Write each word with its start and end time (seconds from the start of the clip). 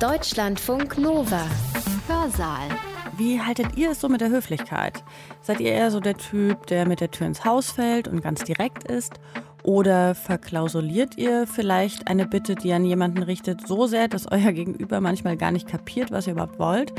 Deutschlandfunk 0.00 0.98
Nova. 0.98 1.46
Hörsaal. 2.08 2.68
Wie 3.16 3.40
haltet 3.40 3.76
ihr 3.76 3.92
es 3.92 4.00
so 4.00 4.08
mit 4.08 4.20
der 4.20 4.28
Höflichkeit? 4.28 5.04
Seid 5.40 5.60
ihr 5.60 5.70
eher 5.70 5.92
so 5.92 6.00
der 6.00 6.16
Typ, 6.16 6.66
der 6.66 6.86
mit 6.86 7.00
der 7.00 7.12
Tür 7.12 7.28
ins 7.28 7.44
Haus 7.44 7.70
fällt 7.70 8.08
und 8.08 8.20
ganz 8.20 8.42
direkt 8.42 8.84
ist? 8.90 9.20
Oder 9.62 10.16
verklausuliert 10.16 11.16
ihr 11.16 11.46
vielleicht 11.46 12.08
eine 12.08 12.26
Bitte, 12.26 12.56
die 12.56 12.72
an 12.72 12.84
jemanden 12.84 13.22
richtet, 13.22 13.66
so 13.66 13.86
sehr, 13.86 14.08
dass 14.08 14.30
euer 14.30 14.52
Gegenüber 14.52 15.00
manchmal 15.00 15.36
gar 15.36 15.52
nicht 15.52 15.68
kapiert, 15.68 16.10
was 16.10 16.26
ihr 16.26 16.32
überhaupt 16.32 16.58
wollt? 16.58 16.92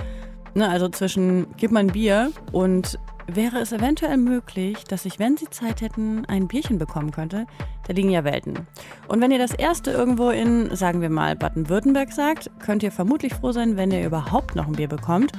Ne, 0.53 0.67
also 0.69 0.87
zwischen 0.87 1.47
gib 1.57 1.71
mal 1.71 1.81
ein 1.81 1.87
Bier 1.87 2.31
und 2.53 2.97
wäre 3.27 3.59
es 3.59 3.71
eventuell 3.71 4.17
möglich, 4.17 4.83
dass 4.83 5.05
ich, 5.05 5.19
wenn 5.19 5.37
Sie 5.37 5.49
Zeit 5.49 5.81
hätten, 5.81 6.25
ein 6.25 6.47
Bierchen 6.47 6.77
bekommen 6.77 7.11
könnte? 7.11 7.47
Da 7.87 7.93
liegen 7.93 8.09
ja 8.09 8.23
Welten. 8.23 8.67
Und 9.07 9.21
wenn 9.21 9.31
ihr 9.31 9.37
das 9.37 9.53
erste 9.53 9.91
irgendwo 9.91 10.29
in, 10.29 10.75
sagen 10.75 11.01
wir 11.01 11.09
mal, 11.09 11.35
Baden-Württemberg 11.35 12.11
sagt, 12.11 12.49
könnt 12.59 12.83
ihr 12.83 12.91
vermutlich 12.91 13.33
froh 13.33 13.51
sein, 13.51 13.77
wenn 13.77 13.91
ihr 13.91 14.05
überhaupt 14.05 14.55
noch 14.55 14.67
ein 14.67 14.73
Bier 14.73 14.87
bekommt. 14.87 15.31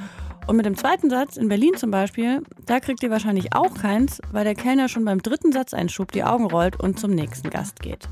Und 0.47 0.57
mit 0.57 0.67
dem 0.67 0.77
zweiten 0.77 1.11
Satz, 1.11 1.37
in 1.37 1.49
Berlin 1.49 1.75
zum 1.77 1.91
Beispiel, 1.91 2.43
da 2.65 2.79
kriegt 2.79 3.03
ihr 3.03 3.11
wahrscheinlich 3.11 3.55
auch 3.55 3.75
keins, 3.75 4.21
weil 4.31 4.45
der 4.45 4.55
Kellner 4.55 4.89
schon 4.89 5.05
beim 5.05 5.21
dritten 5.21 5.53
Satzeinschub 5.53 6.13
die 6.13 6.25
Augen 6.25 6.47
rollt 6.47 6.79
und 6.79 7.01
zum 7.01 7.11
nächsten 7.11 7.51
Gast 7.51 7.81
geht. 7.81 8.09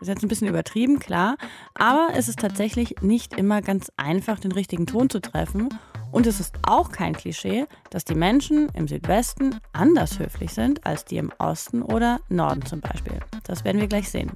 Ist 0.00 0.06
jetzt 0.06 0.22
ein 0.22 0.28
bisschen 0.28 0.46
übertrieben, 0.46 1.00
klar, 1.00 1.36
aber 1.74 2.10
es 2.14 2.28
ist 2.28 2.38
tatsächlich 2.38 2.96
nicht 3.00 3.36
immer 3.36 3.60
ganz 3.62 3.90
einfach, 3.96 4.38
den 4.38 4.52
richtigen 4.52 4.86
Ton 4.86 5.10
zu 5.10 5.20
treffen 5.20 5.68
und 6.10 6.26
es 6.26 6.40
ist 6.40 6.56
auch 6.62 6.90
kein 6.90 7.14
Klischee, 7.14 7.66
dass 7.90 8.04
die 8.04 8.14
Menschen 8.14 8.68
im 8.74 8.88
Südwesten 8.88 9.60
anders 9.72 10.18
höflich 10.18 10.52
sind 10.52 10.86
als 10.86 11.04
die 11.04 11.18
im 11.18 11.32
Osten 11.38 11.82
oder 11.82 12.20
Norden 12.28 12.64
zum 12.64 12.80
Beispiel. 12.80 13.20
Das 13.44 13.64
werden 13.64 13.80
wir 13.80 13.88
gleich 13.88 14.10
sehen. 14.10 14.32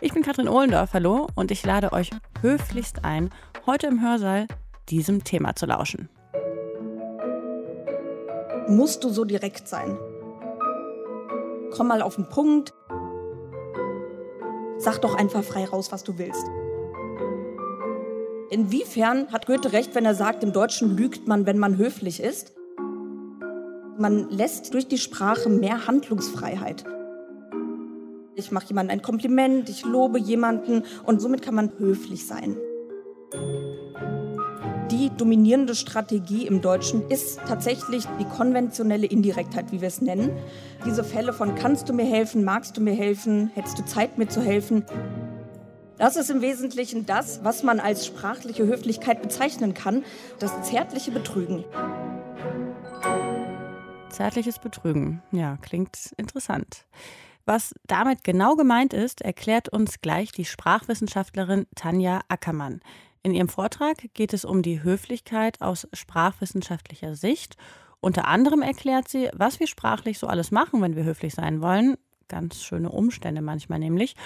Ich 0.00 0.12
bin 0.12 0.22
Katrin 0.22 0.48
Ohlendorf, 0.48 0.92
hallo, 0.92 1.28
und 1.34 1.50
ich 1.50 1.64
lade 1.64 1.92
euch 1.92 2.10
höflichst 2.42 3.04
ein, 3.04 3.30
heute 3.66 3.86
im 3.86 4.02
Hörsaal 4.02 4.46
diesem 4.88 5.24
Thema 5.24 5.54
zu 5.54 5.66
lauschen. 5.66 6.08
Musst 8.68 9.04
du 9.04 9.10
so 9.10 9.24
direkt 9.24 9.68
sein? 9.68 9.96
Komm 11.70 11.88
mal 11.88 12.02
auf 12.02 12.16
den 12.16 12.28
Punkt. 12.28 12.74
Sag 14.78 15.00
doch 15.00 15.14
einfach 15.14 15.42
frei 15.44 15.64
raus, 15.64 15.92
was 15.92 16.04
du 16.04 16.18
willst. 16.18 16.46
Inwiefern 18.48 19.32
hat 19.32 19.46
Goethe 19.46 19.72
recht, 19.72 19.94
wenn 19.94 20.04
er 20.04 20.14
sagt, 20.14 20.44
im 20.44 20.52
Deutschen 20.52 20.96
lügt 20.96 21.26
man, 21.26 21.46
wenn 21.46 21.58
man 21.58 21.78
höflich 21.78 22.20
ist? 22.20 22.52
Man 23.98 24.28
lässt 24.30 24.72
durch 24.72 24.86
die 24.86 24.98
Sprache 24.98 25.48
mehr 25.48 25.86
Handlungsfreiheit. 25.86 26.84
Ich 28.36 28.52
mache 28.52 28.66
jemandem 28.68 28.98
ein 28.98 29.02
Kompliment, 29.02 29.68
ich 29.68 29.84
lobe 29.84 30.20
jemanden 30.20 30.84
und 31.04 31.20
somit 31.20 31.42
kann 31.42 31.54
man 31.54 31.72
höflich 31.78 32.26
sein. 32.26 32.56
Die 34.92 35.10
dominierende 35.16 35.74
Strategie 35.74 36.46
im 36.46 36.60
Deutschen 36.60 37.08
ist 37.08 37.40
tatsächlich 37.48 38.04
die 38.20 38.24
konventionelle 38.24 39.06
Indirektheit, 39.06 39.72
wie 39.72 39.80
wir 39.80 39.88
es 39.88 40.00
nennen. 40.00 40.30
Diese 40.84 41.02
Fälle 41.02 41.32
von 41.32 41.56
kannst 41.56 41.88
du 41.88 41.92
mir 41.92 42.04
helfen, 42.04 42.44
magst 42.44 42.76
du 42.76 42.80
mir 42.80 42.94
helfen, 42.94 43.50
hättest 43.54 43.78
du 43.78 43.84
Zeit 43.84 44.18
mir 44.18 44.28
zu 44.28 44.40
helfen, 44.40 44.84
das 45.98 46.16
ist 46.16 46.30
im 46.30 46.42
Wesentlichen 46.42 47.06
das, 47.06 47.42
was 47.44 47.62
man 47.62 47.80
als 47.80 48.06
sprachliche 48.06 48.66
Höflichkeit 48.66 49.22
bezeichnen 49.22 49.74
kann, 49.74 50.04
das 50.38 50.62
zärtliche 50.62 51.10
Betrügen. 51.10 51.64
Zärtliches 54.10 54.58
Betrügen, 54.58 55.22
ja, 55.32 55.58
klingt 55.60 56.12
interessant. 56.16 56.86
Was 57.44 57.74
damit 57.86 58.24
genau 58.24 58.56
gemeint 58.56 58.92
ist, 58.92 59.20
erklärt 59.20 59.68
uns 59.68 60.00
gleich 60.00 60.32
die 60.32 60.44
Sprachwissenschaftlerin 60.44 61.66
Tanja 61.74 62.20
Ackermann. 62.28 62.80
In 63.22 63.34
ihrem 63.34 63.48
Vortrag 63.48 63.98
geht 64.14 64.32
es 64.32 64.44
um 64.44 64.62
die 64.62 64.82
Höflichkeit 64.82 65.60
aus 65.60 65.88
sprachwissenschaftlicher 65.92 67.14
Sicht. 67.14 67.56
Unter 68.00 68.26
anderem 68.26 68.62
erklärt 68.62 69.08
sie, 69.08 69.30
was 69.32 69.60
wir 69.60 69.66
sprachlich 69.66 70.18
so 70.18 70.26
alles 70.26 70.50
machen, 70.50 70.82
wenn 70.82 70.96
wir 70.96 71.04
höflich 71.04 71.34
sein 71.34 71.60
wollen. 71.60 71.96
Ganz 72.28 72.62
schöne 72.62 72.90
Umstände 72.90 73.42
manchmal 73.42 73.78
nämlich. 73.78 74.16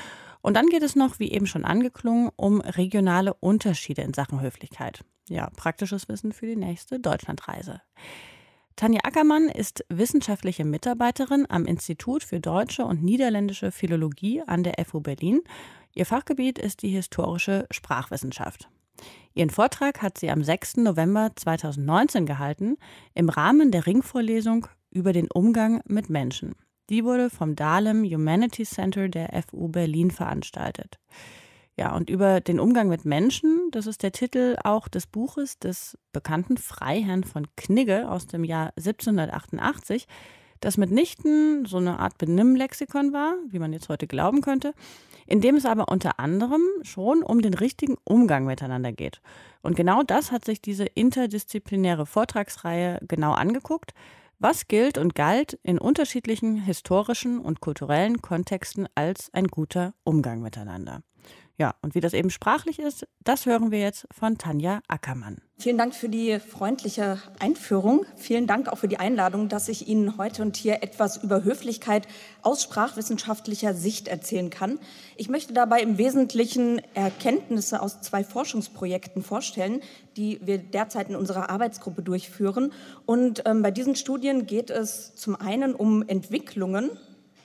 Und 0.42 0.54
dann 0.54 0.66
geht 0.66 0.82
es 0.82 0.96
noch, 0.96 1.18
wie 1.18 1.32
eben 1.32 1.46
schon 1.46 1.64
angeklungen, 1.64 2.30
um 2.36 2.60
regionale 2.60 3.34
Unterschiede 3.34 4.02
in 4.02 4.14
Sachen 4.14 4.40
Höflichkeit. 4.40 5.04
Ja, 5.28 5.50
praktisches 5.56 6.08
Wissen 6.08 6.32
für 6.32 6.46
die 6.46 6.56
nächste 6.56 6.98
Deutschlandreise. 6.98 7.80
Tanja 8.76 9.00
Ackermann 9.04 9.48
ist 9.48 9.84
wissenschaftliche 9.90 10.64
Mitarbeiterin 10.64 11.44
am 11.48 11.66
Institut 11.66 12.24
für 12.24 12.40
deutsche 12.40 12.84
und 12.84 13.02
niederländische 13.02 13.72
Philologie 13.72 14.42
an 14.46 14.62
der 14.62 14.82
FU 14.86 15.00
Berlin. 15.00 15.42
Ihr 15.94 16.06
Fachgebiet 16.06 16.58
ist 16.58 16.82
die 16.82 16.88
historische 16.88 17.66
Sprachwissenschaft. 17.70 18.70
Ihren 19.34 19.50
Vortrag 19.50 20.02
hat 20.02 20.18
sie 20.18 20.30
am 20.30 20.42
6. 20.42 20.78
November 20.78 21.30
2019 21.36 22.26
gehalten 22.26 22.76
im 23.14 23.28
Rahmen 23.28 23.70
der 23.70 23.86
Ringvorlesung 23.86 24.66
über 24.90 25.12
den 25.12 25.30
Umgang 25.30 25.82
mit 25.86 26.10
Menschen. 26.10 26.54
Die 26.90 27.04
wurde 27.04 27.30
vom 27.30 27.54
Dahlem 27.54 28.02
Humanities 28.02 28.70
Center 28.70 29.08
der 29.08 29.30
FU 29.48 29.68
Berlin 29.68 30.10
veranstaltet. 30.10 30.98
Ja, 31.76 31.94
und 31.94 32.10
über 32.10 32.40
den 32.40 32.58
Umgang 32.58 32.88
mit 32.88 33.04
Menschen, 33.04 33.70
das 33.70 33.86
ist 33.86 34.02
der 34.02 34.10
Titel 34.10 34.56
auch 34.64 34.88
des 34.88 35.06
Buches 35.06 35.60
des 35.60 35.96
bekannten 36.12 36.58
Freiherrn 36.58 37.22
von 37.22 37.46
Knigge 37.56 38.10
aus 38.10 38.26
dem 38.26 38.42
Jahr 38.42 38.72
1788, 38.76 40.08
das 40.58 40.76
mitnichten 40.78 41.64
so 41.64 41.76
eine 41.76 42.00
Art 42.00 42.18
Benimmlexikon 42.18 43.12
war, 43.12 43.34
wie 43.48 43.60
man 43.60 43.72
jetzt 43.72 43.88
heute 43.88 44.08
glauben 44.08 44.40
könnte, 44.40 44.74
in 45.26 45.40
dem 45.40 45.54
es 45.54 45.66
aber 45.66 45.88
unter 45.88 46.18
anderem 46.18 46.62
schon 46.82 47.22
um 47.22 47.40
den 47.40 47.54
richtigen 47.54 47.98
Umgang 48.02 48.44
miteinander 48.46 48.92
geht. 48.92 49.22
Und 49.62 49.76
genau 49.76 50.02
das 50.02 50.32
hat 50.32 50.44
sich 50.44 50.60
diese 50.60 50.84
interdisziplinäre 50.84 52.04
Vortragsreihe 52.04 52.98
genau 53.06 53.32
angeguckt 53.32 53.94
was 54.40 54.66
gilt 54.68 54.98
und 54.98 55.14
galt 55.14 55.58
in 55.62 55.78
unterschiedlichen 55.78 56.56
historischen 56.56 57.38
und 57.38 57.60
kulturellen 57.60 58.22
Kontexten 58.22 58.88
als 58.94 59.32
ein 59.32 59.46
guter 59.46 59.94
Umgang 60.02 60.40
miteinander? 60.40 61.02
Ja, 61.60 61.74
und 61.82 61.94
wie 61.94 62.00
das 62.00 62.14
eben 62.14 62.30
sprachlich 62.30 62.78
ist, 62.78 63.06
das 63.22 63.44
hören 63.44 63.70
wir 63.70 63.80
jetzt 63.80 64.06
von 64.18 64.38
Tanja 64.38 64.80
Ackermann. 64.88 65.42
Vielen 65.58 65.76
Dank 65.76 65.94
für 65.94 66.08
die 66.08 66.40
freundliche 66.40 67.20
Einführung. 67.38 68.06
Vielen 68.16 68.46
Dank 68.46 68.66
auch 68.68 68.78
für 68.78 68.88
die 68.88 68.96
Einladung, 68.96 69.50
dass 69.50 69.68
ich 69.68 69.86
Ihnen 69.86 70.16
heute 70.16 70.40
und 70.40 70.56
hier 70.56 70.82
etwas 70.82 71.22
über 71.22 71.44
Höflichkeit 71.44 72.08
aus 72.40 72.62
sprachwissenschaftlicher 72.62 73.74
Sicht 73.74 74.08
erzählen 74.08 74.48
kann. 74.48 74.78
Ich 75.18 75.28
möchte 75.28 75.52
dabei 75.52 75.82
im 75.82 75.98
Wesentlichen 75.98 76.80
Erkenntnisse 76.94 77.82
aus 77.82 78.00
zwei 78.00 78.24
Forschungsprojekten 78.24 79.22
vorstellen, 79.22 79.82
die 80.16 80.40
wir 80.42 80.56
derzeit 80.56 81.10
in 81.10 81.14
unserer 81.14 81.50
Arbeitsgruppe 81.50 82.00
durchführen. 82.00 82.72
Und 83.04 83.42
ähm, 83.44 83.60
bei 83.60 83.70
diesen 83.70 83.96
Studien 83.96 84.46
geht 84.46 84.70
es 84.70 85.14
zum 85.14 85.36
einen 85.36 85.74
um 85.74 86.08
Entwicklungen 86.08 86.92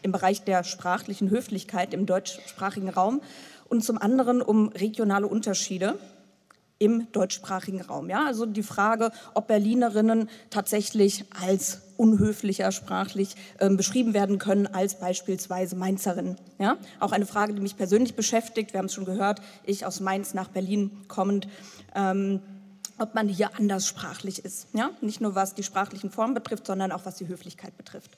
im 0.05 0.11
Bereich 0.11 0.43
der 0.43 0.63
sprachlichen 0.63 1.31
Höflichkeit 1.31 1.93
im 1.93 2.05
deutschsprachigen 2.05 2.89
Raum 2.89 3.21
und 3.67 3.83
zum 3.83 3.97
anderen 3.97 4.41
um 4.41 4.69
regionale 4.69 5.27
Unterschiede 5.27 5.97
im 6.77 7.11
deutschsprachigen 7.11 7.81
Raum. 7.81 8.09
Ja, 8.09 8.25
also 8.25 8.45
die 8.45 8.63
Frage, 8.63 9.11
ob 9.33 9.47
Berlinerinnen 9.47 10.29
tatsächlich 10.49 11.25
als 11.41 11.81
unhöflicher 11.97 12.71
sprachlich 12.71 13.35
äh, 13.59 13.69
beschrieben 13.69 14.13
werden 14.13 14.39
können 14.39 14.67
als 14.67 14.99
beispielsweise 14.99 15.77
Mainzerinnen. 15.77 16.37
Ja, 16.59 16.77
auch 16.99 17.13
eine 17.13 17.25
Frage, 17.25 17.53
die 17.53 17.61
mich 17.61 17.77
persönlich 17.77 18.15
beschäftigt. 18.15 18.73
Wir 18.73 18.79
haben 18.79 18.87
es 18.87 18.93
schon 18.93 19.05
gehört, 19.05 19.41
ich 19.63 19.85
aus 19.85 20.01
Mainz 20.01 20.33
nach 20.33 20.49
Berlin 20.49 20.91
kommend. 21.07 21.47
Ähm, 21.95 22.41
ob 22.97 23.13
man 23.13 23.27
hier 23.27 23.55
anders 23.57 23.87
sprachlich 23.87 24.43
ist. 24.45 24.67
Ja? 24.73 24.91
Nicht 25.01 25.19
nur 25.19 25.35
was 25.35 25.53
die 25.53 25.63
sprachlichen 25.63 26.11
Formen 26.11 26.33
betrifft, 26.33 26.65
sondern 26.65 26.93
auch 26.93 27.05
was 27.05 27.15
die 27.15 27.27
Höflichkeit 27.27 27.75
betrifft. 27.77 28.11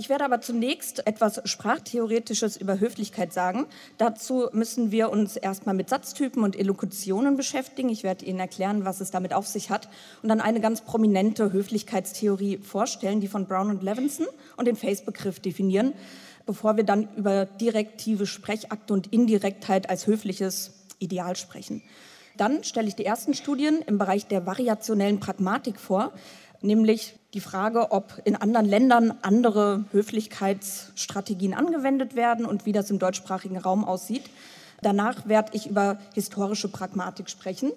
Ich 0.00 0.08
werde 0.08 0.24
aber 0.24 0.40
zunächst 0.40 1.04
etwas 1.08 1.40
Sprachtheoretisches 1.44 2.56
über 2.56 2.78
Höflichkeit 2.78 3.32
sagen. 3.32 3.66
Dazu 3.96 4.48
müssen 4.52 4.92
wir 4.92 5.10
uns 5.10 5.36
erstmal 5.36 5.74
mit 5.74 5.88
Satztypen 5.88 6.44
und 6.44 6.56
Elokutionen 6.56 7.36
beschäftigen. 7.36 7.88
Ich 7.88 8.04
werde 8.04 8.24
Ihnen 8.24 8.38
erklären, 8.38 8.84
was 8.84 9.00
es 9.00 9.10
damit 9.10 9.34
auf 9.34 9.48
sich 9.48 9.70
hat 9.70 9.88
und 10.22 10.28
dann 10.28 10.40
eine 10.40 10.60
ganz 10.60 10.82
prominente 10.82 11.52
Höflichkeitstheorie 11.52 12.58
vorstellen, 12.58 13.20
die 13.20 13.26
von 13.26 13.46
Brown 13.46 13.70
und 13.70 13.82
Levinson 13.82 14.28
und 14.56 14.68
den 14.68 14.76
Face-Begriff 14.76 15.40
definieren, 15.40 15.94
bevor 16.46 16.76
wir 16.76 16.84
dann 16.84 17.08
über 17.16 17.46
direktive 17.46 18.26
Sprechakte 18.26 18.94
und 18.94 19.12
Indirektheit 19.12 19.90
als 19.90 20.06
höfliches 20.06 20.74
Ideal 21.00 21.34
sprechen. 21.34 21.82
Dann 22.36 22.62
stelle 22.62 22.86
ich 22.86 22.94
die 22.94 23.04
ersten 23.04 23.34
Studien 23.34 23.82
im 23.88 23.98
Bereich 23.98 24.28
der 24.28 24.46
variationellen 24.46 25.18
Pragmatik 25.18 25.80
vor, 25.80 26.12
nämlich 26.60 27.18
die 27.34 27.40
Frage, 27.40 27.92
ob 27.92 28.20
in 28.24 28.36
anderen 28.36 28.66
Ländern 28.66 29.18
andere 29.22 29.84
Höflichkeitsstrategien 29.92 31.54
angewendet 31.54 32.16
werden 32.16 32.46
und 32.46 32.66
wie 32.66 32.72
das 32.72 32.90
im 32.90 32.98
deutschsprachigen 32.98 33.58
Raum 33.58 33.84
aussieht. 33.84 34.24
Danach 34.80 35.28
werde 35.28 35.50
ich 35.54 35.66
über 35.66 35.98
historische 36.14 36.68
Pragmatik 36.68 37.28
sprechen. 37.28 37.72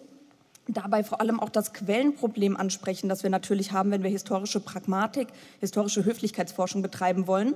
Dabei 0.68 1.04
vor 1.04 1.20
allem 1.20 1.40
auch 1.40 1.50
das 1.50 1.74
Quellenproblem 1.74 2.56
ansprechen, 2.56 3.10
das 3.10 3.24
wir 3.24 3.30
natürlich 3.30 3.72
haben, 3.72 3.92
wenn 3.92 4.04
wir 4.04 4.10
historische 4.10 4.60
Pragmatik, 4.60 5.28
historische 5.60 6.06
Höflichkeitsforschung 6.06 6.82
betreiben 6.82 7.28
wollen. 7.28 7.56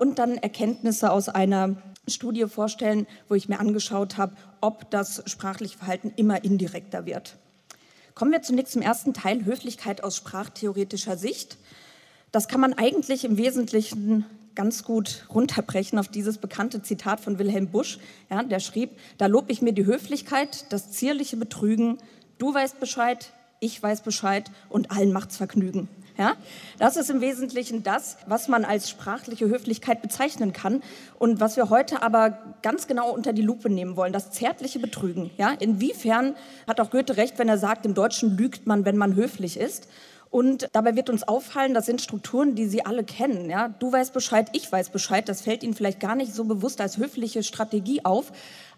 und 0.00 0.18
dann 0.18 0.38
Erkenntnisse 0.38 1.12
aus 1.12 1.28
einer 1.28 1.76
Studie 2.08 2.46
vorstellen, 2.46 3.06
wo 3.28 3.34
ich 3.34 3.50
mir 3.50 3.60
angeschaut 3.60 4.16
habe, 4.16 4.34
ob 4.62 4.90
das 4.90 5.22
sprachliche 5.26 5.76
Verhalten 5.76 6.10
immer 6.16 6.42
indirekter 6.42 7.04
wird. 7.04 7.36
Kommen 8.20 8.32
wir 8.32 8.42
zunächst 8.42 8.74
zum 8.74 8.82
ersten 8.82 9.14
Teil, 9.14 9.46
Höflichkeit 9.46 10.04
aus 10.04 10.14
sprachtheoretischer 10.14 11.16
Sicht. 11.16 11.56
Das 12.32 12.48
kann 12.48 12.60
man 12.60 12.74
eigentlich 12.74 13.24
im 13.24 13.38
Wesentlichen 13.38 14.26
ganz 14.54 14.84
gut 14.84 15.24
runterbrechen 15.32 15.98
auf 15.98 16.08
dieses 16.08 16.36
bekannte 16.36 16.82
Zitat 16.82 17.20
von 17.20 17.38
Wilhelm 17.38 17.68
Busch. 17.68 17.98
Ja, 18.28 18.42
der 18.42 18.60
schrieb, 18.60 18.90
da 19.16 19.24
lob 19.24 19.46
ich 19.48 19.62
mir 19.62 19.72
die 19.72 19.86
Höflichkeit, 19.86 20.66
das 20.68 20.90
zierliche 20.90 21.38
Betrügen, 21.38 21.96
du 22.36 22.52
weißt 22.52 22.78
Bescheid, 22.78 23.32
ich 23.58 23.82
weiß 23.82 24.02
Bescheid 24.02 24.50
und 24.68 24.90
allen 24.90 25.14
macht's 25.14 25.38
Vergnügen. 25.38 25.88
Ja, 26.20 26.34
das 26.78 26.98
ist 26.98 27.08
im 27.08 27.22
Wesentlichen 27.22 27.82
das, 27.82 28.18
was 28.26 28.46
man 28.46 28.66
als 28.66 28.90
sprachliche 28.90 29.48
Höflichkeit 29.48 30.02
bezeichnen 30.02 30.52
kann 30.52 30.82
und 31.18 31.40
was 31.40 31.56
wir 31.56 31.70
heute 31.70 32.02
aber 32.02 32.36
ganz 32.60 32.86
genau 32.86 33.10
unter 33.10 33.32
die 33.32 33.40
Lupe 33.40 33.70
nehmen 33.70 33.96
wollen, 33.96 34.12
das 34.12 34.30
zärtliche 34.30 34.80
Betrügen. 34.80 35.30
Ja, 35.38 35.52
inwiefern 35.58 36.34
hat 36.68 36.78
auch 36.78 36.90
Goethe 36.90 37.16
recht, 37.16 37.38
wenn 37.38 37.48
er 37.48 37.56
sagt, 37.56 37.86
im 37.86 37.94
Deutschen 37.94 38.36
lügt 38.36 38.66
man, 38.66 38.84
wenn 38.84 38.98
man 38.98 39.14
höflich 39.14 39.58
ist? 39.58 39.88
Und 40.28 40.68
dabei 40.72 40.94
wird 40.94 41.08
uns 41.08 41.26
auffallen, 41.26 41.72
das 41.72 41.86
sind 41.86 42.02
Strukturen, 42.02 42.54
die 42.54 42.66
Sie 42.66 42.84
alle 42.84 43.02
kennen. 43.02 43.48
Ja? 43.48 43.68
Du 43.68 43.90
weißt 43.90 44.12
Bescheid, 44.12 44.48
ich 44.52 44.70
weiß 44.70 44.90
Bescheid. 44.90 45.28
Das 45.28 45.40
fällt 45.40 45.64
Ihnen 45.64 45.74
vielleicht 45.74 45.98
gar 46.00 46.14
nicht 46.14 46.34
so 46.34 46.44
bewusst 46.44 46.80
als 46.82 46.98
höfliche 46.98 47.42
Strategie 47.42 48.04
auf. 48.04 48.30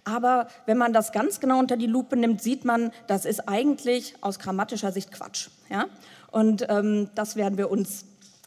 Aber 0.04 0.46
wenn 0.64 0.78
man 0.78 0.92
das 0.92 1.12
ganz 1.12 1.40
genau 1.40 1.58
unter 1.58 1.76
die 1.76 1.86
Lupe 1.86 2.16
nimmt, 2.16 2.40
sieht 2.40 2.64
man, 2.64 2.90
das 3.06 3.26
ist 3.26 3.48
eigentlich 3.48 4.14
aus 4.22 4.38
grammatischer 4.38 4.92
Sicht 4.92 5.12
Quatsch. 5.12 5.48
Ja? 5.68 5.86
Und 6.32 6.66
ähm, 6.68 7.10
das 7.14 7.36
werden 7.36 7.58
wir 7.58 7.70
uns 7.70 8.06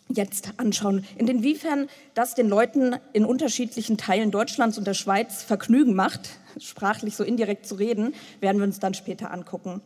jetzt 0.09 0.49
anschauen. 0.57 1.05
Inwiefern 1.17 1.87
das 2.13 2.35
den 2.35 2.49
Leuten 2.49 2.95
in 3.13 3.25
unterschiedlichen 3.25 3.97
Teilen 3.97 4.31
Deutschlands 4.31 4.77
und 4.77 4.85
der 4.85 4.93
Schweiz 4.93 5.43
Vergnügen 5.43 5.95
macht, 5.95 6.29
sprachlich 6.59 7.15
so 7.15 7.23
indirekt 7.23 7.65
zu 7.65 7.75
reden, 7.75 8.13
werden 8.39 8.57
wir 8.57 8.65
uns 8.65 8.79
dann 8.79 8.93
später 8.93 9.31
angucken. 9.31 9.81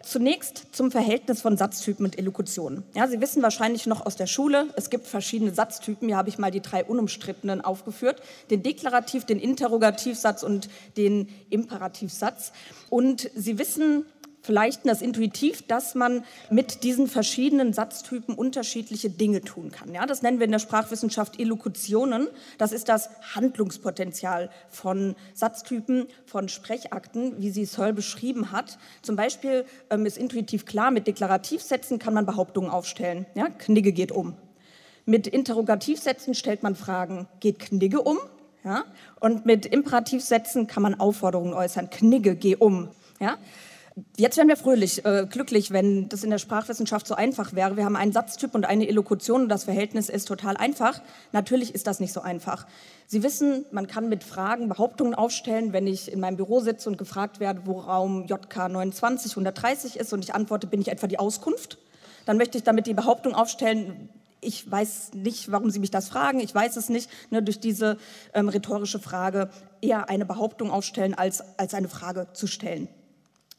Zunächst 0.00 0.66
zum 0.72 0.92
Verhältnis 0.92 1.42
von 1.42 1.56
Satztypen 1.56 2.06
und 2.06 2.16
Elokutionen. 2.16 2.84
Ja, 2.94 3.08
Sie 3.08 3.20
wissen 3.20 3.42
wahrscheinlich 3.42 3.86
noch 3.86 4.06
aus 4.06 4.14
der 4.14 4.28
Schule, 4.28 4.68
es 4.76 4.90
gibt 4.90 5.08
verschiedene 5.08 5.52
Satztypen. 5.52 6.06
Hier 6.06 6.16
habe 6.16 6.28
ich 6.28 6.38
mal 6.38 6.52
die 6.52 6.60
drei 6.62 6.84
unumstrittenen 6.84 7.60
aufgeführt. 7.60 8.22
Den 8.48 8.62
Deklarativ, 8.62 9.24
den 9.24 9.40
Interrogativsatz 9.40 10.44
und 10.44 10.68
den 10.96 11.28
Imperativsatz. 11.50 12.52
Und 12.90 13.28
Sie 13.34 13.58
wissen 13.58 14.06
vielleicht 14.48 14.88
das 14.88 15.02
intuitiv, 15.02 15.66
dass 15.66 15.94
man 15.94 16.24
mit 16.48 16.82
diesen 16.82 17.06
verschiedenen 17.06 17.74
Satztypen 17.74 18.34
unterschiedliche 18.34 19.10
Dinge 19.10 19.42
tun 19.42 19.70
kann. 19.70 19.92
Ja, 19.92 20.06
das 20.06 20.22
nennen 20.22 20.38
wir 20.38 20.46
in 20.46 20.52
der 20.52 20.58
Sprachwissenschaft 20.58 21.38
Elokutionen. 21.38 22.28
Das 22.56 22.72
ist 22.72 22.88
das 22.88 23.10
Handlungspotenzial 23.34 24.48
von 24.70 25.16
Satztypen, 25.34 26.06
von 26.24 26.48
Sprechakten, 26.48 27.42
wie 27.42 27.50
sie 27.50 27.66
Searle 27.66 27.92
beschrieben 27.92 28.50
hat. 28.50 28.78
Zum 29.02 29.16
Beispiel 29.16 29.66
ähm, 29.90 30.06
ist 30.06 30.16
intuitiv 30.16 30.64
klar, 30.64 30.90
mit 30.90 31.06
Deklarativsätzen 31.06 31.98
kann 31.98 32.14
man 32.14 32.24
Behauptungen 32.24 32.70
aufstellen. 32.70 33.26
Ja, 33.34 33.50
Knigge 33.50 33.92
geht 33.92 34.12
um. 34.12 34.34
Mit 35.04 35.26
Interrogativsätzen 35.26 36.32
stellt 36.32 36.62
man 36.62 36.74
Fragen, 36.74 37.28
geht 37.40 37.58
Knigge 37.58 38.00
um? 38.00 38.16
Ja? 38.64 38.84
Und 39.20 39.44
mit 39.44 39.66
Imperativsätzen 39.66 40.66
kann 40.66 40.82
man 40.82 40.98
Aufforderungen 40.98 41.52
äußern, 41.52 41.90
Knigge, 41.90 42.34
geh 42.34 42.56
um. 42.56 42.88
Ja? 43.20 43.36
Jetzt 44.16 44.36
wären 44.36 44.48
wir 44.48 44.56
fröhlich, 44.56 45.04
äh, 45.04 45.26
glücklich, 45.28 45.70
wenn 45.70 46.08
das 46.08 46.24
in 46.24 46.30
der 46.30 46.38
Sprachwissenschaft 46.38 47.06
so 47.06 47.14
einfach 47.14 47.54
wäre. 47.54 47.76
Wir 47.76 47.84
haben 47.84 47.96
einen 47.96 48.12
Satztyp 48.12 48.54
und 48.54 48.66
eine 48.66 48.88
Elokution 48.88 49.42
und 49.42 49.48
das 49.48 49.64
Verhältnis 49.64 50.08
ist 50.08 50.26
total 50.26 50.56
einfach. 50.56 51.00
Natürlich 51.32 51.74
ist 51.74 51.86
das 51.86 52.00
nicht 52.00 52.12
so 52.12 52.20
einfach. 52.20 52.66
Sie 53.06 53.22
wissen, 53.22 53.64
man 53.70 53.86
kann 53.86 54.08
mit 54.08 54.24
Fragen 54.24 54.68
Behauptungen 54.68 55.14
aufstellen. 55.14 55.72
Wenn 55.72 55.86
ich 55.86 56.12
in 56.12 56.20
meinem 56.20 56.36
Büro 56.36 56.60
sitze 56.60 56.88
und 56.88 56.98
gefragt 56.98 57.40
werde, 57.40 57.62
wo 57.64 57.80
Raum 57.80 58.26
JK 58.26 58.68
29 58.68 59.32
130 59.32 59.96
ist 59.96 60.12
und 60.12 60.24
ich 60.24 60.34
antworte, 60.34 60.66
bin 60.66 60.80
ich 60.80 60.88
etwa 60.88 61.06
die 61.06 61.18
Auskunft, 61.18 61.78
dann 62.26 62.36
möchte 62.36 62.58
ich 62.58 62.64
damit 62.64 62.86
die 62.86 62.94
Behauptung 62.94 63.34
aufstellen, 63.34 64.10
ich 64.40 64.70
weiß 64.70 65.14
nicht, 65.14 65.50
warum 65.50 65.70
Sie 65.70 65.80
mich 65.80 65.90
das 65.90 66.08
fragen, 66.08 66.40
ich 66.40 66.54
weiß 66.54 66.76
es 66.76 66.88
nicht, 66.88 67.10
ne, 67.30 67.42
durch 67.42 67.58
diese 67.58 67.98
ähm, 68.34 68.48
rhetorische 68.48 69.00
Frage 69.00 69.50
eher 69.80 70.08
eine 70.08 70.26
Behauptung 70.26 70.70
aufstellen, 70.70 71.14
als, 71.14 71.42
als 71.58 71.74
eine 71.74 71.88
Frage 71.88 72.28
zu 72.32 72.46
stellen. 72.46 72.88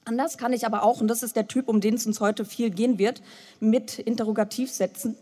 Anders 0.09 0.39
kann 0.39 0.53
ich 0.53 0.65
aber 0.65 0.81
auch, 0.81 1.01
und 1.01 1.07
das 1.07 1.21
ist 1.21 1.35
der 1.35 1.47
Typ, 1.47 1.69
um 1.69 1.81
den 1.81 1.94
es 1.94 2.07
uns 2.07 2.19
heute 2.19 2.44
viel 2.44 2.71
gehen 2.71 2.97
wird, 2.97 3.21
mit 3.59 4.00
Interrogativsätzen 4.00 5.15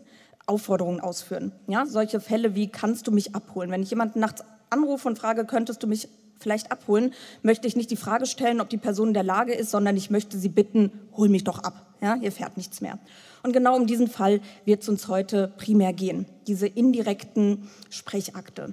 Aufforderungen 0.46 1.00
ausführen. 1.00 1.52
Ja, 1.66 1.84
solche 1.84 2.20
Fälle 2.20 2.54
wie, 2.54 2.68
kannst 2.68 3.06
du 3.06 3.12
mich 3.12 3.34
abholen? 3.34 3.70
Wenn 3.70 3.82
ich 3.82 3.90
jemanden 3.90 4.18
nachts 4.20 4.42
anrufe 4.70 5.06
und 5.06 5.18
frage, 5.18 5.44
könntest 5.44 5.82
du 5.82 5.86
mich 5.88 6.08
vielleicht 6.40 6.72
abholen, 6.72 7.12
möchte 7.42 7.68
ich 7.68 7.76
nicht 7.76 7.90
die 7.90 7.96
Frage 7.96 8.24
stellen, 8.24 8.62
ob 8.62 8.70
die 8.70 8.78
Person 8.78 9.08
in 9.08 9.14
der 9.14 9.24
Lage 9.24 9.52
ist, 9.52 9.72
sondern 9.72 9.94
ich 9.94 10.08
möchte 10.08 10.38
sie 10.38 10.48
bitten, 10.48 10.90
hol 11.14 11.28
mich 11.28 11.44
doch 11.44 11.58
ab. 11.58 11.94
Ja, 12.00 12.14
hier 12.14 12.32
fährt 12.32 12.56
nichts 12.56 12.80
mehr. 12.80 12.98
Und 13.42 13.52
genau 13.52 13.76
um 13.76 13.86
diesen 13.86 14.08
Fall 14.08 14.40
wird 14.64 14.80
es 14.80 14.88
uns 14.88 15.06
heute 15.08 15.52
primär 15.58 15.92
gehen, 15.92 16.24
diese 16.46 16.66
indirekten 16.66 17.68
Sprechakte. 17.90 18.72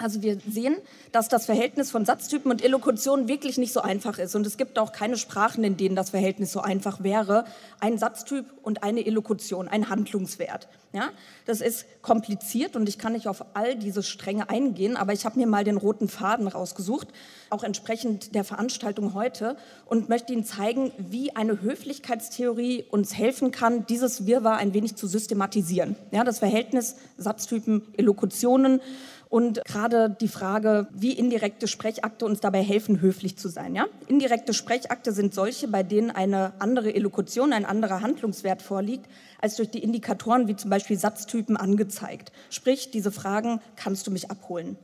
Also 0.00 0.22
wir 0.22 0.38
sehen, 0.48 0.76
dass 1.10 1.28
das 1.28 1.46
Verhältnis 1.46 1.90
von 1.90 2.04
Satztypen 2.04 2.52
und 2.52 2.64
Elokution 2.64 3.26
wirklich 3.26 3.58
nicht 3.58 3.72
so 3.72 3.80
einfach 3.80 4.18
ist. 4.18 4.36
Und 4.36 4.46
es 4.46 4.56
gibt 4.56 4.78
auch 4.78 4.92
keine 4.92 5.16
Sprachen, 5.16 5.64
in 5.64 5.76
denen 5.76 5.96
das 5.96 6.10
Verhältnis 6.10 6.52
so 6.52 6.60
einfach 6.60 7.02
wäre. 7.02 7.44
Ein 7.80 7.98
Satztyp 7.98 8.46
und 8.62 8.84
eine 8.84 9.04
Elokution, 9.04 9.66
ein 9.66 9.88
Handlungswert. 9.88 10.68
Ja, 10.92 11.10
das 11.44 11.60
ist 11.60 11.84
kompliziert 12.00 12.74
und 12.74 12.88
ich 12.88 12.98
kann 12.98 13.12
nicht 13.12 13.28
auf 13.28 13.44
all 13.54 13.76
diese 13.76 14.02
Stränge 14.02 14.48
eingehen, 14.48 14.96
aber 14.96 15.12
ich 15.12 15.26
habe 15.26 15.38
mir 15.38 15.46
mal 15.46 15.62
den 15.62 15.76
roten 15.76 16.08
Faden 16.08 16.48
rausgesucht, 16.48 17.08
auch 17.50 17.62
entsprechend 17.62 18.34
der 18.34 18.42
Veranstaltung 18.42 19.12
heute 19.12 19.58
und 19.84 20.08
möchte 20.08 20.32
Ihnen 20.32 20.44
zeigen, 20.44 20.92
wie 20.96 21.36
eine 21.36 21.60
Höflichkeitstheorie 21.60 22.86
uns 22.90 23.14
helfen 23.14 23.50
kann, 23.50 23.84
dieses 23.84 24.26
Wirrwarr 24.26 24.56
ein 24.56 24.72
wenig 24.72 24.96
zu 24.96 25.06
systematisieren. 25.06 25.94
Ja, 26.10 26.24
das 26.24 26.38
Verhältnis 26.38 26.96
Satztypen, 27.18 27.82
Elokutionen 27.98 28.80
und 29.28 29.62
gerade 29.64 30.16
die 30.20 30.28
Frage, 30.28 30.88
wie 30.90 31.12
indirekte 31.12 31.68
Sprechakte 31.68 32.24
uns 32.24 32.40
dabei 32.40 32.62
helfen, 32.62 33.00
höflich 33.00 33.36
zu 33.36 33.48
sein. 33.48 33.74
Ja? 33.74 33.86
Indirekte 34.06 34.54
Sprechakte 34.54 35.12
sind 35.12 35.34
solche, 35.34 35.68
bei 35.68 35.82
denen 35.82 36.10
eine 36.10 36.52
andere 36.60 36.94
Elokution, 36.94 37.52
ein 37.52 37.66
anderer 37.66 38.00
Handlungswert 38.00 38.62
vorliegt, 38.62 39.06
als 39.40 39.56
durch 39.56 39.70
die 39.70 39.82
Indikatoren 39.82 40.48
wie 40.48 40.56
zum 40.56 40.70
Beispiel 40.70 40.98
Satztypen 40.98 41.56
angezeigt. 41.56 42.32
Sprich, 42.48 42.90
diese 42.90 43.12
Fragen, 43.12 43.60
kannst 43.76 44.06
du 44.06 44.10
mich 44.10 44.30
abholen? 44.30 44.76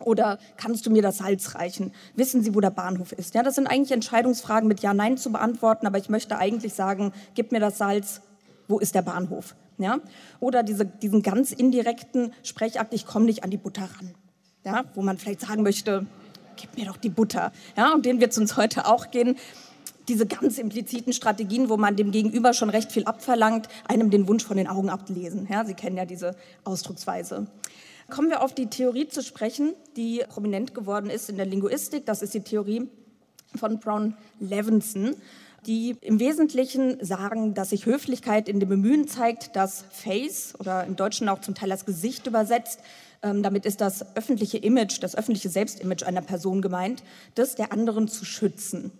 Oder 0.00 0.38
kannst 0.56 0.86
du 0.86 0.90
mir 0.90 1.02
das 1.02 1.18
Salz 1.18 1.54
reichen? 1.54 1.92
Wissen 2.14 2.42
Sie, 2.42 2.54
wo 2.54 2.60
der 2.60 2.70
Bahnhof 2.70 3.12
ist? 3.12 3.34
Ja, 3.34 3.42
das 3.42 3.54
sind 3.54 3.66
eigentlich 3.66 3.92
Entscheidungsfragen 3.92 4.68
mit 4.68 4.80
Ja, 4.80 4.94
Nein 4.94 5.16
zu 5.16 5.30
beantworten, 5.32 5.86
aber 5.86 5.98
ich 5.98 6.08
möchte 6.08 6.36
eigentlich 6.36 6.74
sagen, 6.74 7.12
gib 7.34 7.52
mir 7.52 7.60
das 7.60 7.78
Salz, 7.78 8.20
wo 8.68 8.78
ist 8.78 8.94
der 8.94 9.02
Bahnhof? 9.02 9.54
Ja? 9.78 10.00
Oder 10.40 10.62
diese, 10.62 10.86
diesen 10.86 11.22
ganz 11.22 11.52
indirekten 11.52 12.32
Sprechakt, 12.42 12.94
ich 12.94 13.06
komme 13.06 13.26
nicht 13.26 13.44
an 13.44 13.50
die 13.50 13.56
Butter 13.56 13.82
ran. 13.82 14.14
Ja? 14.64 14.84
Wo 14.94 15.02
man 15.02 15.18
vielleicht 15.18 15.40
sagen 15.40 15.62
möchte, 15.62 16.06
gib 16.56 16.76
mir 16.76 16.86
doch 16.86 16.96
die 16.96 17.08
Butter. 17.08 17.52
Ja? 17.76 17.94
Und 17.94 18.06
den 18.06 18.20
wird 18.20 18.32
es 18.32 18.38
uns 18.38 18.56
heute 18.56 18.86
auch 18.86 19.10
gehen. 19.10 19.36
Diese 20.08 20.26
ganz 20.26 20.58
impliziten 20.58 21.12
Strategien, 21.12 21.68
wo 21.68 21.76
man 21.76 21.96
dem 21.96 22.10
Gegenüber 22.10 22.52
schon 22.52 22.68
recht 22.68 22.92
viel 22.92 23.04
abverlangt, 23.04 23.68
einem 23.88 24.10
den 24.10 24.28
Wunsch 24.28 24.44
von 24.44 24.56
den 24.56 24.68
Augen 24.68 24.90
ablesen. 24.90 25.48
Ja? 25.50 25.64
Sie 25.64 25.74
kennen 25.74 25.96
ja 25.96 26.04
diese 26.04 26.36
Ausdrucksweise. 26.64 27.46
Kommen 28.10 28.28
wir 28.28 28.42
auf 28.42 28.54
die 28.54 28.66
Theorie 28.66 29.08
zu 29.08 29.22
sprechen, 29.22 29.72
die 29.96 30.22
prominent 30.28 30.74
geworden 30.74 31.08
ist 31.08 31.30
in 31.30 31.36
der 31.36 31.46
Linguistik. 31.46 32.04
Das 32.04 32.20
ist 32.20 32.34
die 32.34 32.42
Theorie 32.42 32.88
von 33.56 33.78
Brown 33.78 34.14
Levinson 34.40 35.16
die 35.66 35.96
im 36.00 36.20
Wesentlichen 36.20 37.04
sagen, 37.04 37.54
dass 37.54 37.70
sich 37.70 37.86
Höflichkeit 37.86 38.48
in 38.48 38.60
dem 38.60 38.68
Bemühen 38.68 39.08
zeigt, 39.08 39.56
das 39.56 39.84
Face 39.90 40.54
oder 40.58 40.84
im 40.84 40.96
Deutschen 40.96 41.28
auch 41.28 41.40
zum 41.40 41.54
Teil 41.54 41.68
das 41.68 41.84
Gesicht 41.84 42.26
übersetzt. 42.26 42.80
Ähm, 43.22 43.42
damit 43.42 43.66
ist 43.66 43.80
das 43.80 44.16
öffentliche 44.16 44.58
Image, 44.58 45.02
das 45.02 45.16
öffentliche 45.16 45.48
Selbstimage 45.48 46.04
einer 46.06 46.22
Person 46.22 46.62
gemeint, 46.62 47.02
das 47.34 47.54
der 47.54 47.72
anderen 47.72 48.08
zu 48.08 48.24
schützen. 48.24 48.92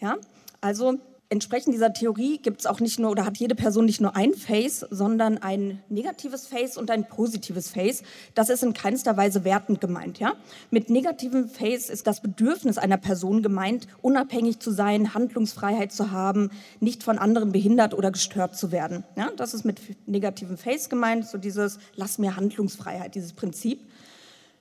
Ja, 0.00 0.16
also 0.60 0.98
entsprechend 1.28 1.74
dieser 1.74 1.92
Theorie 1.92 2.38
gibt 2.38 2.60
es 2.60 2.66
auch 2.66 2.80
nicht 2.80 2.98
nur 2.98 3.10
oder 3.10 3.24
hat 3.24 3.36
jede 3.36 3.54
Person 3.54 3.84
nicht 3.84 4.00
nur 4.00 4.16
ein 4.16 4.34
Face, 4.34 4.86
sondern 4.90 5.38
ein 5.38 5.82
negatives 5.88 6.46
Face 6.46 6.76
und 6.76 6.90
ein 6.90 7.08
positives 7.08 7.70
Face. 7.70 8.02
Das 8.34 8.48
ist 8.48 8.62
in 8.62 8.72
keinster 8.72 9.16
Weise 9.16 9.44
wertend 9.44 9.80
gemeint. 9.80 10.18
Ja? 10.18 10.34
Mit 10.70 10.90
negativem 10.90 11.48
Face 11.48 11.90
ist 11.90 12.06
das 12.06 12.20
Bedürfnis 12.20 12.78
einer 12.78 12.96
Person 12.96 13.42
gemeint, 13.42 13.86
unabhängig 14.02 14.60
zu 14.60 14.70
sein, 14.70 15.14
Handlungsfreiheit 15.14 15.92
zu 15.92 16.10
haben, 16.10 16.50
nicht 16.80 17.02
von 17.02 17.18
anderen 17.18 17.52
behindert 17.52 17.94
oder 17.94 18.10
gestört 18.10 18.56
zu 18.56 18.70
werden. 18.72 19.04
Ja? 19.16 19.30
Das 19.36 19.54
ist 19.54 19.64
mit 19.64 19.80
negativem 20.06 20.56
Face 20.56 20.88
gemeint, 20.88 21.26
so 21.26 21.38
dieses 21.38 21.78
Lass 21.94 22.18
mir 22.18 22.36
Handlungsfreiheit, 22.36 23.14
dieses 23.14 23.32
Prinzip. 23.32 23.80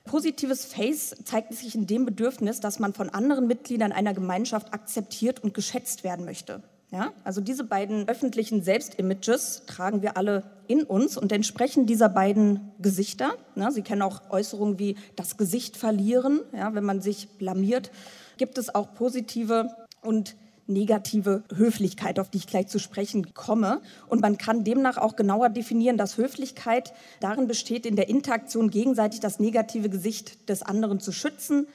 Positives 0.06 0.66
Face 0.66 1.16
zeigt 1.24 1.54
sich 1.54 1.76
in 1.76 1.88
dem 1.88 2.06
Bedürfnis, 2.06 2.60
dass 2.60 2.80
man 2.80 2.94
von 2.94 3.10
anderen 3.10 3.48
Mitgliedern 3.48 3.92
einer 3.92 4.14
Gemeinschaft 4.14 4.74
akzeptiert 4.74 5.44
und 5.44 5.54
geschätzt 5.54 6.04
werden 6.04 6.26
möchte. 6.26 6.62
Ja? 6.92 7.12
Also 7.24 7.42
diese 7.42 7.64
beiden 7.64 8.08
öffentlichen 8.08 8.64
Selbstimages 8.64 9.64
tragen 9.66 10.04
wir 10.04 10.16
alle 10.16 10.44
in 10.68 10.84
uns 10.84 11.18
und 11.18 11.32
entsprechen 11.32 11.88
dieser 11.88 12.10
beiden 12.10 12.72
Gesichter. 12.80 13.34
Ne? 13.56 13.72
Sie 13.72 13.82
kennen 13.82 14.04
auch 14.04 14.30
Äußerungen 14.30 14.80
wie 14.80 14.96
das 15.16 15.38
Gesicht 15.38 15.76
verlieren, 15.76 16.42
ja, 16.54 16.74
wenn 16.76 16.86
man 16.86 17.02
sich 17.02 17.28
blamiert. 17.38 17.92
Gibt 18.38 18.58
es 18.58 18.74
auch 18.74 18.94
positive 18.94 19.76
und 20.02 20.36
negative 20.68 21.44
Höflichkeit, 21.56 22.20
auf 22.20 22.30
die 22.30 22.38
ich 22.40 22.48
gleich 22.48 22.68
zu 22.68 22.80
sprechen 22.80 23.34
komme. 23.34 23.82
Und 24.08 24.22
man 24.22 24.38
kann 24.38 24.64
demnach 24.64 24.98
auch 24.98 25.16
genauer 25.16 25.50
definieren, 25.50 25.98
dass 25.98 26.18
Höflichkeit 26.18 26.94
darin 27.20 27.48
besteht, 27.48 27.86
in 27.86 27.96
der 27.96 28.10
Interaktion 28.10 28.70
gegenseitig 28.70 29.20
das 29.20 29.40
negative 29.40 29.90
Gesicht 29.90 30.50
des 30.50 30.64
anderen 30.64 31.00
zu 31.00 31.12
schützen, 31.12 31.68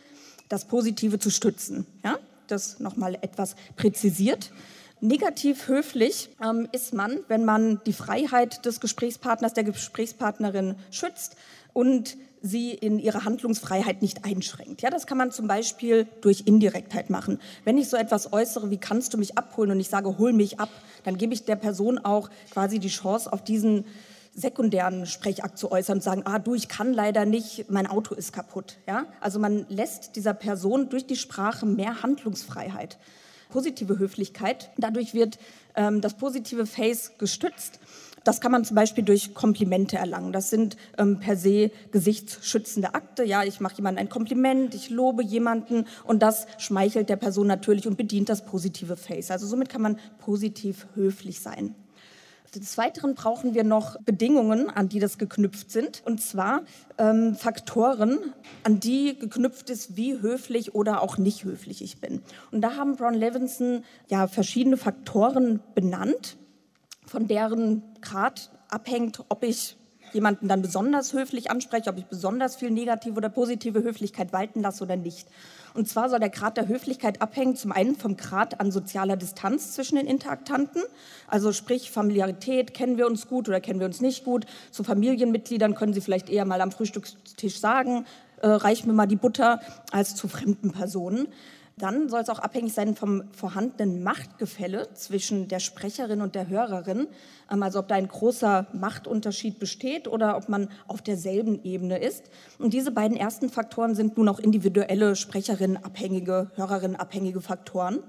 das 0.49 0.65
Positive 0.65 1.19
zu 1.19 1.31
stützen. 1.31 1.87
Ja? 2.05 2.19
Das 2.49 2.81
nochmal 2.81 3.17
etwas 3.21 3.55
präzisiert. 3.77 4.51
Negativ 5.01 5.69
höflich 5.69 6.29
ähm, 6.45 6.69
ist 6.73 6.93
man, 6.93 7.21
wenn 7.29 7.45
man 7.45 7.81
die 7.87 7.95
Freiheit 7.95 8.67
des 8.67 8.81
Gesprächspartners, 8.81 9.55
der 9.55 9.65
Gesprächspartnerin 9.65 10.75
schützt 10.91 11.37
und 11.73 12.19
sie 12.43 12.73
in 12.73 12.99
ihrer 12.99 13.25
Handlungsfreiheit 13.25 14.03
nicht 14.03 14.25
einschränkt. 14.25 14.83
Ja, 14.83 14.91
das 14.91 15.07
kann 15.07 15.19
man 15.19 15.31
zum 15.31 15.47
Beispiel 15.47 16.07
durch 16.21 16.43
Indirektheit 16.47 17.11
machen. 17.11 17.39
Wenn 17.65 17.79
ich 17.79 17.89
so 17.89 17.97
etwas 17.97 18.33
äußere, 18.33 18.71
wie 18.71 18.79
kannst 18.79 19.13
du 19.15 19.19
mich 19.19 19.37
abholen 19.37 19.71
und 19.71 19.81
ich 19.81 19.89
sage, 19.89 20.19
hol 20.19 20.33
mich 20.33 20.59
ab, 20.59 20.71
dann 21.05 21.19
gebe 21.19 21.35
ich 21.35 21.45
der 21.45 21.57
Person 21.57 21.99
auch 21.99 22.31
quasi 22.51 22.79
die 22.79 22.89
Chance, 22.89 23.33
auf 23.33 23.45
diesen 23.45 23.85
sekundären 24.35 25.07
Sprechakt 25.07 25.59
zu 25.59 25.71
äußern 25.73 25.99
und 25.99 26.03
sagen, 26.03 26.23
ah 26.25 26.39
du, 26.39 26.55
ich 26.55 26.69
kann 26.69 26.93
leider 26.93 27.25
nicht, 27.27 27.71
mein 27.71 27.87
Auto 27.87 28.15
ist 28.15 28.33
kaputt. 28.33 28.79
Ja? 28.87 29.07
Also 29.21 29.39
man 29.39 29.67
lässt 29.69 30.17
dieser 30.17 30.35
Person 30.35 30.89
durch 30.89 31.07
die 31.07 31.17
Sprache 31.17 31.67
mehr 31.67 32.03
Handlungsfreiheit 32.03 32.99
positive 33.51 33.99
Höflichkeit. 33.99 34.71
Dadurch 34.79 35.13
wird 35.13 35.39
ähm, 35.75 36.01
das 36.01 36.15
positive 36.15 36.67
Face 36.67 37.13
gestützt. 37.19 37.81
Das 38.25 38.41
kann 38.41 38.53
man 38.53 38.65
zum 38.65 38.75
Beispiel 38.75 39.05
durch 39.05 39.35
Komplimente 39.35 39.97
erlangen. 39.97 40.33
Das 40.33 40.51
sind 40.51 40.77
ähm, 40.99 41.21
per 41.21 41.37
se 41.37 41.71
gesichtsschützende 41.91 42.95
Akte. 42.95 43.25
Ja, 43.25 43.45
ich 43.45 43.61
mache 43.61 43.77
jemandem 43.77 44.03
ein 44.03 44.09
Kompliment, 44.11 44.75
ich 44.75 44.91
lobe 44.91 45.23
jemanden 45.23 45.87
und 46.05 46.23
das 46.23 46.47
schmeichelt 46.59 47.09
der 47.09 47.17
Person 47.17 47.47
natürlich 47.47 47.87
und 47.87 47.97
bedient 47.97 48.29
das 48.29 48.45
positive 48.45 48.97
Face. 48.97 49.31
Also 49.31 49.47
somit 49.47 49.69
kann 49.69 49.83
man 49.83 49.99
positiv 50.19 50.87
höflich 50.95 51.41
sein. 51.41 51.75
Des 52.55 52.77
Weiteren 52.77 53.15
brauchen 53.15 53.55
wir 53.55 53.63
noch 53.63 53.97
Bedingungen, 54.03 54.71
an 54.71 54.89
die 54.89 54.99
das 54.99 55.19
geknüpft 55.19 55.71
sind, 55.71 56.03
und 56.05 56.21
zwar 56.21 56.63
ähm, 56.99 57.37
Faktoren, 57.37 58.19
an 58.65 58.81
die 58.81 59.17
geknüpft 59.17 59.71
ist, 59.71 59.97
wie 59.97 60.21
höflich 60.21 60.75
oder 60.75 61.01
auch 61.01 61.17
nicht 61.17 61.45
höflich 61.45 61.81
ich 61.81 62.01
bin. 62.01 62.23
Und 62.51 62.63
da 62.63 62.75
haben 62.77 62.97
Brown 62.97 63.15
Levinson 63.15 63.85
ja 64.09 64.27
verschiedene 64.27 64.77
Faktoren 64.77 65.61
benannt, 65.77 66.39
von 67.11 67.27
deren 67.27 67.83
Grad 68.03 68.51
abhängt, 68.69 69.25
ob 69.29 69.43
ich 69.43 69.77
jemanden 70.13 70.47
dann 70.47 70.63
besonders 70.63 71.13
höflich 71.13 71.51
anspreche, 71.51 71.91
ob 71.91 71.99
ich 71.99 72.07
besonders 72.07 72.55
viel 72.55 72.71
negative 72.71 73.17
oder 73.17 73.29
positive 73.29 73.83
Höflichkeit 73.83 74.33
walten 74.33 74.63
lasse 74.63 74.85
oder 74.85 74.97
nicht. 74.97 75.27
Und 75.75 75.89
zwar 75.89 76.09
soll 76.09 76.21
der 76.21 76.31
Grad 76.31 76.57
der 76.57 76.69
Höflichkeit 76.69 77.21
abhängen, 77.21 77.57
zum 77.57 77.73
einen 77.73 77.97
vom 77.97 78.17
Grad 78.17 78.61
an 78.61 78.71
sozialer 78.71 79.17
Distanz 79.17 79.73
zwischen 79.73 79.97
den 79.97 80.07
Interaktanten, 80.07 80.83
also 81.27 81.53
sprich 81.53 81.91
Familiarität, 81.91 82.75
kennen 82.75 82.97
wir 82.97 83.09
uns 83.09 83.27
gut 83.27 83.49
oder 83.49 83.61
kennen 83.61 83.81
wir 83.81 83.87
uns 83.87 84.01
nicht 84.01 84.25
gut. 84.25 84.47
Zu 84.71 84.85
Familienmitgliedern 84.85 85.75
können 85.75 85.93
Sie 85.93 86.01
vielleicht 86.01 86.31
eher 86.31 86.45
mal 86.45 86.61
am 86.61 86.71
Frühstückstisch 86.71 87.59
sagen, 87.59 88.07
äh, 88.41 88.47
reich 88.47 88.85
mir 88.85 88.93
mal 88.93 89.07
die 89.07 89.17
Butter, 89.17 89.61
als 89.91 90.15
zu 90.15 90.29
fremden 90.29 90.71
Personen. 90.71 91.27
Dann 91.81 92.11
soll 92.11 92.21
es 92.21 92.29
auch 92.29 92.39
abhängig 92.39 92.75
sein 92.75 92.95
vom 92.95 93.25
vorhandenen 93.33 94.03
Machtgefälle 94.03 94.93
zwischen 94.93 95.49
der 95.49 95.61
Sprecherin 95.61 96.21
und 96.21 96.35
der 96.35 96.49
Hörerin. 96.49 97.09
Ähm, 97.51 97.63
also 97.63 97.79
ob 97.81 97.89
da 97.89 97.95
ein 97.95 98.09
großer 98.09 98.67
Machtunterschied 98.73 99.59
besteht 99.59 100.07
oder 100.07 100.37
ob 100.37 100.49
man 100.49 100.69
auf 100.87 101.01
derselben 101.03 101.65
Ebene 101.65 101.99
ist. 101.99 102.31
Und 102.59 102.75
diese 102.75 102.91
beiden 102.91 103.17
ersten 103.17 103.49
Faktoren 103.49 103.95
sind 103.95 104.19
nun 104.19 104.29
auch 104.29 104.39
individuelle 104.39 105.17
Sprecherinnenabhängige, 105.17 106.51
Hörerinnenabhängige 106.55 107.41
Faktoren. 107.41 108.01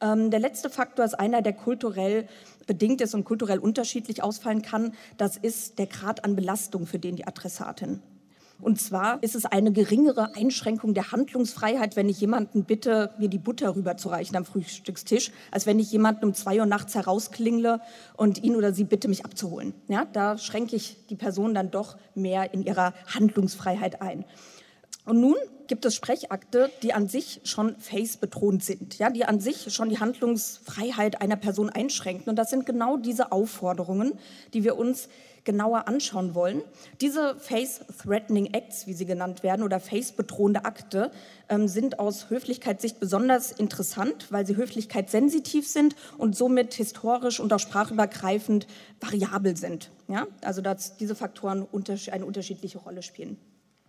Ähm, 0.00 0.30
der 0.30 0.40
letzte 0.40 0.70
Faktor 0.70 1.04
ist 1.04 1.14
einer, 1.14 1.42
der 1.42 1.52
kulturell 1.52 2.26
bedingt 2.66 3.00
ist 3.00 3.14
und 3.14 3.24
kulturell 3.24 3.58
unterschiedlich 3.58 4.22
ausfallen 4.22 4.62
kann. 4.62 4.94
Das 5.18 5.36
ist 5.36 5.78
der 5.78 5.86
Grad 5.86 6.24
an 6.24 6.36
Belastung 6.36 6.86
für 6.86 6.98
den 6.98 7.16
die 7.16 7.26
Adressatin. 7.26 8.00
Und 8.60 8.80
zwar 8.80 9.22
ist 9.22 9.34
es 9.34 9.46
eine 9.46 9.72
geringere 9.72 10.34
Einschränkung 10.34 10.94
der 10.94 11.12
Handlungsfreiheit, 11.12 11.96
wenn 11.96 12.08
ich 12.08 12.20
jemanden 12.20 12.64
bitte, 12.64 13.10
mir 13.18 13.28
die 13.28 13.38
Butter 13.38 13.74
rüberzureichen 13.74 14.36
am 14.36 14.44
Frühstückstisch, 14.44 15.30
als 15.50 15.66
wenn 15.66 15.78
ich 15.78 15.90
jemanden 15.90 16.26
um 16.26 16.34
zwei 16.34 16.58
Uhr 16.58 16.66
nachts 16.66 16.94
herausklingle 16.94 17.80
und 18.16 18.42
ihn 18.42 18.56
oder 18.56 18.72
sie 18.72 18.84
bitte, 18.84 19.08
mich 19.08 19.24
abzuholen. 19.24 19.74
Ja, 19.88 20.04
da 20.04 20.38
schränke 20.38 20.76
ich 20.76 21.06
die 21.08 21.16
Person 21.16 21.54
dann 21.54 21.70
doch 21.70 21.96
mehr 22.14 22.52
in 22.52 22.62
ihrer 22.62 22.94
Handlungsfreiheit 23.06 24.02
ein. 24.02 24.24
Und 25.06 25.20
nun 25.20 25.36
gibt 25.66 25.84
es 25.84 25.94
Sprechakte, 25.94 26.70
die 26.82 26.92
an 26.92 27.08
sich 27.08 27.40
schon 27.44 27.76
face-betont 27.78 28.62
sind, 28.62 28.98
ja, 28.98 29.08
die 29.08 29.24
an 29.24 29.40
sich 29.40 29.72
schon 29.72 29.88
die 29.88 29.98
Handlungsfreiheit 29.98 31.22
einer 31.22 31.36
Person 31.36 31.70
einschränken. 31.70 32.28
Und 32.28 32.36
das 32.36 32.50
sind 32.50 32.66
genau 32.66 32.96
diese 32.96 33.32
Aufforderungen, 33.32 34.12
die 34.52 34.64
wir 34.64 34.76
uns 34.76 35.08
genauer 35.50 35.88
anschauen 35.88 36.36
wollen. 36.36 36.62
Diese 37.00 37.34
Face-Threatening 37.36 38.54
Acts, 38.54 38.86
wie 38.86 38.92
sie 38.92 39.04
genannt 39.04 39.42
werden, 39.42 39.64
oder 39.64 39.80
face-bedrohende 39.80 40.64
Akte, 40.64 41.10
ähm, 41.48 41.66
sind 41.66 41.98
aus 41.98 42.30
Höflichkeitssicht 42.30 43.00
besonders 43.00 43.50
interessant, 43.50 44.30
weil 44.30 44.46
sie 44.46 44.54
höflichkeitssensitiv 44.54 45.66
sind 45.66 45.96
und 46.18 46.36
somit 46.36 46.74
historisch 46.74 47.40
und 47.40 47.52
auch 47.52 47.58
sprachübergreifend 47.58 48.68
variabel 49.00 49.56
sind. 49.56 49.90
Ja? 50.06 50.28
Also 50.44 50.60
dass 50.62 50.96
diese 50.96 51.16
Faktoren 51.16 51.66
eine 52.12 52.24
unterschiedliche 52.24 52.78
Rolle 52.78 53.02
spielen. 53.02 53.36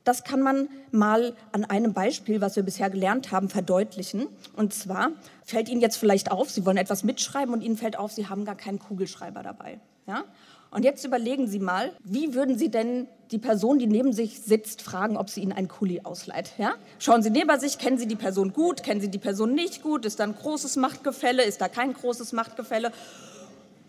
Das 0.03 0.23
kann 0.23 0.41
man 0.41 0.67
mal 0.89 1.35
an 1.51 1.63
einem 1.63 1.93
Beispiel, 1.93 2.41
was 2.41 2.55
wir 2.55 2.63
bisher 2.63 2.89
gelernt 2.89 3.31
haben, 3.31 3.49
verdeutlichen. 3.49 4.25
Und 4.55 4.73
zwar 4.73 5.11
fällt 5.43 5.69
Ihnen 5.69 5.81
jetzt 5.81 5.97
vielleicht 5.97 6.31
auf, 6.31 6.49
Sie 6.49 6.65
wollen 6.65 6.77
etwas 6.77 7.03
mitschreiben 7.03 7.53
und 7.53 7.61
Ihnen 7.61 7.77
fällt 7.77 7.99
auf, 7.99 8.11
Sie 8.11 8.27
haben 8.27 8.45
gar 8.45 8.55
keinen 8.55 8.79
Kugelschreiber 8.79 9.43
dabei. 9.43 9.79
Ja? 10.07 10.23
Und 10.71 10.85
jetzt 10.85 11.03
überlegen 11.03 11.47
Sie 11.47 11.59
mal, 11.59 11.91
wie 12.03 12.33
würden 12.33 12.57
Sie 12.57 12.69
denn 12.69 13.07
die 13.31 13.39
Person, 13.39 13.77
die 13.77 13.87
neben 13.87 14.13
sich 14.13 14.39
sitzt, 14.39 14.81
fragen, 14.81 15.17
ob 15.17 15.29
sie 15.29 15.41
Ihnen 15.41 15.51
einen 15.51 15.67
Kuli 15.67 16.01
ausleiht? 16.03 16.53
Ja? 16.57 16.75
Schauen 16.97 17.21
Sie 17.21 17.29
neben 17.29 17.59
sich, 17.59 17.77
kennen 17.77 17.97
Sie 17.97 18.07
die 18.07 18.15
Person 18.15 18.53
gut, 18.53 18.81
kennen 18.81 19.01
Sie 19.01 19.09
die 19.09 19.19
Person 19.19 19.53
nicht 19.53 19.83
gut, 19.83 20.05
ist 20.05 20.21
da 20.21 20.23
ein 20.23 20.35
großes 20.35 20.77
Machtgefälle, 20.77 21.43
ist 21.43 21.59
da 21.59 21.67
kein 21.67 21.93
großes 21.93 22.31
Machtgefälle? 22.31 22.93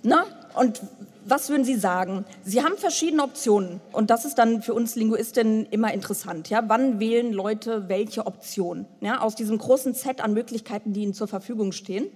Na? 0.02 0.24
Und 0.54 0.80
was 1.24 1.50
würden 1.50 1.64
Sie 1.64 1.76
sagen? 1.76 2.24
Sie 2.42 2.64
haben 2.64 2.76
verschiedene 2.76 3.22
Optionen 3.22 3.80
und 3.92 4.10
das 4.10 4.24
ist 4.24 4.34
dann 4.34 4.60
für 4.60 4.74
uns 4.74 4.96
Linguistinnen 4.96 5.66
immer 5.66 5.94
interessant. 5.94 6.50
Ja? 6.50 6.64
Wann 6.66 6.98
wählen 6.98 7.32
Leute 7.32 7.88
welche 7.88 8.26
Option 8.26 8.86
ja? 9.00 9.20
aus 9.20 9.36
diesem 9.36 9.56
großen 9.56 9.94
Set 9.94 10.20
an 10.20 10.34
Möglichkeiten, 10.34 10.92
die 10.92 11.02
ihnen 11.02 11.14
zur 11.14 11.28
Verfügung 11.28 11.70
stehen? 11.70 12.06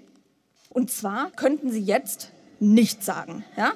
Und 0.70 0.90
zwar 0.90 1.30
könnten 1.30 1.70
Sie 1.70 1.80
jetzt 1.80 2.32
nichts 2.58 3.06
sagen. 3.06 3.44
Ja? 3.56 3.72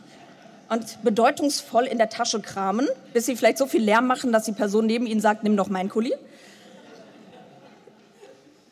Und 0.70 1.02
bedeutungsvoll 1.02 1.84
in 1.84 1.98
der 1.98 2.08
Tasche 2.08 2.40
kramen, 2.40 2.88
bis 3.12 3.26
sie 3.26 3.36
vielleicht 3.36 3.58
so 3.58 3.66
viel 3.66 3.82
Lärm 3.82 4.06
machen, 4.06 4.32
dass 4.32 4.44
die 4.44 4.52
Person 4.52 4.86
neben 4.86 5.06
ihnen 5.06 5.20
sagt, 5.20 5.42
nimm 5.42 5.56
doch 5.56 5.68
meinen 5.68 5.88
Kuli. 5.88 6.14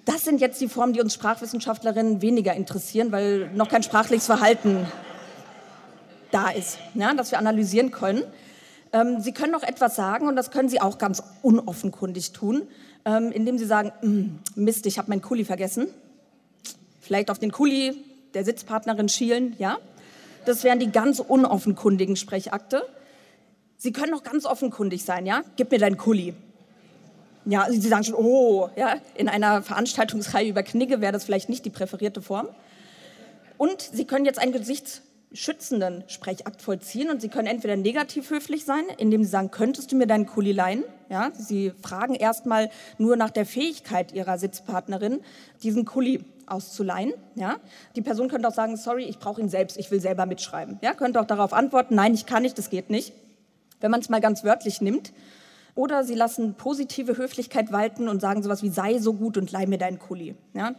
Das 0.05 0.25
sind 0.25 0.41
jetzt 0.41 0.61
die 0.61 0.69
Formen, 0.69 0.95
die 0.95 1.01
uns 1.01 1.13
Sprachwissenschaftlerinnen 1.13 2.23
weniger 2.23 2.55
interessieren, 2.55 3.13
weil 3.13 3.51
noch 3.53 3.69
kein 3.69 3.83
sprachliches 3.83 4.27
Verhalten 4.27 4.87
da 6.31 6.51
ist, 6.51 6.79
ja, 6.95 7.13
das 7.15 7.31
wir 7.33 7.39
analysieren 7.39 7.91
können. 7.91 8.23
Ähm, 8.93 9.21
sie 9.21 9.33
können 9.33 9.53
noch 9.53 9.63
etwas 9.63 9.97
sagen 9.97 10.29
und 10.29 10.37
das 10.37 10.51
können 10.51 10.69
Sie 10.69 10.81
auch 10.81 10.99
ganz 10.99 11.23
unoffenkundig 11.43 12.33
tun, 12.33 12.63
ähm, 13.05 13.33
indem 13.33 13.59
Sie 13.59 13.67
sagen, 13.67 13.93
mm, 14.01 14.63
Mist, 14.63 14.87
ich 14.87 14.99
habe 14.99 15.11
meinen 15.11 15.21
Kuli 15.21 15.45
vergessen. 15.45 15.89
Vielleicht 17.01 17.31
auf 17.31 17.39
den 17.39 17.53
Kuli 17.53 18.03
der 18.35 18.45
Sitzpartnerin 18.45 19.09
schielen, 19.09 19.57
ja. 19.59 19.79
Das 20.45 20.65
wären 20.65 20.79
die 20.79 20.91
ganz 20.91 21.21
unoffenkundigen 21.21 22.17
Sprechakte. 22.17 22.83
Sie 23.77 23.93
können 23.93 24.15
auch 24.15 24.23
ganz 24.23 24.45
offenkundig 24.45 25.05
sein, 25.05 25.27
ja? 25.27 25.43
Gib 25.57 25.71
mir 25.71 25.79
deinen 25.79 25.97
Kuli. 25.97 26.35
Ja, 27.45 27.67
Sie 27.71 27.89
sagen 27.89 28.05
schon, 28.05 28.15
oh, 28.15 28.69
ja, 28.77 28.97
in 29.15 29.29
einer 29.29 29.63
Veranstaltungsreihe 29.63 30.49
über 30.49 30.63
Knigge 30.63 31.01
wäre 31.01 31.13
das 31.13 31.25
vielleicht 31.25 31.49
nicht 31.49 31.65
die 31.65 31.71
präferierte 31.71 32.21
Form. 32.21 32.49
Und 33.57 33.81
Sie 33.81 34.05
können 34.05 34.25
jetzt 34.25 34.39
einen 34.39 34.53
gesichtsschützenden 34.53 36.05
Sprechakt 36.09 36.61
vollziehen 36.61 37.11
und 37.11 37.23
Sie 37.23 37.29
können 37.29 37.47
entweder 37.47 37.77
negativ 37.77 38.31
höflich 38.31 38.65
sein, 38.65 38.85
indem 38.99 39.25
Sie 39.25 39.31
sagen, 39.31 39.51
könntest 39.51 39.93
du 39.93 39.97
mir 39.97 40.07
deinen 40.07 40.27
Kuli 40.27 40.53
leihen? 40.53 40.85
Ja, 41.09 41.31
Sie 41.33 41.73
fragen 41.83 42.15
erstmal 42.15 42.71
nur 42.99 43.17
nach 43.17 43.31
der 43.31 43.47
Fähigkeit 43.47 44.13
Ihrer 44.13 44.39
Sitzpartnerin, 44.39 45.21
diesen 45.63 45.85
Kuli 45.85 46.25
auszuleihen. 46.51 47.13
Ja? 47.35 47.57
Die 47.97 48.03
Person 48.03 48.29
könnte 48.29 48.49
auch 48.49 48.55
sagen, 48.55 48.77
sorry, 48.77 49.05
ich 49.05 49.19
brauche 49.19 49.41
ihn 49.41 49.49
selbst, 49.49 49.77
ich 49.77 49.91
will 49.91 50.01
selber 50.01 50.27
mitschreiben. 50.27 50.79
Ja? 50.83 50.95
Könnte 50.95 51.21
auch 51.21 51.27
darauf 51.27 51.53
antworten, 51.53 51.95
nein, 51.95 52.15
ich 52.15 52.27
kann 52.27 52.43
nicht, 52.43 52.59
das 52.59 52.71
geht 52.71 52.91
nicht. 52.91 53.13
Wenn 53.81 53.91
man 53.91 54.01
es 54.01 54.09
mal 54.09 54.21
ganz 54.21 54.45
wörtlich 54.45 54.81
nimmt. 54.81 55.13
Oder 55.75 56.03
sie 56.03 56.15
lassen 56.15 56.55
positive 56.55 57.17
Höflichkeit 57.17 57.71
walten 57.71 58.09
und 58.09 58.21
sagen 58.21 58.43
sowas 58.43 58.63
wie, 58.63 58.71
sei 58.71 58.99
so 58.99 59.15
gut 59.15 59.37
und 59.37 59.53
leih 59.53 59.67
mir 59.67 59.79
deinen 59.79 59.99
Kuli. 59.99 60.35
Ja? 60.55 60.75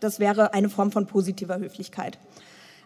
Das 0.00 0.18
wäre 0.18 0.54
eine 0.54 0.70
Form 0.70 0.92
von 0.92 1.06
positiver 1.06 1.58
Höflichkeit. 1.58 2.18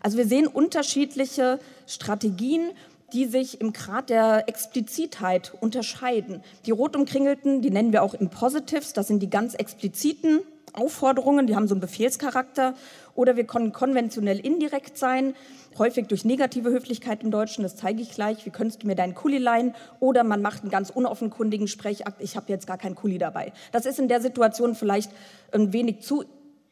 Also 0.02 0.18
wir 0.18 0.26
sehen 0.26 0.46
unterschiedliche 0.46 1.60
Strategien, 1.86 2.72
die 3.12 3.26
sich 3.26 3.60
im 3.60 3.72
Grad 3.72 4.10
der 4.10 4.48
Explizitheit 4.48 5.54
unterscheiden. 5.60 6.42
Die 6.66 6.72
rot 6.72 6.96
umkringelten, 6.96 7.62
die 7.62 7.70
nennen 7.70 7.92
wir 7.92 8.02
auch 8.02 8.14
Impositives, 8.14 8.92
das 8.92 9.06
sind 9.06 9.20
die 9.20 9.30
ganz 9.30 9.54
expliziten 9.54 10.40
Aufforderungen, 10.74 11.46
die 11.46 11.56
haben 11.56 11.68
so 11.68 11.74
einen 11.74 11.80
Befehlscharakter. 11.80 12.74
Oder 13.14 13.36
wir 13.36 13.44
können 13.44 13.72
konventionell 13.72 14.38
indirekt 14.38 14.98
sein, 14.98 15.34
häufig 15.78 16.08
durch 16.08 16.24
negative 16.24 16.70
Höflichkeit 16.70 17.22
im 17.22 17.30
Deutschen, 17.30 17.62
das 17.62 17.76
zeige 17.76 18.02
ich 18.02 18.10
gleich, 18.10 18.44
wie 18.44 18.50
könntest 18.50 18.82
du 18.82 18.86
mir 18.86 18.96
deinen 18.96 19.14
Kuli 19.14 19.38
leihen? 19.38 19.74
Oder 20.00 20.24
man 20.24 20.42
macht 20.42 20.62
einen 20.62 20.70
ganz 20.70 20.90
unoffenkundigen 20.90 21.68
Sprechakt, 21.68 22.20
ich 22.20 22.36
habe 22.36 22.46
jetzt 22.48 22.66
gar 22.66 22.78
keinen 22.78 22.94
Kuli 22.94 23.18
dabei. 23.18 23.52
Das 23.72 23.86
ist 23.86 23.98
in 23.98 24.08
der 24.08 24.20
Situation 24.20 24.74
vielleicht 24.74 25.10
ein 25.52 25.72
wenig 25.72 26.00
zu 26.00 26.24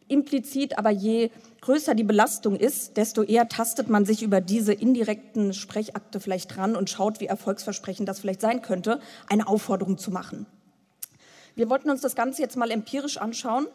implizit, 0.08 0.78
aber 0.78 0.90
je 0.90 1.30
größer 1.62 1.94
die 1.94 2.04
Belastung 2.04 2.56
ist, 2.56 2.96
desto 2.96 3.22
eher 3.22 3.48
tastet 3.48 3.88
man 3.88 4.04
sich 4.04 4.22
über 4.22 4.40
diese 4.40 4.72
indirekten 4.72 5.54
Sprechakte 5.54 6.20
vielleicht 6.20 6.56
dran 6.56 6.76
und 6.76 6.90
schaut, 6.90 7.20
wie 7.20 7.26
erfolgsversprechend 7.26 8.08
das 8.08 8.20
vielleicht 8.20 8.40
sein 8.40 8.62
könnte, 8.62 9.00
eine 9.28 9.46
Aufforderung 9.46 9.96
zu 9.96 10.10
machen. 10.10 10.46
Wir 11.54 11.70
wollten 11.70 11.90
uns 11.90 12.00
das 12.00 12.14
Ganze 12.14 12.42
jetzt 12.42 12.56
mal 12.56 12.70
empirisch 12.70 13.18
anschauen 13.18 13.66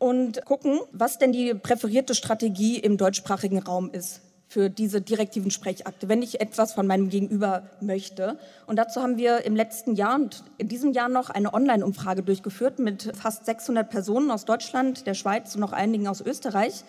und 0.00 0.44
gucken, 0.46 0.80
was 0.90 1.18
denn 1.18 1.30
die 1.30 1.54
präferierte 1.54 2.16
Strategie 2.16 2.78
im 2.78 2.96
deutschsprachigen 2.96 3.58
Raum 3.58 3.90
ist 3.92 4.22
für 4.48 4.68
diese 4.68 5.00
direktiven 5.00 5.52
Sprechakte, 5.52 6.08
wenn 6.08 6.22
ich 6.22 6.40
etwas 6.40 6.72
von 6.72 6.84
meinem 6.84 7.08
Gegenüber 7.08 7.68
möchte. 7.80 8.36
Und 8.66 8.76
dazu 8.76 9.00
haben 9.00 9.16
wir 9.16 9.44
im 9.44 9.54
letzten 9.54 9.94
Jahr 9.94 10.16
und 10.16 10.42
in 10.58 10.66
diesem 10.66 10.92
Jahr 10.92 11.08
noch 11.08 11.30
eine 11.30 11.54
Online-Umfrage 11.54 12.24
durchgeführt 12.24 12.80
mit 12.80 13.12
fast 13.14 13.46
600 13.46 13.88
Personen 13.88 14.32
aus 14.32 14.46
Deutschland, 14.46 15.06
der 15.06 15.14
Schweiz 15.14 15.54
und 15.54 15.60
noch 15.60 15.72
einigen 15.72 16.08
aus 16.08 16.20
Österreich 16.20 16.82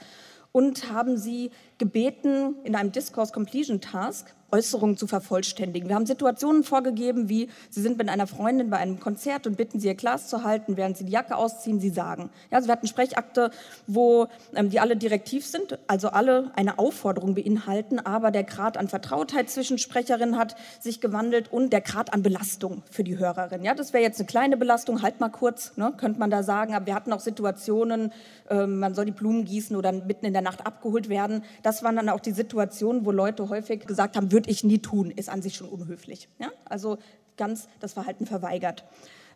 und 0.51 0.91
haben 0.91 1.17
sie 1.17 1.51
gebeten, 1.81 2.57
in 2.63 2.75
einem 2.75 2.91
Discourse 2.91 3.33
Completion 3.33 3.81
Task 3.81 4.35
Äußerungen 4.51 4.97
zu 4.97 5.07
vervollständigen. 5.07 5.87
Wir 5.87 5.95
haben 5.95 6.05
Situationen 6.05 6.63
vorgegeben, 6.63 7.29
wie 7.29 7.49
Sie 7.69 7.81
sind 7.81 7.97
mit 7.97 8.09
einer 8.09 8.27
Freundin 8.27 8.69
bei 8.69 8.77
einem 8.77 8.99
Konzert 8.99 9.47
und 9.47 9.57
bitten 9.57 9.79
Sie, 9.79 9.87
Ihr 9.87 9.95
Glas 9.95 10.27
zu 10.27 10.43
halten, 10.43 10.77
während 10.77 10.97
Sie 10.97 11.05
die 11.05 11.11
Jacke 11.11 11.35
ausziehen, 11.35 11.79
Sie 11.79 11.89
sagen. 11.89 12.29
Ja, 12.49 12.57
also 12.57 12.67
wir 12.67 12.73
hatten 12.73 12.87
Sprechakte, 12.87 13.51
wo 13.87 14.27
ähm, 14.55 14.69
die 14.69 14.79
alle 14.79 14.97
direktiv 14.97 15.45
sind, 15.45 15.79
also 15.87 16.09
alle 16.09 16.51
eine 16.55 16.79
Aufforderung 16.79 17.35
beinhalten, 17.35 17.99
aber 17.99 18.31
der 18.31 18.43
Grad 18.43 18.77
an 18.77 18.87
Vertrautheit 18.87 19.49
zwischen 19.49 19.77
Sprecherinnen 19.77 20.37
hat 20.37 20.55
sich 20.79 21.01
gewandelt 21.01 21.51
und 21.51 21.71
der 21.71 21.81
Grad 21.81 22.13
an 22.13 22.23
Belastung 22.23 22.83
für 22.91 23.03
die 23.03 23.17
Hörerin. 23.17 23.63
Ja, 23.63 23.73
das 23.73 23.93
wäre 23.93 24.03
jetzt 24.03 24.19
eine 24.19 24.27
kleine 24.27 24.57
Belastung, 24.57 25.01
halt 25.01 25.19
mal 25.19 25.29
kurz, 25.29 25.77
ne, 25.77 25.93
könnte 25.95 26.19
man 26.19 26.29
da 26.29 26.43
sagen, 26.43 26.73
aber 26.75 26.87
wir 26.87 26.95
hatten 26.95 27.13
auch 27.13 27.19
Situationen, 27.19 28.11
äh, 28.49 28.67
man 28.67 28.93
soll 28.93 29.05
die 29.05 29.11
Blumen 29.11 29.45
gießen 29.45 29.75
oder 29.75 29.91
mitten 29.91 30.25
in 30.25 30.33
der 30.33 30.41
Nacht 30.41 30.65
abgeholt 30.65 31.07
werden. 31.09 31.43
Das 31.71 31.83
waren 31.83 31.95
dann 31.95 32.09
auch 32.09 32.19
die 32.19 32.33
Situationen, 32.33 33.05
wo 33.05 33.11
Leute 33.11 33.47
häufig 33.47 33.87
gesagt 33.87 34.17
haben, 34.17 34.33
würde 34.33 34.49
ich 34.49 34.65
nie 34.65 34.79
tun, 34.79 35.09
ist 35.09 35.29
an 35.29 35.41
sich 35.41 35.55
schon 35.55 35.69
unhöflich. 35.69 36.27
Ja? 36.37 36.49
Also 36.65 36.97
ganz 37.37 37.69
das 37.79 37.93
Verhalten 37.93 38.25
verweigert. 38.25 38.83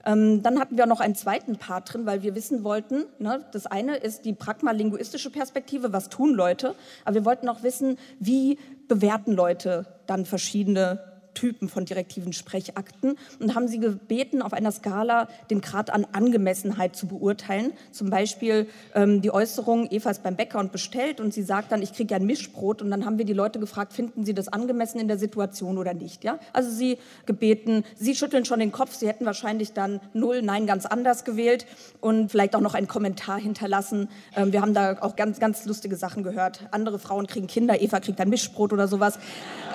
Ähm, 0.06 0.44
dann 0.44 0.60
hatten 0.60 0.76
wir 0.76 0.86
noch 0.86 1.00
einen 1.00 1.16
zweiten 1.16 1.56
Part 1.56 1.94
drin, 1.94 2.06
weil 2.06 2.24
wir 2.24 2.36
wissen 2.36 2.66
wollten, 2.66 3.06
ne, 3.20 3.46
das 3.54 3.68
eine 3.68 3.96
ist 3.96 4.26
die 4.26 4.34
pragmalinguistische 4.34 5.30
Perspektive, 5.30 5.94
was 5.94 6.10
tun 6.10 6.34
Leute, 6.34 6.76
aber 7.06 7.16
wir 7.16 7.24
wollten 7.24 7.48
auch 7.48 7.64
wissen, 7.64 7.98
wie 8.20 8.60
bewerten 8.90 9.32
Leute 9.32 9.86
dann 10.06 10.26
verschiedene 10.26 11.15
Typen 11.36 11.70
von 11.70 11.86
direktiven 11.86 12.34
Sprechakten 12.34 13.18
und 13.40 13.54
haben 13.54 13.68
sie 13.68 13.80
gebeten, 13.80 14.42
auf 14.42 14.54
einer 14.54 14.72
Skala 14.72 15.28
den 15.52 15.62
Grad 15.62 15.92
an 15.92 16.08
Angemessenheit 16.12 16.96
zu 16.96 17.06
beurteilen. 17.06 17.74
Zum 17.92 18.10
Beispiel 18.10 18.68
ähm, 18.96 19.22
die 19.22 19.32
Äußerung, 19.32 19.88
Eva 19.92 20.10
ist 20.10 20.24
beim 20.24 20.36
Bäcker 20.36 20.60
und 20.60 20.72
bestellt 20.72 21.22
und 21.22 21.34
sie 21.34 21.44
sagt 21.44 21.72
dann, 21.72 21.84
ich 21.84 21.94
kriege 21.94 22.16
ein 22.16 22.26
Mischbrot 22.26 22.82
und 22.82 22.90
dann 22.90 23.06
haben 23.06 23.20
wir 23.20 23.26
die 23.26 23.34
Leute 23.34 23.60
gefragt, 23.60 23.94
finden 23.94 24.26
sie 24.26 24.34
das 24.34 24.48
angemessen 24.48 25.00
in 25.00 25.08
der 25.08 25.20
Situation 25.20 25.78
oder 25.78 25.94
nicht. 25.94 26.24
Ja? 26.24 26.40
Also 26.54 26.72
sie 26.72 26.98
gebeten, 27.26 27.84
sie 27.96 28.16
schütteln 28.16 28.46
schon 28.46 28.60
den 28.60 28.72
Kopf, 28.72 28.96
sie 28.96 29.08
hätten 29.08 29.26
wahrscheinlich 29.26 29.74
dann 29.74 30.00
null, 30.14 30.42
nein, 30.42 30.66
ganz 30.66 30.86
anders 30.86 31.26
gewählt 31.26 31.68
und 32.02 32.32
vielleicht 32.32 32.56
auch 32.56 32.62
noch 32.62 32.74
einen 32.74 32.88
Kommentar 32.88 33.38
hinterlassen. 33.40 34.10
Ähm, 34.36 34.52
wir 34.54 34.62
haben 34.62 34.74
da 34.74 34.98
auch 35.02 35.16
ganz, 35.16 35.40
ganz 35.40 35.66
lustige 35.66 35.98
Sachen 35.98 36.24
gehört. 36.24 36.62
Andere 36.72 37.00
Frauen 37.00 37.28
kriegen 37.28 37.48
Kinder, 37.48 37.82
Eva 37.82 38.00
kriegt 38.00 38.20
ein 38.22 38.30
Mischbrot 38.30 38.74
oder 38.74 38.88
sowas. 38.88 39.20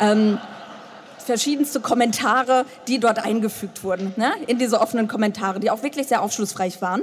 Ähm, 0.01 0.38
verschiedenste 1.31 1.79
Kommentare, 1.79 2.64
die 2.88 2.99
dort 2.99 3.25
eingefügt 3.25 3.85
wurden, 3.85 4.12
ne? 4.16 4.33
in 4.49 4.59
diese 4.59 4.81
offenen 4.81 5.07
Kommentare, 5.07 5.61
die 5.61 5.71
auch 5.71 5.85
wirklich 5.85 6.09
sehr 6.09 6.23
aufschlussreich 6.23 6.83
waren. 6.83 7.03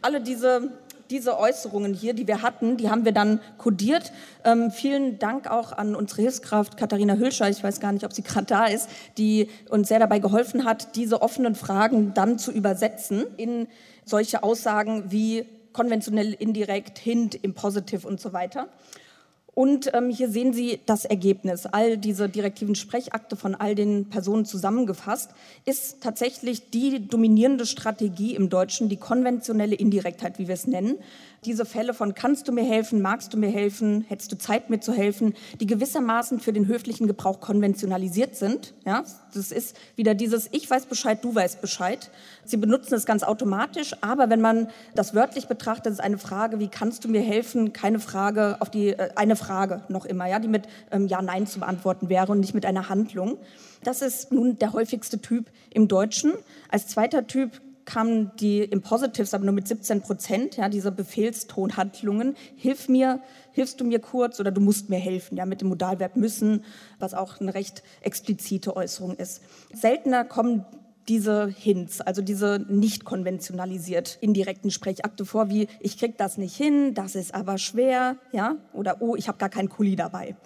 Alle 0.00 0.20
diese, 0.20 0.70
diese 1.10 1.40
Äußerungen 1.40 1.92
hier, 1.92 2.14
die 2.14 2.28
wir 2.28 2.40
hatten, 2.40 2.76
die 2.76 2.88
haben 2.88 3.04
wir 3.04 3.10
dann 3.10 3.40
kodiert. 3.58 4.12
Ähm, 4.44 4.70
vielen 4.70 5.18
Dank 5.18 5.50
auch 5.50 5.72
an 5.72 5.96
unsere 5.96 6.22
Hilfskraft 6.22 6.76
Katharina 6.76 7.14
Hülscher, 7.14 7.48
ich 7.48 7.64
weiß 7.64 7.80
gar 7.80 7.90
nicht, 7.90 8.04
ob 8.04 8.12
sie 8.12 8.22
gerade 8.22 8.46
da 8.46 8.66
ist, 8.66 8.88
die 9.18 9.48
uns 9.68 9.88
sehr 9.88 9.98
dabei 9.98 10.20
geholfen 10.20 10.64
hat, 10.64 10.94
diese 10.94 11.20
offenen 11.20 11.56
Fragen 11.56 12.14
dann 12.14 12.38
zu 12.38 12.52
übersetzen 12.52 13.24
in 13.38 13.66
solche 14.04 14.44
Aussagen 14.44 15.10
wie 15.10 15.46
konventionell, 15.72 16.32
indirekt, 16.32 16.96
hint, 17.00 17.34
im 17.34 17.54
Positive 17.54 18.06
und 18.06 18.20
so 18.20 18.32
weiter. 18.32 18.68
Und 19.54 19.92
ähm, 19.92 20.08
hier 20.08 20.30
sehen 20.30 20.54
Sie 20.54 20.80
das 20.86 21.04
Ergebnis. 21.04 21.66
All 21.66 21.98
diese 21.98 22.28
direktiven 22.28 22.74
Sprechakte 22.74 23.36
von 23.36 23.54
all 23.54 23.74
den 23.74 24.08
Personen 24.08 24.46
zusammengefasst 24.46 25.30
ist 25.66 26.02
tatsächlich 26.02 26.70
die 26.70 27.06
dominierende 27.06 27.66
Strategie 27.66 28.34
im 28.34 28.48
Deutschen, 28.48 28.88
die 28.88 28.96
konventionelle 28.96 29.74
Indirektheit, 29.74 30.38
wie 30.38 30.48
wir 30.48 30.54
es 30.54 30.66
nennen 30.66 30.96
diese 31.44 31.64
Fälle 31.64 31.92
von 31.92 32.14
kannst 32.14 32.46
du 32.46 32.52
mir 32.52 32.64
helfen, 32.64 33.02
magst 33.02 33.34
du 33.34 33.36
mir 33.36 33.50
helfen, 33.50 34.04
hättest 34.08 34.30
du 34.30 34.38
Zeit 34.38 34.70
mir 34.70 34.80
zu 34.80 34.92
helfen, 34.92 35.34
die 35.60 35.66
gewissermaßen 35.66 36.38
für 36.38 36.52
den 36.52 36.68
höflichen 36.68 37.08
Gebrauch 37.08 37.40
konventionalisiert 37.40 38.36
sind. 38.36 38.74
Ja, 38.84 39.02
das 39.34 39.50
ist 39.50 39.76
wieder 39.96 40.14
dieses 40.14 40.48
Ich 40.52 40.70
weiß 40.70 40.86
Bescheid, 40.86 41.18
du 41.22 41.34
weißt 41.34 41.60
Bescheid. 41.60 42.10
Sie 42.44 42.56
benutzen 42.56 42.94
es 42.94 43.06
ganz 43.06 43.24
automatisch, 43.24 43.96
aber 44.02 44.30
wenn 44.30 44.40
man 44.40 44.68
das 44.94 45.14
wörtlich 45.14 45.48
betrachtet, 45.48 45.92
ist 45.92 46.00
eine 46.00 46.18
Frage, 46.18 46.60
wie 46.60 46.68
kannst 46.68 47.04
du 47.04 47.08
mir 47.08 47.22
helfen, 47.22 47.72
keine 47.72 47.98
Frage 47.98 48.56
auf 48.60 48.70
die 48.70 48.90
äh, 48.90 49.10
eine 49.16 49.34
Frage 49.34 49.82
noch 49.88 50.04
immer, 50.04 50.26
ja, 50.26 50.38
die 50.38 50.48
mit 50.48 50.68
ähm, 50.92 51.08
ja 51.08 51.20
nein 51.22 51.46
zu 51.48 51.58
beantworten 51.58 52.08
wäre 52.08 52.30
und 52.30 52.40
nicht 52.40 52.54
mit 52.54 52.66
einer 52.66 52.88
Handlung. 52.88 53.38
Das 53.82 54.00
ist 54.00 54.30
nun 54.30 54.58
der 54.58 54.72
häufigste 54.72 55.20
Typ 55.20 55.50
im 55.70 55.88
Deutschen. 55.88 56.32
Als 56.68 56.86
zweiter 56.86 57.26
Typ 57.26 57.60
kamen 57.84 58.32
die 58.38 58.60
Impositives 58.60 59.34
aber 59.34 59.44
nur 59.44 59.54
mit 59.54 59.68
17 59.68 60.02
Prozent, 60.02 60.56
ja, 60.56 60.68
diese 60.68 60.92
Befehlstonhandlungen. 60.92 62.36
Hilf 62.56 62.88
mir, 62.88 63.20
hilfst 63.52 63.80
du 63.80 63.84
mir 63.84 63.98
kurz 63.98 64.40
oder 64.40 64.50
du 64.50 64.60
musst 64.60 64.90
mir 64.90 64.98
helfen, 64.98 65.36
ja, 65.36 65.46
mit 65.46 65.60
dem 65.60 65.68
Modalverb 65.68 66.16
müssen, 66.16 66.64
was 66.98 67.14
auch 67.14 67.40
eine 67.40 67.54
recht 67.54 67.82
explizite 68.00 68.76
Äußerung 68.76 69.16
ist. 69.16 69.42
Seltener 69.72 70.24
kommen 70.24 70.64
diese 71.08 71.48
Hints, 71.48 72.00
also 72.00 72.22
diese 72.22 72.64
nicht 72.68 73.04
konventionalisiert 73.04 74.18
indirekten 74.20 74.70
Sprechakte 74.70 75.24
vor, 75.24 75.48
wie 75.48 75.66
ich 75.80 75.98
krieg 75.98 76.16
das 76.16 76.38
nicht 76.38 76.56
hin, 76.56 76.94
das 76.94 77.16
ist 77.16 77.34
aber 77.34 77.58
schwer, 77.58 78.16
ja, 78.30 78.56
oder 78.72 78.98
oh, 79.00 79.16
ich 79.16 79.26
habe 79.26 79.38
gar 79.38 79.48
keinen 79.48 79.68
Kuli 79.68 79.96
dabei. 79.96 80.36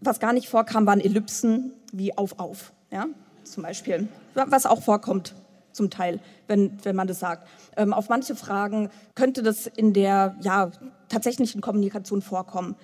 Was 0.00 0.20
gar 0.20 0.32
nicht 0.32 0.48
vorkam, 0.48 0.86
waren 0.86 1.00
Ellipsen 1.00 1.72
wie 1.92 2.16
auf 2.16 2.38
auf, 2.38 2.72
ja, 2.92 3.06
zum 3.42 3.64
Beispiel, 3.64 4.08
was 4.34 4.66
auch 4.66 4.82
vorkommt 4.82 5.34
zum 5.74 5.90
Teil, 5.90 6.20
wenn, 6.46 6.78
wenn 6.84 6.96
man 6.96 7.06
das 7.06 7.20
sagt. 7.20 7.48
Ähm, 7.76 7.92
auf 7.92 8.08
manche 8.08 8.34
Fragen 8.34 8.90
könnte 9.14 9.42
das 9.42 9.66
in 9.66 9.92
der 9.92 10.36
ja, 10.40 10.70
tatsächlichen 11.08 11.60
Kommunikation 11.60 12.22
vorkommen. 12.22 12.76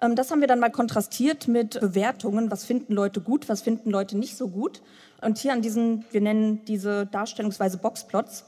Ähm, 0.00 0.16
das 0.16 0.30
haben 0.30 0.40
wir 0.40 0.48
dann 0.48 0.60
mal 0.60 0.70
kontrastiert 0.70 1.48
mit 1.48 1.80
Bewertungen. 1.80 2.50
Was 2.50 2.64
finden 2.64 2.92
Leute 2.92 3.20
gut, 3.20 3.48
was 3.48 3.62
finden 3.62 3.90
Leute 3.90 4.16
nicht 4.16 4.36
so 4.36 4.48
gut? 4.48 4.82
Und 5.22 5.38
hier 5.38 5.52
an 5.52 5.62
diesen, 5.62 6.04
wir 6.10 6.20
nennen 6.20 6.64
diese 6.66 7.06
Darstellungsweise 7.06 7.78
Boxplots, 7.78 8.44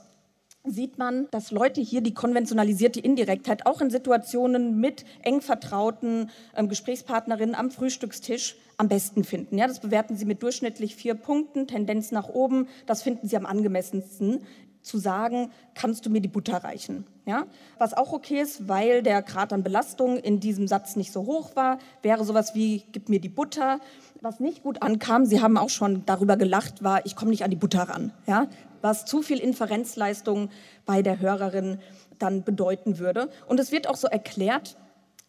sieht 0.64 0.98
man, 0.98 1.28
dass 1.30 1.50
Leute 1.50 1.80
hier 1.80 2.00
die 2.00 2.14
konventionalisierte 2.14 3.00
Indirektheit 3.00 3.66
auch 3.66 3.80
in 3.80 3.90
Situationen 3.90 4.78
mit 4.78 5.04
eng 5.22 5.40
vertrauten 5.40 6.30
ähm, 6.56 6.68
Gesprächspartnerinnen 6.68 7.54
am 7.54 7.70
Frühstückstisch 7.70 8.56
am 8.76 8.88
besten 8.88 9.24
finden. 9.24 9.58
Ja, 9.58 9.66
das 9.66 9.80
bewerten 9.80 10.16
sie 10.16 10.24
mit 10.24 10.42
durchschnittlich 10.42 10.94
vier 10.94 11.14
Punkten, 11.14 11.66
Tendenz 11.66 12.12
nach 12.12 12.28
oben. 12.28 12.68
Das 12.86 13.02
finden 13.02 13.28
sie 13.28 13.36
am 13.36 13.46
angemessensten 13.46 14.40
zu 14.82 14.98
sagen, 14.98 15.50
kannst 15.74 16.06
du 16.06 16.10
mir 16.10 16.20
die 16.20 16.28
Butter 16.28 16.64
reichen? 16.64 17.04
Ja? 17.26 17.44
Was 17.78 17.94
auch 17.94 18.12
okay 18.12 18.40
ist, 18.40 18.68
weil 18.68 19.02
der 19.02 19.22
Grad 19.22 19.52
an 19.52 19.62
Belastung 19.62 20.18
in 20.18 20.40
diesem 20.40 20.68
Satz 20.68 20.96
nicht 20.96 21.12
so 21.12 21.26
hoch 21.26 21.56
war, 21.56 21.78
wäre 22.02 22.24
sowas 22.24 22.54
wie, 22.54 22.84
gib 22.92 23.08
mir 23.08 23.20
die 23.20 23.28
Butter. 23.28 23.80
Was 24.20 24.40
nicht 24.40 24.62
gut 24.62 24.82
ankam, 24.82 25.26
Sie 25.26 25.40
haben 25.40 25.56
auch 25.56 25.70
schon 25.70 26.04
darüber 26.06 26.36
gelacht, 26.36 26.82
war, 26.82 27.04
ich 27.06 27.16
komme 27.16 27.30
nicht 27.30 27.44
an 27.44 27.50
die 27.50 27.56
Butter 27.56 27.82
ran. 27.82 28.12
Ja? 28.26 28.46
Was 28.80 29.04
zu 29.04 29.22
viel 29.22 29.38
Inferenzleistung 29.38 30.50
bei 30.86 31.02
der 31.02 31.20
Hörerin 31.20 31.78
dann 32.18 32.42
bedeuten 32.42 32.98
würde. 32.98 33.28
Und 33.46 33.60
es 33.60 33.72
wird 33.72 33.88
auch 33.88 33.96
so 33.96 34.08
erklärt, 34.08 34.76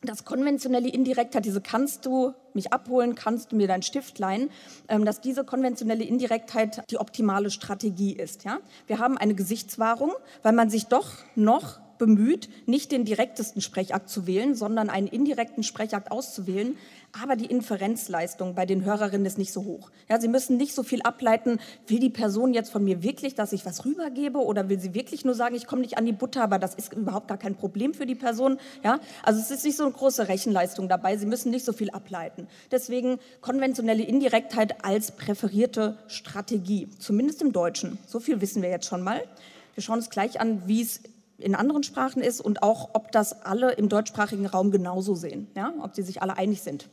das 0.01 0.23
konventionelle 0.23 0.87
Indirektheit, 0.89 1.45
diese 1.45 1.61
kannst 1.61 2.05
du 2.05 2.33
mich 2.53 2.71
abholen, 2.71 3.15
kannst 3.15 3.51
du 3.51 3.55
mir 3.55 3.67
deinen 3.67 3.81
Stift 3.81 4.17
leihen, 4.19 4.49
ähm, 4.87 5.05
dass 5.05 5.21
diese 5.21 5.43
konventionelle 5.43 6.03
Indirektheit 6.03 6.83
die 6.89 6.97
optimale 6.97 7.51
Strategie 7.51 8.13
ist. 8.13 8.45
Ja? 8.45 8.59
Wir 8.87 8.99
haben 8.99 9.17
eine 9.17 9.35
Gesichtswahrung, 9.35 10.11
weil 10.41 10.53
man 10.53 10.69
sich 10.69 10.85
doch 10.85 11.11
noch 11.35 11.79
bemüht, 11.99 12.49
nicht 12.65 12.91
den 12.91 13.05
direktesten 13.05 13.61
Sprechakt 13.61 14.09
zu 14.09 14.25
wählen, 14.25 14.55
sondern 14.55 14.89
einen 14.89 15.05
indirekten 15.05 15.61
Sprechakt 15.61 16.11
auszuwählen. 16.11 16.75
Aber 17.21 17.35
die 17.35 17.45
Inferenzleistung 17.45 18.55
bei 18.55 18.65
den 18.65 18.85
Hörerinnen 18.85 19.25
ist 19.25 19.37
nicht 19.37 19.51
so 19.51 19.63
hoch. 19.63 19.89
Ja, 20.09 20.19
sie 20.19 20.27
müssen 20.27 20.57
nicht 20.57 20.73
so 20.73 20.83
viel 20.83 21.01
ableiten, 21.01 21.59
will 21.87 21.99
die 21.99 22.09
Person 22.09 22.53
jetzt 22.53 22.71
von 22.71 22.83
mir 22.83 23.03
wirklich, 23.03 23.35
dass 23.35 23.51
ich 23.51 23.65
was 23.65 23.85
rübergebe 23.85 24.39
oder 24.39 24.69
will 24.69 24.79
sie 24.79 24.93
wirklich 24.93 25.25
nur 25.25 25.33
sagen, 25.33 25.55
ich 25.55 25.67
komme 25.67 25.81
nicht 25.81 25.97
an 25.97 26.05
die 26.05 26.11
Butter, 26.11 26.43
aber 26.43 26.59
das 26.59 26.75
ist 26.75 26.93
überhaupt 26.93 27.27
gar 27.27 27.37
kein 27.37 27.55
Problem 27.55 27.93
für 27.93 28.05
die 28.05 28.15
Person. 28.15 28.59
Ja, 28.83 28.99
also 29.23 29.39
es 29.39 29.51
ist 29.51 29.65
nicht 29.65 29.75
so 29.75 29.83
eine 29.83 29.91
große 29.91 30.27
Rechenleistung 30.27 30.87
dabei. 30.87 31.17
Sie 31.17 31.25
müssen 31.25 31.51
nicht 31.51 31.65
so 31.65 31.73
viel 31.73 31.89
ableiten. 31.89 32.47
Deswegen 32.71 33.19
konventionelle 33.41 34.03
Indirektheit 34.03 34.85
als 34.85 35.11
präferierte 35.11 35.97
Strategie, 36.07 36.87
zumindest 36.99 37.41
im 37.41 37.51
Deutschen. 37.51 37.97
So 38.05 38.19
viel 38.19 38.39
wissen 38.39 38.61
wir 38.61 38.69
jetzt 38.69 38.85
schon 38.85 39.01
mal. 39.01 39.21
Wir 39.73 39.83
schauen 39.83 39.97
uns 39.97 40.09
gleich 40.09 40.39
an, 40.39 40.63
wie 40.67 40.81
es 40.81 41.01
in 41.39 41.55
anderen 41.55 41.83
Sprachen 41.83 42.21
ist 42.21 42.41
und 42.41 42.63
auch, 42.63 42.89
ob 42.93 43.11
das 43.11 43.43
alle 43.43 43.73
im 43.73 43.89
deutschsprachigen 43.89 44.45
Raum 44.45 44.71
genauso 44.71 45.15
sehen, 45.15 45.47
ja? 45.55 45.73
ob 45.81 45.95
sie 45.95 46.03
sich 46.03 46.21
alle 46.21 46.37
einig 46.37 46.61
sind. 46.61 46.89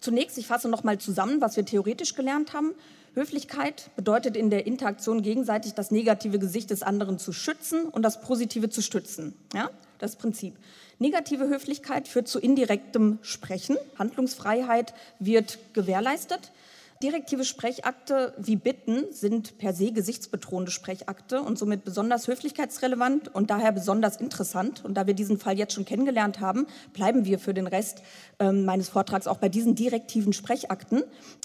Zunächst, 0.00 0.36
ich 0.38 0.46
fasse 0.46 0.68
noch 0.68 0.84
mal 0.84 0.98
zusammen, 0.98 1.40
was 1.40 1.56
wir 1.56 1.64
theoretisch 1.64 2.14
gelernt 2.14 2.52
haben. 2.52 2.74
Höflichkeit 3.14 3.90
bedeutet 3.96 4.36
in 4.36 4.50
der 4.50 4.66
Interaktion 4.66 5.22
gegenseitig 5.22 5.74
das 5.74 5.90
negative 5.90 6.38
Gesicht 6.38 6.70
des 6.70 6.82
anderen 6.82 7.18
zu 7.18 7.32
schützen 7.32 7.84
und 7.84 8.02
das 8.02 8.20
positive 8.20 8.68
zu 8.68 8.82
stützen. 8.82 9.34
Ja? 9.54 9.70
Das 9.98 10.16
Prinzip. 10.16 10.56
Negative 10.98 11.48
Höflichkeit 11.48 12.08
führt 12.08 12.28
zu 12.28 12.38
indirektem 12.38 13.18
Sprechen. 13.22 13.76
Handlungsfreiheit 13.98 14.94
wird 15.18 15.58
gewährleistet. 15.72 16.52
Direktive 17.02 17.44
Sprechakte 17.44 18.34
wie 18.38 18.56
Bitten 18.56 19.12
sind 19.12 19.58
per 19.58 19.74
se 19.74 19.92
gesichtsbetonende 19.92 20.70
Sprechakte 20.70 21.42
und 21.42 21.58
somit 21.58 21.84
besonders 21.84 22.28
höflichkeitsrelevant 22.28 23.34
und 23.34 23.50
daher 23.50 23.72
besonders 23.72 24.16
interessant. 24.16 24.84
Und 24.84 24.94
da 24.94 25.06
wir 25.06 25.14
diesen 25.14 25.38
Fall 25.38 25.58
jetzt 25.58 25.74
schon 25.74 25.84
kennengelernt 25.84 26.40
haben, 26.40 26.66
bleiben 26.92 27.24
wir 27.24 27.38
für 27.38 27.52
den 27.52 27.66
Rest 27.66 28.02
ähm, 28.38 28.64
meines 28.64 28.88
Vortrags 28.88 29.26
auch 29.26 29.38
bei 29.38 29.48
diesen 29.48 29.74
direktiven 29.74 30.32
Sprechakten. 30.32 31.02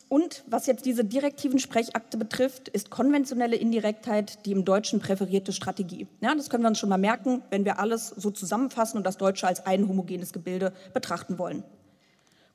Und 0.08 0.44
was 0.48 0.68
jetzt 0.68 0.86
diese 0.86 1.04
direktiven 1.04 1.60
Sprechakte 1.60 2.18
betrifft, 2.18 2.70
ist 2.70 2.90
konventionelle 2.90 3.56
Indirektheit 3.56 4.46
die 4.46 4.52
im 4.52 4.66
Deutschen 4.66 5.00
präferierte 5.00 5.52
Strategie. 5.52 6.08
Ja, 6.22 6.34
das 6.36 6.50
können 6.50 6.64
wir 6.64 6.70
uns 6.70 6.80
schon 6.80 6.90
mal 6.90 6.98
merken, 6.98 7.42
wenn 7.50 7.66
wir 7.66 7.80
alles 7.80 8.08
so 8.08 8.30
zusammenfassen 8.30 8.98
und 8.98 9.04
das 9.04 9.18
Deutsche 9.18 9.48
als 9.48 9.66
ein 9.66 9.88
homogenes 9.88 10.32
Gebilde 10.32 10.74
betrachten 10.94 11.38
wollen. 11.40 11.64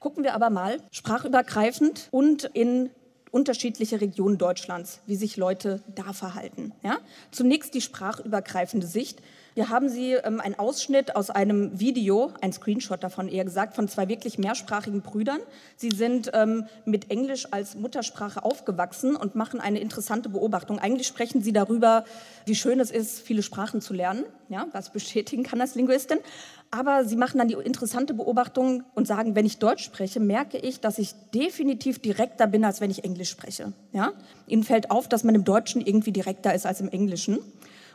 Gucken 0.05 0.23
wir 0.23 0.35
aber 0.35 0.51
mal 0.51 0.83
sprachübergreifend 0.91 2.09
und 2.11 2.45
in 2.53 2.91
unterschiedliche 3.31 4.03
Regionen 4.03 4.37
Deutschlands, 4.37 5.01
wie 5.07 5.17
sich 5.17 5.39
Leute 5.39 5.83
da 5.95 6.13
verhalten. 6.13 6.73
Ja? 6.83 6.99
Zunächst 7.31 7.73
die 7.73 7.81
sprachübergreifende 7.81 8.87
Sicht. 8.87 9.23
Hier 9.55 9.69
haben 9.69 9.89
Sie 9.89 10.15
ähm, 10.15 10.41
einen 10.41 10.59
Ausschnitt 10.59 11.15
aus 11.15 11.31
einem 11.31 11.79
Video, 11.79 12.33
ein 12.41 12.53
Screenshot 12.53 13.05
davon 13.05 13.29
eher 13.29 13.45
gesagt, 13.45 13.77
von 13.77 13.87
zwei 13.87 14.09
wirklich 14.09 14.37
mehrsprachigen 14.37 15.01
Brüdern. 15.01 15.39
Sie 15.77 15.91
sind 15.91 16.33
ähm, 16.35 16.67
mit 16.85 17.09
Englisch 17.13 17.47
als 17.53 17.77
Muttersprache 17.77 18.45
aufgewachsen 18.45 19.15
und 19.15 19.37
machen 19.37 19.61
eine 19.61 19.79
interessante 19.79 20.29
Beobachtung. 20.29 20.81
Eigentlich 20.81 21.07
sprechen 21.07 21.41
Sie 21.41 21.53
darüber, 21.53 22.05
wie 22.47 22.57
schön 22.57 22.81
es 22.81 22.91
ist, 22.91 23.21
viele 23.21 23.45
Sprachen 23.45 23.81
zu 23.81 23.95
lernen, 23.95 24.25
ja, 24.49 24.67
was 24.73 24.91
bestätigen 24.91 25.45
kann 25.45 25.61
als 25.61 25.77
Linguistin. 25.77 26.19
Aber 26.73 27.05
Sie 27.05 27.15
machen 27.15 27.39
dann 27.39 27.47
die 27.47 27.55
interessante 27.55 28.13
Beobachtung 28.13 28.83
und 28.97 29.07
sagen, 29.07 29.37
wenn 29.37 29.47
ich 29.47 29.59
Deutsch 29.59 29.85
spreche, 29.85 30.19
merke 30.19 30.59
ich, 30.59 30.81
dass 30.81 30.99
ich 30.99 31.15
definitiv 31.33 32.01
direkter 32.01 32.49
bin, 32.49 32.65
als 32.65 32.81
wenn 32.81 32.91
ich 32.91 33.05
Englisch 33.05 33.31
spreche. 33.31 33.73
Ja? 33.93 34.15
Ihnen 34.49 34.65
fällt 34.65 34.91
auf, 34.91 35.09
dass 35.09 35.23
man 35.23 35.37
im 35.37 35.45
Deutschen 35.45 35.81
irgendwie 35.81 36.11
direkter 36.11 36.53
ist 36.53 36.67
als 36.67 36.81
im 36.81 36.89
Englischen. 36.89 37.39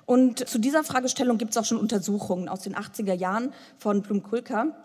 Und 0.09 0.49
zu 0.49 0.57
dieser 0.57 0.83
Fragestellung 0.83 1.37
gibt 1.37 1.51
es 1.51 1.57
auch 1.57 1.65
schon 1.65 1.77
Untersuchungen 1.77 2.49
aus 2.49 2.61
den 2.61 2.75
80er 2.75 3.13
Jahren 3.13 3.53
von 3.77 4.01
Blum-Kulka 4.01 4.75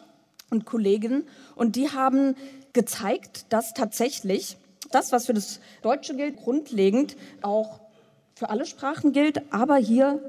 und 0.51 0.67
Kollegen. 0.67 1.25
Und 1.55 1.77
die 1.77 1.89
haben 1.89 2.37
gezeigt, 2.75 3.47
dass 3.49 3.73
tatsächlich 3.73 4.59
das, 4.91 5.13
was 5.13 5.25
für 5.25 5.33
das 5.33 5.61
Deutsche 5.81 6.15
gilt, 6.15 6.37
grundlegend 6.37 7.17
auch 7.41 7.81
für 8.35 8.51
alle 8.51 8.67
Sprachen 8.67 9.13
gilt, 9.13 9.41
aber 9.51 9.77
hier 9.77 10.21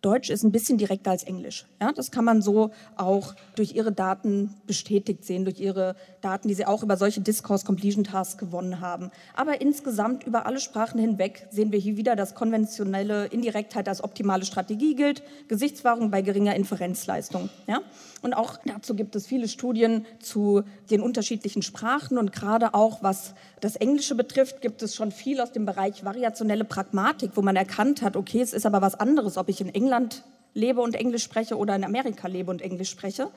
Deutsch 0.00 0.30
ist 0.30 0.44
ein 0.44 0.52
bisschen 0.52 0.78
direkter 0.78 1.10
als 1.10 1.24
Englisch. 1.24 1.66
Ja, 1.80 1.92
das 1.92 2.12
kann 2.12 2.24
man 2.24 2.40
so 2.40 2.70
auch 2.96 3.34
durch 3.56 3.74
ihre 3.74 3.90
Daten 3.90 4.54
bestätigt 4.66 5.24
sehen, 5.24 5.44
durch 5.44 5.58
ihre 5.58 5.96
Daten, 6.20 6.46
die 6.46 6.54
sie 6.54 6.66
auch 6.66 6.84
über 6.84 6.96
solche 6.96 7.20
Discourse 7.20 7.66
Completion 7.66 8.04
Tasks 8.04 8.38
gewonnen 8.38 8.80
haben. 8.80 9.10
Aber 9.34 9.60
insgesamt 9.60 10.24
über 10.24 10.46
alle 10.46 10.60
Sprachen 10.60 11.00
hinweg 11.00 11.48
sehen 11.50 11.72
wir 11.72 11.80
hier 11.80 11.96
wieder, 11.96 12.14
dass 12.14 12.36
konventionelle 12.36 13.26
Indirektheit 13.26 13.88
als 13.88 14.04
optimale 14.04 14.44
Strategie 14.44 14.94
gilt, 14.94 15.22
Gesichtswahrung 15.48 16.12
bei 16.12 16.22
geringer 16.22 16.54
Inferenzleistung. 16.54 17.50
Ja? 17.66 17.80
Und 18.22 18.34
auch 18.34 18.58
dazu 18.64 18.94
gibt 18.94 19.16
es 19.16 19.26
viele 19.26 19.48
Studien 19.48 20.06
zu 20.20 20.62
den 20.90 21.00
unterschiedlichen 21.00 21.62
Sprachen 21.62 22.18
und 22.18 22.32
gerade 22.32 22.74
auch 22.74 23.02
was 23.02 23.34
das 23.60 23.76
Englische 23.76 24.14
betrifft, 24.14 24.60
gibt 24.60 24.82
es 24.82 24.94
schon 24.94 25.10
viel 25.10 25.40
aus 25.40 25.52
dem 25.52 25.66
Bereich 25.66 26.04
variationelle 26.04 26.64
Pragmatik, 26.64 27.32
wo 27.34 27.42
man 27.42 27.56
erkannt 27.56 28.02
hat, 28.02 28.16
okay, 28.16 28.40
es 28.40 28.52
ist 28.52 28.66
aber 28.66 28.80
was 28.82 28.94
anderes, 28.94 29.36
ob 29.36 29.48
ich 29.48 29.60
in 29.60 29.68
England 29.88 30.22
lebe 30.52 30.82
und 30.82 30.94
Englisch 30.94 31.22
spreche 31.22 31.56
oder 31.56 31.74
in 31.74 31.82
Amerika 31.82 32.28
lebe 32.28 32.50
und 32.50 32.60
Englisch 32.60 32.90
spreche. 32.90 33.30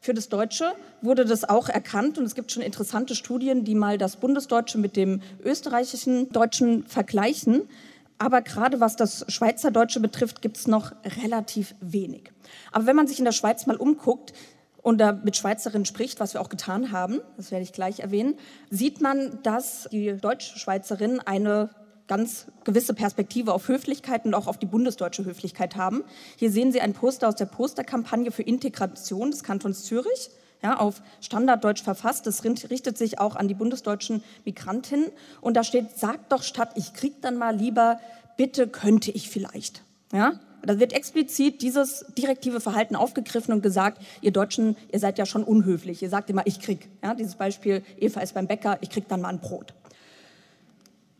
Für 0.00 0.14
das 0.14 0.30
Deutsche 0.30 0.72
wurde 1.02 1.26
das 1.26 1.46
auch 1.46 1.68
erkannt 1.68 2.16
und 2.16 2.24
es 2.24 2.34
gibt 2.34 2.50
schon 2.50 2.62
interessante 2.62 3.14
Studien, 3.14 3.64
die 3.64 3.74
mal 3.74 3.98
das 3.98 4.16
Bundesdeutsche 4.16 4.78
mit 4.78 4.96
dem 4.96 5.20
österreichischen 5.44 6.30
Deutschen 6.30 6.84
vergleichen. 6.84 7.68
Aber 8.16 8.40
gerade 8.40 8.80
was 8.80 8.96
das 8.96 9.26
Schweizerdeutsche 9.28 10.00
betrifft, 10.00 10.40
gibt 10.40 10.56
es 10.56 10.66
noch 10.66 10.92
relativ 11.22 11.74
wenig. 11.80 12.32
Aber 12.72 12.86
wenn 12.86 12.96
man 12.96 13.06
sich 13.06 13.18
in 13.18 13.26
der 13.26 13.32
Schweiz 13.32 13.66
mal 13.66 13.76
umguckt 13.76 14.32
und 14.80 14.98
da 14.98 15.12
mit 15.12 15.36
Schweizerinnen 15.36 15.84
spricht, 15.84 16.20
was 16.20 16.32
wir 16.32 16.40
auch 16.40 16.48
getan 16.48 16.90
haben, 16.90 17.20
das 17.36 17.50
werde 17.50 17.64
ich 17.64 17.72
gleich 17.74 18.00
erwähnen, 18.00 18.34
sieht 18.70 19.02
man, 19.02 19.42
dass 19.42 19.88
die 19.92 20.16
Deutschschweizerinnen 20.16 21.20
eine 21.20 21.68
ganz 22.08 22.46
gewisse 22.64 22.94
Perspektive 22.94 23.52
auf 23.52 23.68
Höflichkeit 23.68 24.24
und 24.24 24.34
auch 24.34 24.46
auf 24.46 24.58
die 24.58 24.66
bundesdeutsche 24.66 25.24
Höflichkeit 25.24 25.76
haben. 25.76 26.04
Hier 26.36 26.50
sehen 26.50 26.72
Sie 26.72 26.80
ein 26.80 26.92
Poster 26.92 27.28
aus 27.28 27.36
der 27.36 27.46
Posterkampagne 27.46 28.30
für 28.30 28.42
Integration 28.42 29.30
des 29.30 29.42
Kantons 29.42 29.84
Zürich, 29.84 30.30
ja, 30.62 30.78
auf 30.78 31.02
Standarddeutsch 31.20 31.82
verfasst. 31.82 32.26
Das 32.26 32.44
richtet 32.44 32.96
sich 32.96 33.18
auch 33.18 33.36
an 33.36 33.48
die 33.48 33.54
bundesdeutschen 33.54 34.22
Migrantinnen. 34.44 35.10
Und 35.40 35.56
da 35.56 35.64
steht, 35.64 35.98
sagt 35.98 36.32
doch 36.32 36.42
statt, 36.42 36.70
ich 36.76 36.94
krieg 36.94 37.20
dann 37.20 37.36
mal 37.36 37.56
lieber, 37.56 37.98
bitte 38.36 38.68
könnte 38.68 39.10
ich 39.10 39.28
vielleicht. 39.28 39.82
Ja, 40.12 40.38
da 40.64 40.78
wird 40.78 40.92
explizit 40.92 41.62
dieses 41.62 42.04
direktive 42.16 42.60
Verhalten 42.60 42.94
aufgegriffen 42.94 43.52
und 43.52 43.62
gesagt, 43.62 44.00
ihr 44.20 44.30
Deutschen, 44.30 44.76
ihr 44.92 45.00
seid 45.00 45.18
ja 45.18 45.26
schon 45.26 45.42
unhöflich. 45.42 46.02
Ihr 46.02 46.08
sagt 46.08 46.30
immer, 46.30 46.46
ich 46.46 46.60
krieg. 46.60 46.88
Ja, 47.02 47.14
dieses 47.14 47.34
Beispiel, 47.34 47.82
Eva 47.98 48.20
ist 48.20 48.34
beim 48.34 48.46
Bäcker, 48.46 48.78
ich 48.80 48.90
krieg 48.90 49.08
dann 49.08 49.20
mal 49.20 49.30
ein 49.30 49.40
Brot. 49.40 49.74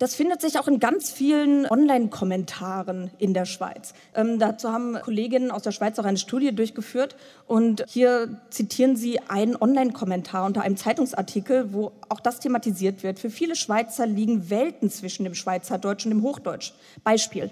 Das 0.03 0.17
findet 0.17 0.41
sich 0.41 0.59
auch 0.59 0.67
in 0.67 0.81
ganz 0.81 1.13
vielen 1.13 1.65
Online-Kommentaren 1.71 3.13
in 3.19 3.35
der 3.35 3.45
Schweiz. 3.45 3.95
Ähm, 4.17 4.41
dazu 4.41 4.73
haben 4.73 5.01
Kolleginnen 5.01 5.53
aus 5.53 5.63
der 5.63 5.71
Schweiz 5.71 5.97
auch 6.01 6.05
eine 6.05 6.19
Studie 6.19 6.53
durchgeführt 6.53 7.15
und 7.47 7.85
hier 7.87 8.41
zitieren 8.51 8.97
sie 8.97 9.21
einen 9.29 9.55
Online-Kommentar 9.55 10.45
unter 10.45 10.63
einem 10.63 10.77
Zeitungsartikel, 10.77 11.73
wo 11.73 11.93
auch 12.09 12.19
das 12.19 12.41
thematisiert 12.41 13.05
wird. 13.05 13.21
Für 13.21 13.31
viele 13.31 13.55
Schweizer 13.55 14.05
liegen 14.05 14.51
Welten 14.51 14.91
zwischen 14.91 15.23
dem 15.23 15.37
Schweizerdeutsch 15.37 16.05
und 16.05 16.11
dem 16.11 16.23
Hochdeutsch. 16.25 16.73
Beispiel. 17.05 17.51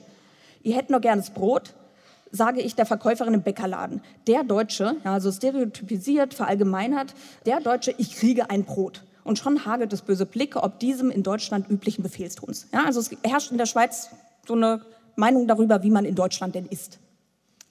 Ihr 0.65 0.75
hättet 0.75 0.91
noch 0.91 1.01
gerne 1.01 1.23
das 1.23 1.31
Brot, 1.31 1.73
sage 2.33 2.63
ich 2.63 2.75
der 2.75 2.85
Verkäuferin 2.85 3.35
im 3.35 3.43
Bäckerladen. 3.43 4.03
Der 4.27 4.43
Deutsche, 4.43 4.97
ja, 5.05 5.13
also 5.13 5.31
stereotypisiert, 5.31 6.35
verallgemeinert, 6.35 7.15
der 7.47 7.61
Deutsche, 7.61 7.95
ich 7.97 8.17
kriege 8.17 8.51
ein 8.51 8.65
Brot. 8.65 9.05
Und 9.31 9.39
schon 9.39 9.65
hagelt 9.65 9.93
es 9.93 10.03
böse 10.03 10.27
Blicke, 10.27 10.61
ob 10.61 10.81
diesem 10.81 11.09
in 11.09 11.23
Deutschland 11.23 11.71
üblichen 11.71 12.03
Befehlstons. 12.03 12.67
Ja, 12.73 12.87
also 12.87 12.99
es 12.99 13.13
herrscht 13.23 13.53
in 13.53 13.59
der 13.59 13.67
Schweiz 13.67 14.11
so 14.45 14.55
eine 14.55 14.81
Meinung 15.15 15.47
darüber, 15.47 15.85
wie 15.85 15.91
man 15.91 16.05
in 16.05 16.17
Deutschland 16.17 16.57
denn 16.57 16.67
ist. 16.67 16.99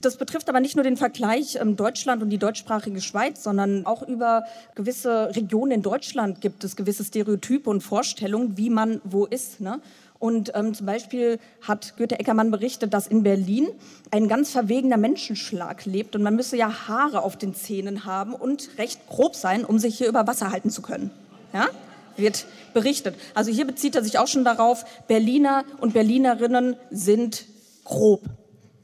Das 0.00 0.16
betrifft 0.16 0.48
aber 0.48 0.60
nicht 0.60 0.74
nur 0.74 0.84
den 0.84 0.96
Vergleich 0.96 1.58
ähm, 1.60 1.76
Deutschland 1.76 2.22
und 2.22 2.30
die 2.30 2.38
deutschsprachige 2.38 3.02
Schweiz, 3.02 3.42
sondern 3.42 3.84
auch 3.84 4.00
über 4.08 4.44
gewisse 4.74 5.36
Regionen 5.36 5.72
in 5.72 5.82
Deutschland 5.82 6.40
gibt 6.40 6.64
es 6.64 6.76
gewisse 6.76 7.04
Stereotype 7.04 7.68
und 7.68 7.82
Vorstellungen, 7.82 8.56
wie 8.56 8.70
man 8.70 9.02
wo 9.04 9.26
ist. 9.26 9.60
Ne? 9.60 9.82
Und 10.18 10.52
ähm, 10.54 10.72
zum 10.72 10.86
Beispiel 10.86 11.38
hat 11.60 11.94
Goethe 11.98 12.18
Eckermann 12.18 12.50
berichtet, 12.50 12.94
dass 12.94 13.06
in 13.06 13.22
Berlin 13.22 13.68
ein 14.10 14.28
ganz 14.28 14.50
verwegener 14.50 14.96
Menschenschlag 14.96 15.84
lebt 15.84 16.16
und 16.16 16.22
man 16.22 16.36
müsse 16.36 16.56
ja 16.56 16.88
Haare 16.88 17.20
auf 17.20 17.36
den 17.36 17.54
Zähnen 17.54 18.06
haben 18.06 18.32
und 18.32 18.70
recht 18.78 19.06
grob 19.08 19.34
sein, 19.36 19.66
um 19.66 19.78
sich 19.78 19.98
hier 19.98 20.08
über 20.08 20.26
Wasser 20.26 20.52
halten 20.52 20.70
zu 20.70 20.80
können. 20.80 21.10
Ja? 21.52 21.68
Wird 22.16 22.46
berichtet. 22.74 23.14
Also 23.34 23.50
hier 23.50 23.66
bezieht 23.66 23.96
er 23.96 24.04
sich 24.04 24.18
auch 24.18 24.28
schon 24.28 24.44
darauf, 24.44 24.84
Berliner 25.08 25.64
und 25.80 25.94
Berlinerinnen 25.94 26.76
sind 26.90 27.46
grob. 27.84 28.22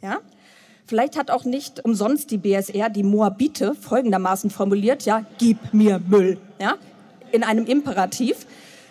Ja? 0.03 0.19
Vielleicht 0.87 1.19
hat 1.19 1.31
auch 1.31 1.45
nicht 1.45 1.85
umsonst 1.85 2.31
die 2.31 2.39
BSR 2.39 2.89
die 2.89 3.03
Moabite 3.03 3.75
folgendermaßen 3.75 4.51
formuliert, 4.51 5.05
ja, 5.05 5.25
gib 5.39 5.75
mir 5.75 6.01
Müll, 6.07 6.39
ja, 6.61 6.77
in 7.33 7.43
einem 7.43 7.67
Imperativ. 7.67 8.47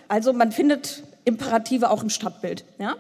Also 0.10 0.34
man 0.34 0.52
findet 0.52 1.04
Imperative 1.24 1.90
auch 1.90 2.04
im 2.04 2.10
Stadtbild, 2.10 2.66
ja. 2.80 2.96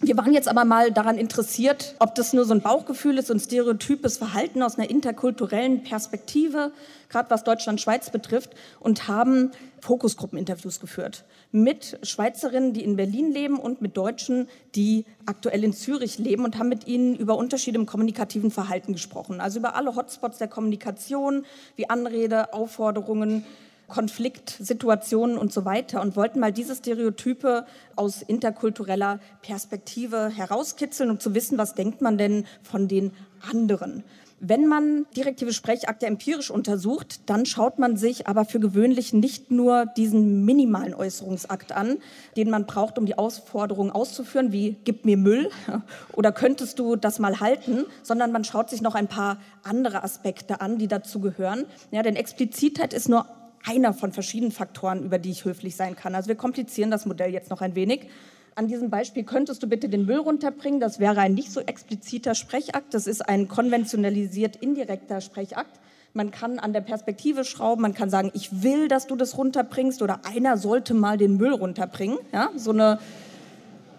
Wir 0.00 0.16
waren 0.16 0.32
jetzt 0.32 0.46
aber 0.46 0.64
mal 0.64 0.92
daran 0.92 1.18
interessiert, 1.18 1.96
ob 1.98 2.14
das 2.14 2.32
nur 2.32 2.44
so 2.44 2.54
ein 2.54 2.60
Bauchgefühl 2.60 3.18
ist, 3.18 3.32
ein 3.32 3.40
stereotypes 3.40 4.16
Verhalten 4.16 4.62
aus 4.62 4.78
einer 4.78 4.88
interkulturellen 4.88 5.82
Perspektive, 5.82 6.70
gerade 7.08 7.30
was 7.30 7.42
Deutschland-Schweiz 7.42 8.10
betrifft, 8.10 8.50
und 8.78 9.08
haben 9.08 9.50
Fokusgruppeninterviews 9.80 10.78
geführt 10.78 11.24
mit 11.50 11.98
Schweizerinnen, 12.02 12.74
die 12.74 12.84
in 12.84 12.94
Berlin 12.96 13.32
leben 13.32 13.58
und 13.58 13.80
mit 13.80 13.96
Deutschen, 13.96 14.48
die 14.76 15.04
aktuell 15.26 15.64
in 15.64 15.72
Zürich 15.72 16.18
leben 16.18 16.44
und 16.44 16.58
haben 16.58 16.68
mit 16.68 16.86
ihnen 16.86 17.16
über 17.16 17.36
Unterschiede 17.36 17.78
im 17.78 17.86
kommunikativen 17.86 18.52
Verhalten 18.52 18.92
gesprochen. 18.92 19.40
Also 19.40 19.58
über 19.58 19.74
alle 19.74 19.96
Hotspots 19.96 20.38
der 20.38 20.48
Kommunikation, 20.48 21.44
wie 21.74 21.90
Anrede, 21.90 22.52
Aufforderungen, 22.52 23.44
Konfliktsituationen 23.88 25.36
und 25.36 25.52
so 25.52 25.64
weiter 25.64 26.00
und 26.00 26.14
wollten 26.14 26.40
mal 26.40 26.52
diese 26.52 26.76
Stereotype 26.76 27.66
aus 27.96 28.22
interkultureller 28.22 29.18
Perspektive 29.42 30.28
herauskitzeln, 30.28 31.10
um 31.10 31.18
zu 31.18 31.34
wissen, 31.34 31.58
was 31.58 31.74
denkt 31.74 32.00
man 32.00 32.18
denn 32.18 32.44
von 32.62 32.86
den 32.86 33.12
anderen. 33.50 34.04
Wenn 34.40 34.68
man 34.68 35.06
direktive 35.16 35.52
Sprechakte 35.52 36.06
empirisch 36.06 36.50
untersucht, 36.50 37.22
dann 37.26 37.44
schaut 37.44 37.80
man 37.80 37.96
sich 37.96 38.28
aber 38.28 38.44
für 38.44 38.60
gewöhnlich 38.60 39.12
nicht 39.12 39.50
nur 39.50 39.86
diesen 39.86 40.44
minimalen 40.44 40.94
Äußerungsakt 40.94 41.72
an, 41.72 41.98
den 42.36 42.48
man 42.48 42.64
braucht, 42.64 42.98
um 42.98 43.06
die 43.06 43.18
Ausforderungen 43.18 43.90
auszuführen, 43.90 44.52
wie 44.52 44.76
gib 44.84 45.04
mir 45.04 45.16
Müll 45.16 45.50
oder 46.12 46.30
könntest 46.30 46.78
du 46.78 46.94
das 46.94 47.18
mal 47.18 47.40
halten, 47.40 47.84
sondern 48.04 48.30
man 48.30 48.44
schaut 48.44 48.70
sich 48.70 48.80
noch 48.80 48.94
ein 48.94 49.08
paar 49.08 49.38
andere 49.64 50.04
Aspekte 50.04 50.60
an, 50.60 50.78
die 50.78 50.86
dazu 50.86 51.18
gehören. 51.18 51.64
Ja, 51.90 52.04
denn 52.04 52.14
Explizitheit 52.14 52.92
ist 52.92 53.08
nur 53.08 53.26
einer 53.64 53.92
von 53.92 54.12
verschiedenen 54.12 54.52
Faktoren, 54.52 55.04
über 55.04 55.18
die 55.18 55.30
ich 55.30 55.44
höflich 55.44 55.76
sein 55.76 55.96
kann. 55.96 56.14
Also 56.14 56.28
wir 56.28 56.36
komplizieren 56.36 56.90
das 56.90 57.06
Modell 57.06 57.32
jetzt 57.32 57.50
noch 57.50 57.60
ein 57.60 57.74
wenig. 57.74 58.08
An 58.54 58.66
diesem 58.66 58.90
Beispiel 58.90 59.22
könntest 59.24 59.62
du 59.62 59.68
bitte 59.68 59.88
den 59.88 60.06
Müll 60.06 60.18
runterbringen. 60.18 60.80
Das 60.80 60.98
wäre 60.98 61.20
ein 61.20 61.34
nicht 61.34 61.52
so 61.52 61.60
expliziter 61.60 62.34
Sprechakt. 62.34 62.92
Das 62.92 63.06
ist 63.06 63.28
ein 63.28 63.46
konventionalisiert 63.46 64.56
indirekter 64.56 65.20
Sprechakt. 65.20 65.78
Man 66.14 66.30
kann 66.30 66.58
an 66.58 66.72
der 66.72 66.80
Perspektive 66.80 67.44
schrauben, 67.44 67.82
man 67.82 67.94
kann 67.94 68.10
sagen, 68.10 68.30
ich 68.34 68.62
will, 68.62 68.88
dass 68.88 69.06
du 69.06 69.14
das 69.14 69.36
runterbringst 69.36 70.02
oder 70.02 70.22
einer 70.24 70.56
sollte 70.56 70.94
mal 70.94 71.18
den 71.18 71.36
Müll 71.36 71.52
runterbringen. 71.52 72.18
Ja, 72.32 72.50
so 72.56 72.70
eine 72.70 72.98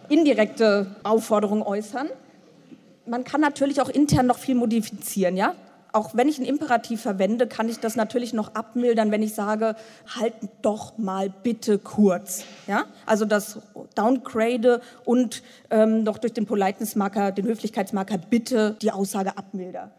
indirekte 0.10 0.96
Aufforderung 1.04 1.62
äußern. 1.62 2.10
Man 3.06 3.24
kann 3.24 3.42
natürlich 3.42 3.80
auch 3.80 3.90
intern 3.90 4.26
noch 4.26 4.40
viel 4.40 4.56
modifizieren. 4.56 5.38
Ja? 5.38 5.56
Auch 5.92 6.12
wenn 6.14 6.28
ich 6.28 6.38
ein 6.38 6.46
Imperativ 6.46 7.02
verwende, 7.02 7.48
kann 7.48 7.70
ich 7.70 7.80
das 7.80 7.96
natürlich 7.96 8.34
noch 8.34 8.56
abmildern, 8.56 9.12
wenn 9.12 9.24
ich 9.24 9.34
sage, 9.34 9.76
halt 10.16 10.34
doch 10.62 10.98
mal 10.98 11.30
bitte 11.30 11.80
kurz. 11.80 12.44
Ja? 12.68 12.86
Also 13.06 13.26
das 13.26 13.60
Downgrade 13.96 14.82
und 15.06 15.42
ähm, 15.70 16.04
noch 16.04 16.18
durch 16.18 16.34
den 16.34 16.46
Politeness-Marker, 16.46 17.32
den 17.32 17.46
Höflichkeitsmarker 17.46 18.18
bitte 18.18 18.76
die 18.82 18.92
Aussage 18.92 19.38
abmilder. 19.38 19.92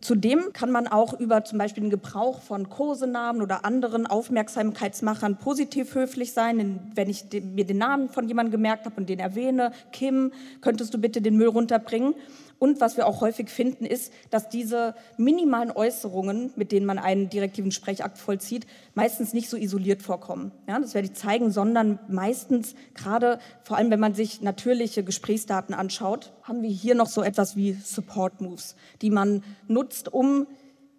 Zudem 0.00 0.52
kann 0.52 0.70
man 0.70 0.86
auch 0.86 1.18
über 1.18 1.44
zum 1.44 1.58
Beispiel 1.58 1.82
den 1.82 1.90
Gebrauch 1.90 2.40
von 2.40 2.68
Kosenamen 2.68 3.42
oder 3.42 3.64
anderen 3.64 4.06
Aufmerksamkeitsmachern 4.06 5.38
positiv 5.38 5.94
höflich 5.94 6.32
sein. 6.32 6.92
Wenn 6.94 7.08
ich 7.08 7.24
mir 7.32 7.64
den 7.64 7.78
Namen 7.78 8.08
von 8.08 8.28
jemandem 8.28 8.52
gemerkt 8.52 8.84
habe 8.84 8.96
und 8.96 9.08
den 9.08 9.18
erwähne, 9.18 9.72
Kim, 9.92 10.32
könntest 10.60 10.92
du 10.94 10.98
bitte 10.98 11.22
den 11.22 11.36
Müll 11.36 11.48
runterbringen? 11.48 12.14
Und 12.58 12.80
was 12.80 12.96
wir 12.96 13.06
auch 13.06 13.20
häufig 13.20 13.50
finden, 13.50 13.84
ist, 13.84 14.12
dass 14.30 14.48
diese 14.48 14.94
minimalen 15.18 15.70
Äußerungen, 15.70 16.52
mit 16.56 16.72
denen 16.72 16.86
man 16.86 16.98
einen 16.98 17.28
direktiven 17.28 17.70
Sprechakt 17.70 18.16
vollzieht, 18.16 18.66
meistens 18.94 19.34
nicht 19.34 19.50
so 19.50 19.58
isoliert 19.58 20.02
vorkommen. 20.02 20.52
Ja, 20.66 20.78
das 20.78 20.94
werde 20.94 21.08
ich 21.08 21.14
zeigen, 21.14 21.50
sondern 21.50 21.98
meistens, 22.08 22.74
gerade 22.94 23.38
vor 23.62 23.76
allem 23.76 23.90
wenn 23.90 24.00
man 24.00 24.14
sich 24.14 24.40
natürliche 24.40 25.04
Gesprächsdaten 25.04 25.74
anschaut, 25.74 26.32
haben 26.46 26.62
wir 26.62 26.70
hier 26.70 26.94
noch 26.94 27.08
so 27.08 27.22
etwas 27.22 27.56
wie 27.56 27.72
Support 27.72 28.40
Moves, 28.40 28.76
die 29.02 29.10
man 29.10 29.42
nutzt, 29.66 30.12
um 30.12 30.46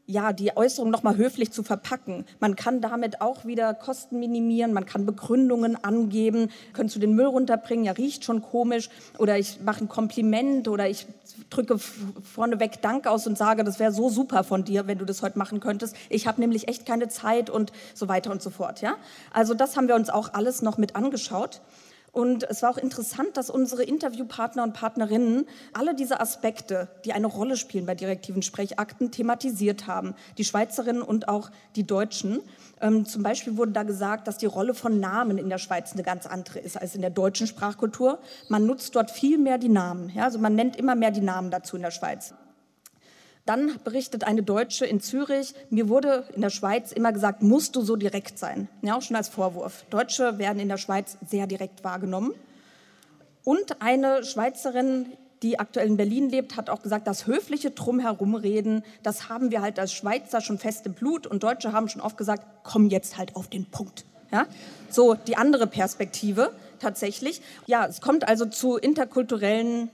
ja, 0.09 0.31
die 0.31 0.55
Äußerung 0.55 0.89
nochmal 0.89 1.17
höflich 1.17 1.51
zu 1.51 1.63
verpacken. 1.63 2.25
Man 2.39 2.55
kann 2.55 2.79
damit 2.79 3.19
auch 3.19 3.43
wieder 3.43 3.73
Kosten 3.73 4.19
minimieren, 4.19 4.71
man 4.71 4.85
kann 4.85 5.05
Begründungen 5.05 5.75
angeben. 5.83 6.49
Könntest 6.71 6.95
du 6.95 7.01
den 7.01 7.13
Müll 7.13 7.25
runterbringen? 7.25 7.83
Ja, 7.83 7.91
riecht 7.91 8.23
schon 8.23 8.41
komisch. 8.41 8.89
Oder 9.17 9.37
ich 9.37 9.59
mache 9.61 9.83
ein 9.83 9.89
Kompliment 9.89 10.69
oder 10.69 10.89
ich 10.89 11.07
drücke 11.49 11.77
vorneweg 11.77 12.81
Dank 12.81 13.05
aus 13.05 13.27
und 13.27 13.37
sage, 13.37 13.65
das 13.65 13.79
wäre 13.79 13.91
so 13.91 14.09
super 14.09 14.45
von 14.45 14.63
dir, 14.63 14.87
wenn 14.87 14.97
du 14.97 15.03
das 15.03 15.21
heute 15.21 15.37
machen 15.37 15.59
könntest. 15.59 15.93
Ich 16.09 16.25
habe 16.25 16.39
nämlich 16.39 16.69
echt 16.69 16.85
keine 16.85 17.09
Zeit 17.09 17.49
und 17.49 17.73
so 17.93 18.07
weiter 18.07 18.31
und 18.31 18.41
so 18.41 18.49
fort. 18.49 18.81
Ja? 18.81 18.95
Also 19.33 19.53
das 19.53 19.75
haben 19.75 19.89
wir 19.89 19.95
uns 19.95 20.09
auch 20.09 20.33
alles 20.33 20.61
noch 20.61 20.77
mit 20.77 20.95
angeschaut. 20.95 21.59
Und 22.17 22.49
es 22.49 22.63
war 22.63 22.71
auch 22.71 22.79
interessant, 22.79 23.37
dass 23.37 23.51
unsere 23.51 23.83
Interviewpartner 23.83 24.63
und 24.63 24.73
Partnerinnen 24.73 25.45
alle 25.71 25.93
diese 25.93 26.19
Aspekte, 26.19 26.87
die 27.05 27.13
eine 27.13 27.27
Rolle 27.27 27.57
spielen 27.57 27.85
bei 27.85 27.93
direktiven 27.93 28.41
Sprechakten, 28.41 29.11
thematisiert 29.11 29.85
haben. 29.85 30.15
Die 30.39 30.43
Schweizerinnen 30.43 31.03
und 31.03 31.29
auch 31.29 31.51
die 31.75 31.85
Deutschen. 31.85 32.39
Ähm, 32.81 33.05
zum 33.05 33.21
Beispiel 33.21 33.55
wurde 33.55 33.71
da 33.71 33.83
gesagt, 33.83 34.27
dass 34.27 34.39
die 34.39 34.47
Rolle 34.47 34.73
von 34.73 34.99
Namen 34.99 35.37
in 35.37 35.47
der 35.47 35.59
Schweiz 35.59 35.93
eine 35.93 36.01
ganz 36.01 36.25
andere 36.25 36.57
ist 36.57 36.75
als 36.81 36.95
in 36.95 37.01
der 37.01 37.11
deutschen 37.11 37.45
Sprachkultur. 37.45 38.17
Man 38.49 38.65
nutzt 38.65 38.95
dort 38.95 39.11
viel 39.11 39.37
mehr 39.37 39.59
die 39.59 39.69
Namen. 39.69 40.11
Ja? 40.15 40.23
Also 40.23 40.39
man 40.39 40.55
nennt 40.55 40.75
immer 40.75 40.95
mehr 40.95 41.11
die 41.11 41.21
Namen 41.21 41.51
dazu 41.51 41.75
in 41.75 41.83
der 41.83 41.91
Schweiz. 41.91 42.33
Dann 43.47 43.79
berichtet 43.85 44.25
eine 44.25 44.43
Deutsche 44.43 44.85
in 44.85 44.99
Zürich, 44.99 45.55
mir 45.69 45.87
wurde 45.87 46.25
in 46.35 46.41
der 46.41 46.49
Schweiz 46.49 46.91
immer 46.91 47.13
gesagt, 47.13 47.41
musst 47.41 47.77
du 47.77 47.81
so 47.81 47.95
direkt 47.95 48.37
sein. 48.37 48.67
Ja, 48.81 48.97
auch 48.97 49.01
schon 49.01 49.15
als 49.15 49.29
Vorwurf. 49.29 49.85
Deutsche 49.89 50.37
werden 50.37 50.59
in 50.59 50.67
der 50.67 50.75
Schweiz 50.75 51.17
sehr 51.25 51.47
direkt 51.47 51.85
wahrgenommen. 51.85 52.33
Und 53.45 53.81
eine 53.81 54.25
Schweizerin, 54.25 55.05
die 55.43 55.59
aktuell 55.59 55.87
in 55.87 55.95
Berlin 55.95 56.29
lebt, 56.29 56.57
hat 56.57 56.69
auch 56.69 56.81
gesagt, 56.81 57.07
das 57.07 57.25
höfliche 57.25 57.71
Drumherumreden, 57.71 58.83
das 59.01 59.29
haben 59.29 59.49
wir 59.49 59.61
halt 59.61 59.79
als 59.79 59.93
Schweizer 59.93 60.41
schon 60.41 60.57
fest 60.57 60.85
im 60.85 60.93
Blut 60.93 61.25
und 61.25 61.41
Deutsche 61.41 61.71
haben 61.71 61.87
schon 61.87 62.01
oft 62.01 62.17
gesagt, 62.17 62.45
komm 62.63 62.89
jetzt 62.89 63.17
halt 63.17 63.37
auf 63.37 63.47
den 63.47 63.63
Punkt. 63.63 64.03
Ja? 64.29 64.45
So 64.89 65.13
die 65.13 65.37
andere 65.37 65.67
Perspektive 65.67 66.51
tatsächlich. 66.79 67.41
Ja, 67.65 67.85
es 67.85 68.01
kommt 68.01 68.27
also 68.27 68.45
zu 68.45 68.75
interkulturellen 68.75 69.89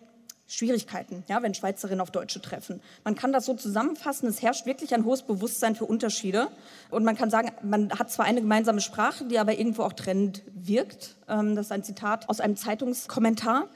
Schwierigkeiten, 0.47 1.23
ja, 1.27 1.41
wenn 1.41 1.53
Schweizerinnen 1.53 2.01
auf 2.01 2.11
Deutsche 2.11 2.41
treffen. 2.41 2.81
Man 3.03 3.15
kann 3.15 3.31
das 3.31 3.45
so 3.45 3.53
zusammenfassen, 3.53 4.27
es 4.27 4.41
herrscht 4.41 4.65
wirklich 4.65 4.93
ein 4.93 5.05
hohes 5.05 5.23
Bewusstsein 5.23 5.75
für 5.75 5.85
Unterschiede. 5.85 6.49
Und 6.89 7.03
man 7.03 7.15
kann 7.15 7.29
sagen, 7.29 7.51
man 7.63 7.91
hat 7.97 8.11
zwar 8.11 8.25
eine 8.25 8.41
gemeinsame 8.41 8.81
Sprache, 8.81 9.25
die 9.25 9.39
aber 9.39 9.57
irgendwo 9.57 9.83
auch 9.83 9.93
trennend 9.93 10.43
wirkt. 10.53 11.15
Ähm, 11.27 11.55
das 11.55 11.67
ist 11.67 11.71
ein 11.71 11.83
Zitat 11.83 12.29
aus 12.29 12.39
einem 12.39 12.55
Zeitungskommentar. 12.55 13.67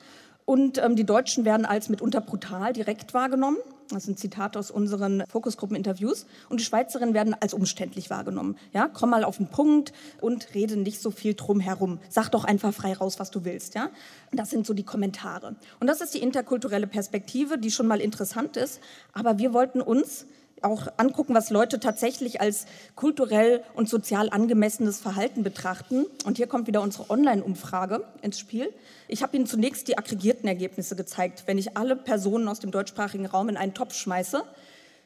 Und 0.45 0.77
ähm, 0.77 0.95
die 0.95 1.05
Deutschen 1.05 1.45
werden 1.45 1.65
als 1.65 1.89
mitunter 1.89 2.21
brutal 2.21 2.73
direkt 2.73 3.13
wahrgenommen. 3.13 3.57
Das 3.89 4.03
ist 4.03 4.09
ein 4.09 4.17
Zitat 4.17 4.57
aus 4.57 4.69
unseren 4.69 5.23
Fokusgruppeninterviews. 5.29 6.25
Und 6.49 6.59
die 6.59 6.65
Schweizerinnen 6.65 7.13
werden 7.13 7.35
als 7.39 7.53
umständlich 7.53 8.09
wahrgenommen. 8.09 8.57
Ja, 8.73 8.89
komm 8.91 9.11
mal 9.11 9.23
auf 9.23 9.37
den 9.37 9.47
Punkt 9.47 9.93
und 10.19 10.53
rede 10.53 10.75
nicht 10.77 11.01
so 11.01 11.11
viel 11.11 11.35
drum 11.35 11.59
herum. 11.59 11.99
Sag 12.09 12.29
doch 12.29 12.43
einfach 12.43 12.73
frei 12.73 12.93
raus, 12.93 13.19
was 13.19 13.31
du 13.31 13.45
willst. 13.45 13.75
Ja, 13.75 13.89
das 14.31 14.49
sind 14.49 14.65
so 14.65 14.73
die 14.73 14.83
Kommentare. 14.83 15.55
Und 15.79 15.87
das 15.87 16.01
ist 16.01 16.13
die 16.13 16.21
interkulturelle 16.21 16.87
Perspektive, 16.87 17.57
die 17.57 17.71
schon 17.71 17.87
mal 17.87 18.01
interessant 18.01 18.57
ist. 18.57 18.81
Aber 19.13 19.37
wir 19.37 19.53
wollten 19.53 19.81
uns 19.81 20.25
auch 20.63 20.87
angucken, 20.97 21.33
was 21.33 21.49
Leute 21.49 21.79
tatsächlich 21.79 22.41
als 22.41 22.65
kulturell 22.95 23.63
und 23.75 23.89
sozial 23.89 24.29
angemessenes 24.29 24.99
Verhalten 24.99 25.43
betrachten. 25.43 26.05
Und 26.25 26.37
hier 26.37 26.47
kommt 26.47 26.67
wieder 26.67 26.81
unsere 26.81 27.09
Online-Umfrage 27.09 28.03
ins 28.21 28.39
Spiel. 28.39 28.73
Ich 29.07 29.23
habe 29.23 29.35
Ihnen 29.35 29.45
zunächst 29.45 29.87
die 29.87 29.97
aggregierten 29.97 30.47
Ergebnisse 30.47 30.95
gezeigt, 30.95 31.43
wenn 31.45 31.57
ich 31.57 31.77
alle 31.77 31.95
Personen 31.95 32.47
aus 32.47 32.59
dem 32.59 32.71
deutschsprachigen 32.71 33.25
Raum 33.25 33.49
in 33.49 33.57
einen 33.57 33.73
Topf 33.73 33.93
schmeiße. 33.93 34.43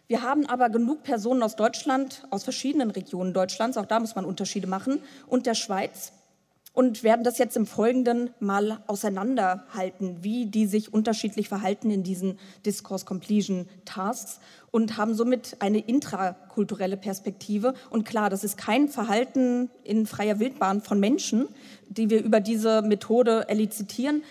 Wir 0.08 0.24
haben 0.24 0.46
aber 0.46 0.70
genug 0.70 1.04
Personen 1.04 1.42
aus 1.42 1.56
Deutschland, 1.56 2.28
aus 2.32 2.44
verschiedenen 2.44 2.92
Regionen 2.92 3.34
Deutschlands, 3.34 3.78
auch 3.78 3.86
da 3.86 4.00
muss 4.00 4.16
man 4.16 4.26
Unterschiede 4.26 4.68
machen, 4.68 5.02
und 5.28 5.46
der 5.46 5.56
Schweiz, 5.56 6.12
und 6.74 7.04
werden 7.04 7.24
das 7.24 7.38
jetzt 7.38 7.58
im 7.58 7.66
Folgenden 7.66 8.30
mal 8.40 8.82
auseinanderhalten, 8.88 10.24
wie 10.24 10.46
die 10.46 10.68
sich 10.68 10.94
unterschiedlich 10.94 11.50
verhalten 11.50 11.92
in 11.92 12.04
diesen 12.04 12.40
Discourse 12.66 13.06
Completion 13.06 13.68
Tasks 13.84 14.40
und 14.72 14.96
haben 14.96 15.14
somit 15.14 15.58
eine 15.60 15.80
intrakulturelle 15.80 16.96
Perspektive. 16.96 17.74
Und 17.90 18.06
klar, 18.06 18.30
das 18.30 18.46
ist 18.46 18.58
kein 18.58 18.88
Verhalten 18.88 19.70
in 19.84 20.06
freier 20.06 20.40
Wildbahn 20.40 20.82
von 20.82 21.00
Menschen, 21.00 21.50
die 21.90 22.10
wir 22.10 22.24
über 22.24 22.40
diese 22.40 22.82
Methode 22.82 23.50
elizitieren, 23.50 24.24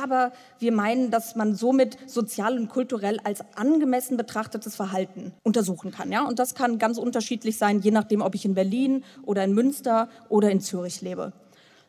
aber 0.00 0.32
wir 0.58 0.70
meinen, 0.70 1.10
dass 1.10 1.34
man 1.34 1.54
somit 1.54 1.96
sozial 2.06 2.58
und 2.58 2.68
kulturell 2.68 3.18
als 3.24 3.40
angemessen 3.56 4.16
betrachtetes 4.16 4.76
Verhalten 4.76 5.32
untersuchen 5.42 5.90
kann. 5.90 6.12
Ja? 6.12 6.26
Und 6.26 6.38
das 6.38 6.54
kann 6.54 6.78
ganz 6.78 6.98
unterschiedlich 6.98 7.58
sein, 7.58 7.80
je 7.80 7.90
nachdem, 7.90 8.20
ob 8.20 8.34
ich 8.34 8.44
in 8.44 8.54
Berlin 8.54 9.02
oder 9.24 9.42
in 9.42 9.54
Münster 9.54 10.08
oder 10.28 10.50
in 10.50 10.60
Zürich 10.60 11.00
lebe. 11.00 11.32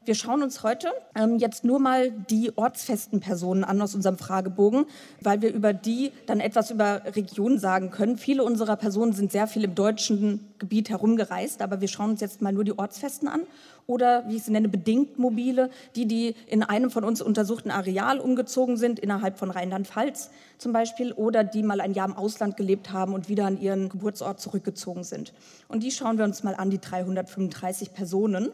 Wir 0.06 0.16
schauen 0.16 0.42
uns 0.42 0.64
heute 0.64 0.88
ähm, 1.14 1.38
jetzt 1.38 1.66
nur 1.66 1.78
mal 1.80 2.10
die 2.12 2.58
ortsfesten 2.58 3.20
Personen 3.20 3.64
an 3.66 3.82
aus 3.82 3.96
unserem 3.96 4.18
Fragebogen, 4.18 4.86
weil 5.22 5.42
wir 5.42 5.54
über 5.54 5.74
die 5.74 6.12
dann 6.26 6.40
etwas 6.40 6.72
über 6.72 7.02
Regionen 7.16 7.60
sagen 7.60 7.92
können. 7.92 8.18
Viele 8.18 8.44
unserer 8.44 8.78
Personen 8.78 9.12
sind 9.12 9.32
sehr 9.32 9.46
viel 9.46 9.66
im 9.66 9.76
deutschen 9.76 10.54
Gebiet 10.58 10.90
herumgereist, 10.90 11.62
aber 11.62 11.82
wir 11.82 11.90
schauen 11.90 12.12
uns 12.12 12.22
jetzt 12.22 12.42
mal 12.42 12.54
nur 12.54 12.64
die 12.64 12.78
ortsfesten 12.78 13.28
an 13.28 13.42
oder, 13.88 14.24
wie 14.28 14.38
ich 14.38 14.44
sie 14.44 14.52
nenne, 14.52 14.70
bedingt 14.70 15.20
mobile, 15.20 15.70
die, 15.96 16.06
die 16.06 16.36
in 16.48 16.64
einem 16.64 16.92
von 16.92 17.04
uns 17.04 17.22
untersuchten 17.22 17.72
Areal 17.72 18.20
umgezogen 18.20 18.78
sind, 18.78 19.00
innerhalb 19.00 19.38
von 19.38 19.50
Rheinland-Pfalz 19.50 20.30
zum 20.60 20.74
Beispiel, 20.74 21.12
oder 21.12 21.44
die 21.44 21.64
mal 21.64 21.82
ein 21.82 21.94
Jahr 21.94 22.08
im 22.08 22.16
Ausland 22.16 22.56
gelebt 22.56 22.94
haben 22.94 23.14
und 23.14 23.30
wieder 23.30 23.46
an 23.48 23.60
ihren 23.60 23.90
Geburtsort 23.90 24.40
zurückgezogen 24.40 25.04
sind. 25.04 25.34
Und 25.68 25.84
die 25.84 25.92
schauen 25.92 26.18
wir 26.18 26.26
uns 26.26 26.44
mal 26.44 26.56
an, 26.56 26.70
die 26.70 26.80
335 26.80 27.94
Personen. 27.94 28.50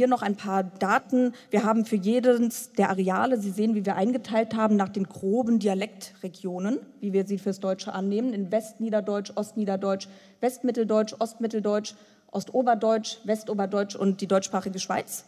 Hier 0.00 0.08
noch 0.08 0.22
ein 0.22 0.34
paar 0.34 0.62
Daten. 0.62 1.34
Wir 1.50 1.62
haben 1.62 1.84
für 1.84 1.96
jedes 1.96 2.72
der 2.72 2.88
Areale, 2.88 3.38
Sie 3.38 3.50
sehen, 3.50 3.74
wie 3.74 3.84
wir 3.84 3.96
eingeteilt 3.96 4.56
haben, 4.56 4.74
nach 4.74 4.88
den 4.88 5.04
groben 5.04 5.58
Dialektregionen, 5.58 6.78
wie 7.00 7.12
wir 7.12 7.26
sie 7.26 7.36
fürs 7.36 7.60
Deutsche 7.60 7.92
annehmen, 7.92 8.32
in 8.32 8.50
Westniederdeutsch, 8.50 9.30
Ostniederdeutsch, 9.34 10.08
Westmitteldeutsch, 10.40 11.16
Ostmitteldeutsch, 11.18 11.96
Ostoberdeutsch, 12.32 13.18
Westoberdeutsch 13.24 13.94
und 13.94 14.22
die 14.22 14.26
deutschsprachige 14.26 14.78
Schweiz 14.78 15.26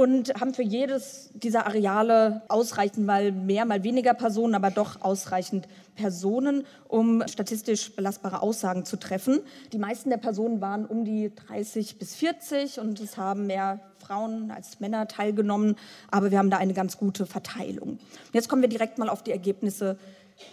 und 0.00 0.32
haben 0.40 0.54
für 0.54 0.62
jedes 0.62 1.28
dieser 1.34 1.66
Areale 1.66 2.40
ausreichend 2.48 3.04
mal 3.04 3.32
mehr, 3.32 3.66
mal 3.66 3.84
weniger 3.84 4.14
Personen, 4.14 4.54
aber 4.54 4.70
doch 4.70 5.02
ausreichend 5.02 5.68
Personen, 5.94 6.64
um 6.88 7.22
statistisch 7.28 7.94
belastbare 7.94 8.40
Aussagen 8.40 8.86
zu 8.86 8.96
treffen. 8.96 9.40
Die 9.74 9.78
meisten 9.78 10.08
der 10.08 10.16
Personen 10.16 10.62
waren 10.62 10.86
um 10.86 11.04
die 11.04 11.30
30 11.34 11.98
bis 11.98 12.14
40 12.14 12.80
und 12.80 12.98
es 12.98 13.18
haben 13.18 13.46
mehr 13.46 13.78
Frauen 13.98 14.50
als 14.50 14.80
Männer 14.80 15.06
teilgenommen, 15.06 15.76
aber 16.10 16.30
wir 16.30 16.38
haben 16.38 16.48
da 16.48 16.56
eine 16.56 16.72
ganz 16.72 16.96
gute 16.96 17.26
Verteilung. 17.26 17.98
Jetzt 18.32 18.48
kommen 18.48 18.62
wir 18.62 18.70
direkt 18.70 18.96
mal 18.96 19.10
auf 19.10 19.22
die 19.22 19.32
Ergebnisse 19.32 19.98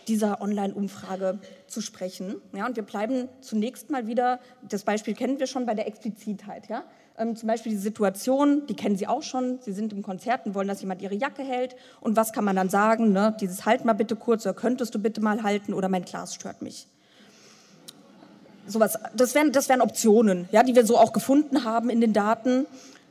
dieser 0.10 0.42
Online-Umfrage 0.42 1.40
zu 1.68 1.80
sprechen. 1.80 2.36
Ja, 2.54 2.66
und 2.66 2.76
wir 2.76 2.84
bleiben 2.84 3.30
zunächst 3.40 3.90
mal 3.90 4.08
wieder, 4.08 4.42
das 4.68 4.84
Beispiel 4.84 5.14
kennen 5.14 5.40
wir 5.40 5.48
schon 5.48 5.66
bei 5.66 5.74
der 5.74 5.88
Explizitheit. 5.88 6.68
Ja? 6.68 6.84
Ähm, 7.20 7.36
zum 7.36 7.48
Beispiel 7.48 7.72
die 7.72 7.78
Situation, 7.78 8.68
die 8.68 8.76
kennen 8.76 8.96
Sie 8.96 9.08
auch 9.08 9.24
schon. 9.24 9.60
Sie 9.62 9.74
sind 9.74 9.92
im 9.92 10.04
Konzert 10.04 10.46
und 10.46 10.54
wollen, 10.54 10.68
dass 10.68 10.82
jemand 10.82 11.02
Ihre 11.02 11.16
Jacke 11.16 11.42
hält. 11.42 11.76
Und 12.00 12.16
was 12.16 12.32
kann 12.32 12.46
man 12.46 12.56
dann 12.56 12.70
sagen? 12.70 13.12
Ne? 13.12 13.36
Dieses 13.42 13.66
Halt 13.66 13.86
mal 13.86 13.94
bitte 13.94 14.16
kurz 14.16 14.46
oder 14.46 14.54
könntest 14.54 14.94
du 14.94 15.00
bitte 15.00 15.22
mal 15.22 15.42
halten 15.42 15.74
oder 15.74 15.90
mein 15.90 16.06
Glas 16.06 16.36
stört 16.36 16.62
mich. 16.62 16.88
Sowas, 18.68 19.00
das 19.16 19.34
wären, 19.34 19.52
das 19.52 19.70
wären 19.70 19.82
Optionen, 19.82 20.48
ja, 20.52 20.62
die 20.62 20.76
wir 20.76 20.86
so 20.86 20.98
auch 20.98 21.14
gefunden 21.14 21.64
haben 21.64 21.90
in 21.90 22.02
den 22.02 22.14
Daten. 22.14 22.66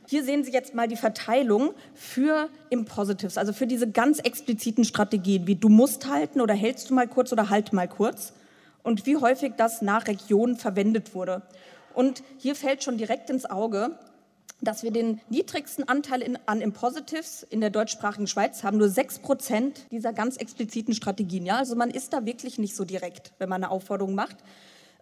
Hier 0.07 0.23
sehen 0.23 0.45
Sie 0.45 0.53
jetzt 0.53 0.73
mal 0.73 0.87
die 0.87 0.95
Verteilung 0.95 1.73
für 1.93 2.47
Impositives, 2.69 3.37
also 3.37 3.51
für 3.51 3.67
diese 3.67 3.89
ganz 3.89 4.19
expliziten 4.19 4.85
Strategien, 4.85 5.47
wie 5.47 5.55
du 5.55 5.67
musst 5.67 6.07
halten 6.07 6.39
oder 6.39 6.53
hältst 6.53 6.89
du 6.89 6.93
mal 6.93 7.07
kurz 7.07 7.33
oder 7.33 7.49
halt 7.49 7.73
mal 7.73 7.87
kurz 7.87 8.31
und 8.83 9.05
wie 9.05 9.17
häufig 9.17 9.53
das 9.57 9.81
nach 9.81 10.07
Region 10.07 10.55
verwendet 10.55 11.13
wurde. 11.13 11.41
Und 11.97 12.21
hier 12.37 12.53
fällt 12.53 12.83
schon 12.83 12.99
direkt 12.99 13.31
ins 13.31 13.49
Auge, 13.49 13.97
dass 14.61 14.83
wir 14.83 14.91
den 14.91 15.19
niedrigsten 15.29 15.89
Anteil 15.89 16.21
in, 16.21 16.37
an 16.45 16.61
Impositives 16.61 17.41
in 17.41 17.59
der 17.59 17.71
deutschsprachigen 17.71 18.27
Schweiz 18.27 18.63
haben, 18.63 18.77
nur 18.77 18.87
6 18.87 19.17
Prozent 19.17 19.87
dieser 19.89 20.13
ganz 20.13 20.37
expliziten 20.37 20.93
Strategien. 20.93 21.43
Ja, 21.43 21.57
also 21.57 21.75
man 21.75 21.89
ist 21.89 22.13
da 22.13 22.23
wirklich 22.23 22.59
nicht 22.59 22.75
so 22.75 22.85
direkt, 22.85 23.33
wenn 23.39 23.49
man 23.49 23.63
eine 23.63 23.71
Aufforderung 23.71 24.13
macht. 24.13 24.37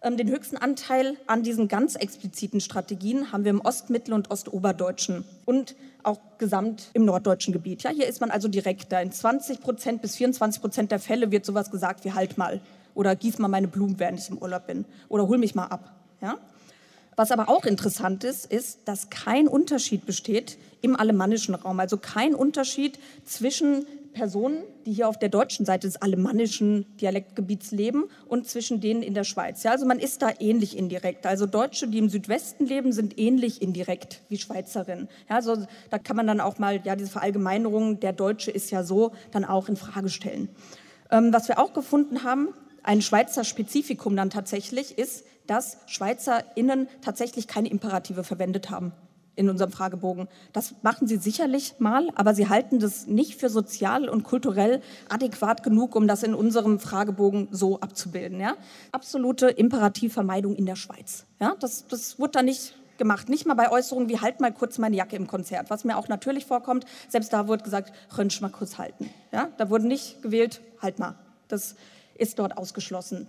Ähm, 0.02 0.16
den 0.16 0.30
höchsten 0.30 0.56
Anteil 0.56 1.18
an 1.26 1.42
diesen 1.42 1.68
ganz 1.68 1.96
expliziten 1.96 2.62
Strategien 2.62 3.30
haben 3.30 3.44
wir 3.44 3.50
im 3.50 3.60
Ostmittel- 3.60 4.14
und 4.14 4.30
Ostoberdeutschen 4.30 5.24
und 5.44 5.76
auch 6.02 6.20
gesamt 6.38 6.88
im 6.94 7.04
norddeutschen 7.04 7.52
Gebiet. 7.52 7.82
Ja, 7.82 7.90
hier 7.90 8.06
ist 8.06 8.22
man 8.22 8.30
also 8.30 8.48
direkter. 8.48 9.02
In 9.02 9.12
20 9.12 9.60
Prozent 9.60 10.00
bis 10.00 10.16
24 10.16 10.62
Prozent 10.62 10.90
der 10.90 10.98
Fälle 10.98 11.30
wird 11.30 11.44
sowas 11.44 11.70
gesagt 11.70 12.06
wie 12.06 12.14
halt 12.14 12.38
mal 12.38 12.62
oder 12.94 13.14
gieß 13.14 13.38
mal 13.38 13.48
meine 13.48 13.68
Blumen, 13.68 13.98
während 13.98 14.18
ich 14.18 14.30
im 14.30 14.38
Urlaub 14.38 14.66
bin 14.66 14.86
oder 15.10 15.28
hol 15.28 15.36
mich 15.36 15.54
mal 15.54 15.66
ab. 15.66 15.92
Ja? 16.22 16.38
Was 17.16 17.32
aber 17.32 17.48
auch 17.48 17.64
interessant 17.64 18.24
ist, 18.24 18.44
ist, 18.44 18.80
dass 18.84 19.08
kein 19.08 19.48
Unterschied 19.48 20.04
besteht 20.04 20.58
im 20.82 20.94
alemannischen 20.94 21.54
Raum. 21.54 21.80
Also 21.80 21.96
kein 21.96 22.34
Unterschied 22.34 22.98
zwischen 23.24 23.86
Personen, 24.12 24.62
die 24.86 24.92
hier 24.92 25.08
auf 25.08 25.18
der 25.18 25.28
deutschen 25.28 25.66
Seite 25.66 25.86
des 25.86 26.00
alemannischen 26.00 26.86
Dialektgebiets 26.96 27.70
leben 27.70 28.04
und 28.26 28.48
zwischen 28.48 28.80
denen 28.80 29.02
in 29.02 29.12
der 29.12 29.24
Schweiz. 29.24 29.62
Ja, 29.62 29.72
also 29.72 29.84
man 29.84 29.98
ist 29.98 30.22
da 30.22 30.30
ähnlich 30.40 30.76
indirekt. 30.76 31.26
Also 31.26 31.46
Deutsche, 31.46 31.88
die 31.88 31.98
im 31.98 32.08
Südwesten 32.08 32.66
leben, 32.66 32.92
sind 32.92 33.18
ähnlich 33.18 33.60
indirekt 33.60 34.22
wie 34.30 34.38
Schweizerinnen. 34.38 35.08
Ja, 35.28 35.36
also 35.36 35.66
da 35.90 35.98
kann 35.98 36.16
man 36.16 36.26
dann 36.26 36.40
auch 36.40 36.58
mal 36.58 36.80
ja 36.82 36.96
diese 36.96 37.10
Verallgemeinerung, 37.10 38.00
der 38.00 38.14
Deutsche 38.14 38.50
ist 38.50 38.70
ja 38.70 38.84
so, 38.84 39.12
dann 39.32 39.44
auch 39.44 39.68
in 39.68 39.76
Frage 39.76 40.08
stellen. 40.08 40.48
Ähm, 41.10 41.32
was 41.32 41.48
wir 41.48 41.58
auch 41.58 41.74
gefunden 41.74 42.24
haben, 42.24 42.48
ein 42.82 43.02
Schweizer 43.02 43.44
Spezifikum 43.44 44.16
dann 44.16 44.30
tatsächlich 44.30 44.96
ist, 44.96 45.24
dass 45.46 45.78
SchweizerInnen 45.86 46.88
tatsächlich 47.02 47.46
keine 47.46 47.68
Imperative 47.68 48.24
verwendet 48.24 48.70
haben 48.70 48.92
in 49.36 49.50
unserem 49.50 49.70
Fragebogen. 49.70 50.28
Das 50.52 50.74
machen 50.82 51.06
sie 51.06 51.18
sicherlich 51.18 51.74
mal, 51.78 52.08
aber 52.14 52.34
sie 52.34 52.48
halten 52.48 52.80
das 52.80 53.06
nicht 53.06 53.38
für 53.38 53.50
sozial 53.50 54.08
und 54.08 54.24
kulturell 54.24 54.80
adäquat 55.08 55.62
genug, 55.62 55.94
um 55.94 56.08
das 56.08 56.22
in 56.22 56.34
unserem 56.34 56.80
Fragebogen 56.80 57.48
so 57.50 57.80
abzubilden. 57.80 58.40
Ja? 58.40 58.56
Absolute 58.92 59.48
Imperativvermeidung 59.48 60.56
in 60.56 60.66
der 60.66 60.76
Schweiz. 60.76 61.26
Ja? 61.38 61.54
Das, 61.60 61.86
das 61.86 62.18
wurde 62.18 62.32
da 62.32 62.42
nicht 62.42 62.74
gemacht. 62.96 63.28
Nicht 63.28 63.46
mal 63.46 63.54
bei 63.54 63.70
Äußerungen 63.70 64.08
wie 64.08 64.20
halt 64.20 64.40
mal 64.40 64.52
kurz 64.52 64.78
meine 64.78 64.96
Jacke 64.96 65.16
im 65.16 65.26
Konzert, 65.26 65.68
was 65.68 65.84
mir 65.84 65.98
auch 65.98 66.08
natürlich 66.08 66.46
vorkommt. 66.46 66.86
Selbst 67.08 67.30
da 67.32 67.46
wurde 67.46 67.62
gesagt, 67.62 67.92
Rönsch 68.16 68.40
mal 68.40 68.48
kurz 68.48 68.78
halten. 68.78 69.10
Ja? 69.32 69.50
Da 69.58 69.68
wurde 69.68 69.86
nicht 69.86 70.22
gewählt, 70.22 70.62
halt 70.80 70.98
mal. 70.98 71.14
Das 71.48 71.76
ist 72.16 72.38
dort 72.38 72.56
ausgeschlossen. 72.56 73.26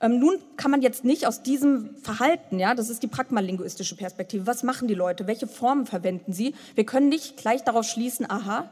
Ähm, 0.00 0.18
nun 0.18 0.36
kann 0.56 0.70
man 0.70 0.82
jetzt 0.82 1.04
nicht 1.04 1.26
aus 1.26 1.42
diesem 1.42 1.96
Verhalten, 1.96 2.58
ja, 2.58 2.74
das 2.74 2.90
ist 2.90 3.02
die 3.02 3.08
pragmalinguistische 3.08 3.96
Perspektive, 3.96 4.46
was 4.46 4.62
machen 4.62 4.88
die 4.88 4.94
Leute, 4.94 5.26
welche 5.26 5.46
Formen 5.46 5.86
verwenden 5.86 6.32
sie? 6.32 6.54
Wir 6.74 6.84
können 6.84 7.08
nicht 7.08 7.36
gleich 7.36 7.62
darauf 7.62 7.84
schließen, 7.86 8.30
aha, 8.30 8.68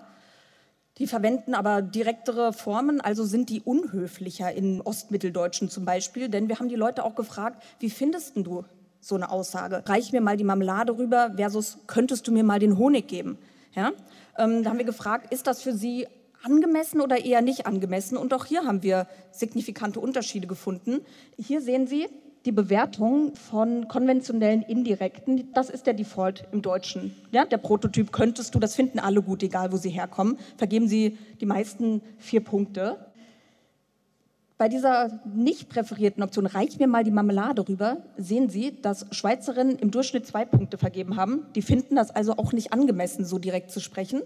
die 0.99 1.07
verwenden 1.07 1.55
aber 1.55 1.81
direktere 1.81 2.53
Formen, 2.53 3.01
also 3.01 3.25
sind 3.25 3.49
die 3.49 3.63
unhöflicher 3.63 4.53
in 4.53 4.81
Ostmitteldeutschen 4.81 5.71
zum 5.71 5.85
Beispiel, 5.85 6.29
denn 6.29 6.49
wir 6.49 6.59
haben 6.59 6.69
die 6.69 6.77
Leute 6.77 7.05
auch 7.05 7.15
gefragt, 7.15 7.63
wie 7.79 7.91
findest 7.91 8.37
du 8.37 8.65
so 9.01 9.15
eine 9.15 9.31
Aussage? 9.31 9.83
Reich 9.87 10.13
mir 10.13 10.21
mal 10.21 10.37
die 10.37 10.45
Marmelade 10.45 10.97
rüber 10.97 11.33
versus 11.37 11.79
könntest 11.87 12.29
du 12.29 12.33
mir 12.33 12.45
mal 12.45 12.59
den 12.59 12.79
Honig 12.79 13.09
geben? 13.09 13.39
Ja? 13.75 13.93
Ähm, 14.37 14.63
da 14.63 14.71
haben 14.71 14.79
wir 14.79 14.85
gefragt, 14.85 15.33
ist 15.33 15.47
das 15.47 15.63
für 15.63 15.73
Sie 15.73 16.07
angemessen 16.45 17.01
oder 17.01 17.25
eher 17.25 17.43
nicht 17.43 17.67
angemessen. 17.67 18.17
Und 18.17 18.35
auch 18.35 18.45
hier 18.45 18.65
haben 18.65 18.83
wir 18.83 19.07
signifikante 19.31 20.01
Unterschiede 20.01 20.47
gefunden. 20.47 21.01
Hier 21.39 21.61
sehen 21.61 21.87
Sie 21.87 22.09
die 22.45 22.53
Bewertung 22.53 23.35
von 23.37 23.89
konventionellen 23.89 24.63
Indirekten. 24.63 25.53
Das 25.55 25.71
ist 25.71 25.87
der 25.87 25.95
Default 25.95 26.45
im 26.53 26.63
Deutschen. 26.63 27.15
Ja, 27.31 27.45
der 27.45 27.59
Prototyp 27.59 28.13
könntest 28.13 28.55
du, 28.55 28.59
das 28.59 28.75
finden 28.75 28.99
alle 28.99 29.23
gut, 29.23 29.43
egal 29.43 29.73
wo 29.73 29.77
sie 29.77 29.91
herkommen. 29.91 30.39
Vergeben 30.57 30.89
Sie 30.89 31.19
die 31.41 31.47
meisten 31.47 32.03
vier 32.19 32.43
Punkte. 32.43 32.99
Bei 34.59 34.69
dieser 34.69 35.21
nicht 35.35 35.69
präferierten 35.69 36.23
Option, 36.23 36.47
reicht 36.47 36.79
mir 36.79 36.87
mal 36.87 37.03
die 37.03 37.11
Marmelade 37.11 37.69
rüber, 37.69 37.99
sehen 38.17 38.49
Sie, 38.49 38.81
dass 38.81 39.07
Schweizerinnen 39.11 39.79
im 39.79 39.91
Durchschnitt 39.91 40.27
zwei 40.27 40.45
Punkte 40.45 40.79
vergeben 40.79 41.17
haben. 41.17 41.47
Die 41.55 41.63
finden 41.63 41.97
das 41.97 42.11
also 42.11 42.37
auch 42.37 42.53
nicht 42.53 42.73
angemessen, 42.73 43.25
so 43.25 43.39
direkt 43.39 43.71
zu 43.73 43.81
sprechen. 43.81 44.23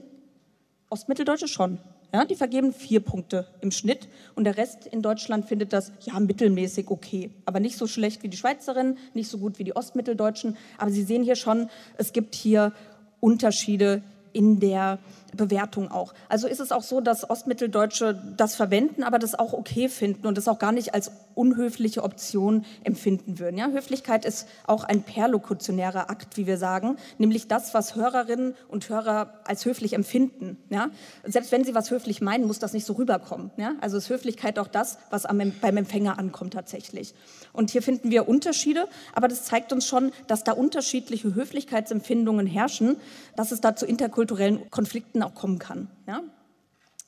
Ostmitteldeutsche 0.91 1.49
schon. 1.49 1.79
Ja, 2.13 2.25
die 2.25 2.37
vergeben 2.37 2.73
vier 2.73 3.01
Punkte 3.01 3.47
im 3.61 3.71
Schnitt 3.71 4.09
und 4.35 4.45
der 4.45 4.57
Rest 4.57 4.87
in 4.87 5.03
Deutschland 5.03 5.47
findet 5.47 5.73
das 5.73 5.93
ja 6.01 6.19
mittelmäßig 6.19 6.89
okay, 6.89 7.31
aber 7.45 7.61
nicht 7.61 7.77
so 7.77 7.87
schlecht 7.87 8.23
wie 8.23 8.29
die 8.29 8.37
Schweizerinnen, 8.37 8.97
nicht 9.13 9.29
so 9.29 9.39
gut 9.39 9.59
wie 9.59 9.65
die 9.65 9.75
Ostmitteldeutschen. 9.75 10.57
Aber 10.79 10.91
Sie 10.91 11.03
sehen 11.03 11.25
hier 11.25 11.37
schon, 11.37 11.69
es 11.99 12.13
gibt 12.13 12.35
hier 12.35 12.73
Unterschiede 13.21 14.03
in 14.37 14.61
der 14.61 14.99
Bewertung 15.37 15.91
auch. 15.91 16.15
Also 16.29 16.47
ist 16.47 16.61
es 16.61 16.73
auch 16.73 16.83
so, 16.83 17.01
dass 17.01 17.29
Ostmitteldeutsche 17.29 18.21
das 18.37 18.55
verwenden, 18.55 19.03
aber 19.03 19.19
das 19.19 19.39
auch 19.39 19.53
okay 19.53 19.89
finden 19.89 20.27
und 20.27 20.37
das 20.37 20.49
auch 20.49 20.59
gar 20.59 20.73
nicht 20.73 20.95
als 20.95 21.11
unhöfliche 21.35 22.03
Option 22.03 22.65
empfinden 22.85 23.39
würden. 23.39 23.59
Ja, 23.59 23.69
Höflichkeit 23.69 24.25
ist 24.25 24.49
auch 24.67 24.85
ein 24.85 25.03
perlokutionärer 25.03 26.11
Akt, 26.11 26.37
wie 26.37 26.47
wir 26.47 26.57
sagen, 26.57 26.97
nämlich 27.19 27.49
das, 27.49 27.75
was 27.75 27.95
Hörerinnen 27.95 28.55
und 28.69 28.89
Hörer 28.89 29.35
als 29.45 29.65
höflich 29.65 29.93
empfinden. 29.93 30.57
Ja, 30.71 30.89
selbst 31.25 31.53
wenn 31.53 31.65
sie 31.65 31.75
was 31.75 31.91
höflich 31.91 32.21
meinen, 32.21 32.47
muss 32.47 32.59
das 32.59 32.73
nicht 32.73 32.87
so 32.87 32.95
rüberkommen. 32.95 33.51
Ja, 33.57 33.75
also 33.81 33.97
ist 33.97 34.09
Höflichkeit 34.09 34.59
auch 34.59 34.69
das, 34.69 34.99
was 35.11 35.27
am, 35.27 35.53
beim 35.61 35.77
Empfänger 35.77 36.19
ankommt 36.19 36.55
tatsächlich. 36.55 37.15
Und 37.53 37.71
hier 37.71 37.83
finden 37.83 38.11
wir 38.11 38.29
Unterschiede, 38.29 38.89
aber 39.15 39.29
das 39.29 39.45
zeigt 39.45 39.73
uns 39.73 39.87
schon, 39.87 40.13
dass 40.27 40.45
da 40.45 40.53
unterschiedliche 40.53 41.35
Höflichkeitsempfindungen 41.35 42.47
herrschen, 42.47 42.97
dass 43.35 43.53
es 43.53 43.61
da 43.61 43.77
zu 43.77 43.87
interkulturellen 43.87 44.26
Konflikten 44.71 45.23
auch 45.23 45.35
kommen 45.35 45.59
kann. 45.59 45.89
Ja? 46.07 46.23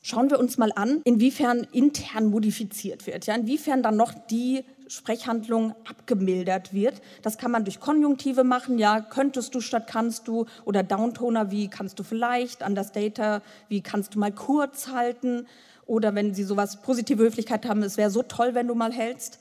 Schauen 0.02 0.31
wir 0.31 0.38
uns 0.38 0.59
mal 0.59 0.72
an, 0.74 1.01
inwiefern 1.05 1.66
intern 1.72 2.26
modifiziert 2.26 3.07
wird, 3.07 3.26
ja? 3.26 3.34
inwiefern 3.34 3.82
dann 3.82 3.97
noch 3.97 4.12
die 4.14 4.64
Sprechhandlung 4.88 5.74
abgemildert 5.88 6.72
wird. 6.72 7.03
Das 7.22 7.36
kann 7.36 7.51
man 7.51 7.64
durch 7.64 7.78
Konjunktive 7.78 8.43
machen, 8.43 8.78
ja, 8.78 9.01
könntest 9.01 9.55
du 9.55 9.61
statt 9.61 9.86
kannst 9.86 10.28
du 10.28 10.47
oder 10.64 10.82
Downtoner 10.82 11.51
wie 11.51 11.68
kannst 11.68 11.99
du 11.99 12.03
vielleicht, 12.03 12.62
Understater 12.62 13.43
wie 13.68 13.82
kannst 13.82 14.14
du 14.14 14.18
mal 14.18 14.32
kurz 14.32 14.88
halten 14.88 15.47
oder 15.86 16.14
wenn 16.14 16.34
sie 16.34 16.45
sowas 16.45 16.80
positive 16.80 17.22
Höflichkeit 17.22 17.66
haben, 17.66 17.82
es 17.82 17.97
wäre 17.97 18.11
so 18.11 18.22
toll, 18.22 18.55
wenn 18.55 18.66
du 18.66 18.74
mal 18.74 18.93
hältst 18.93 19.40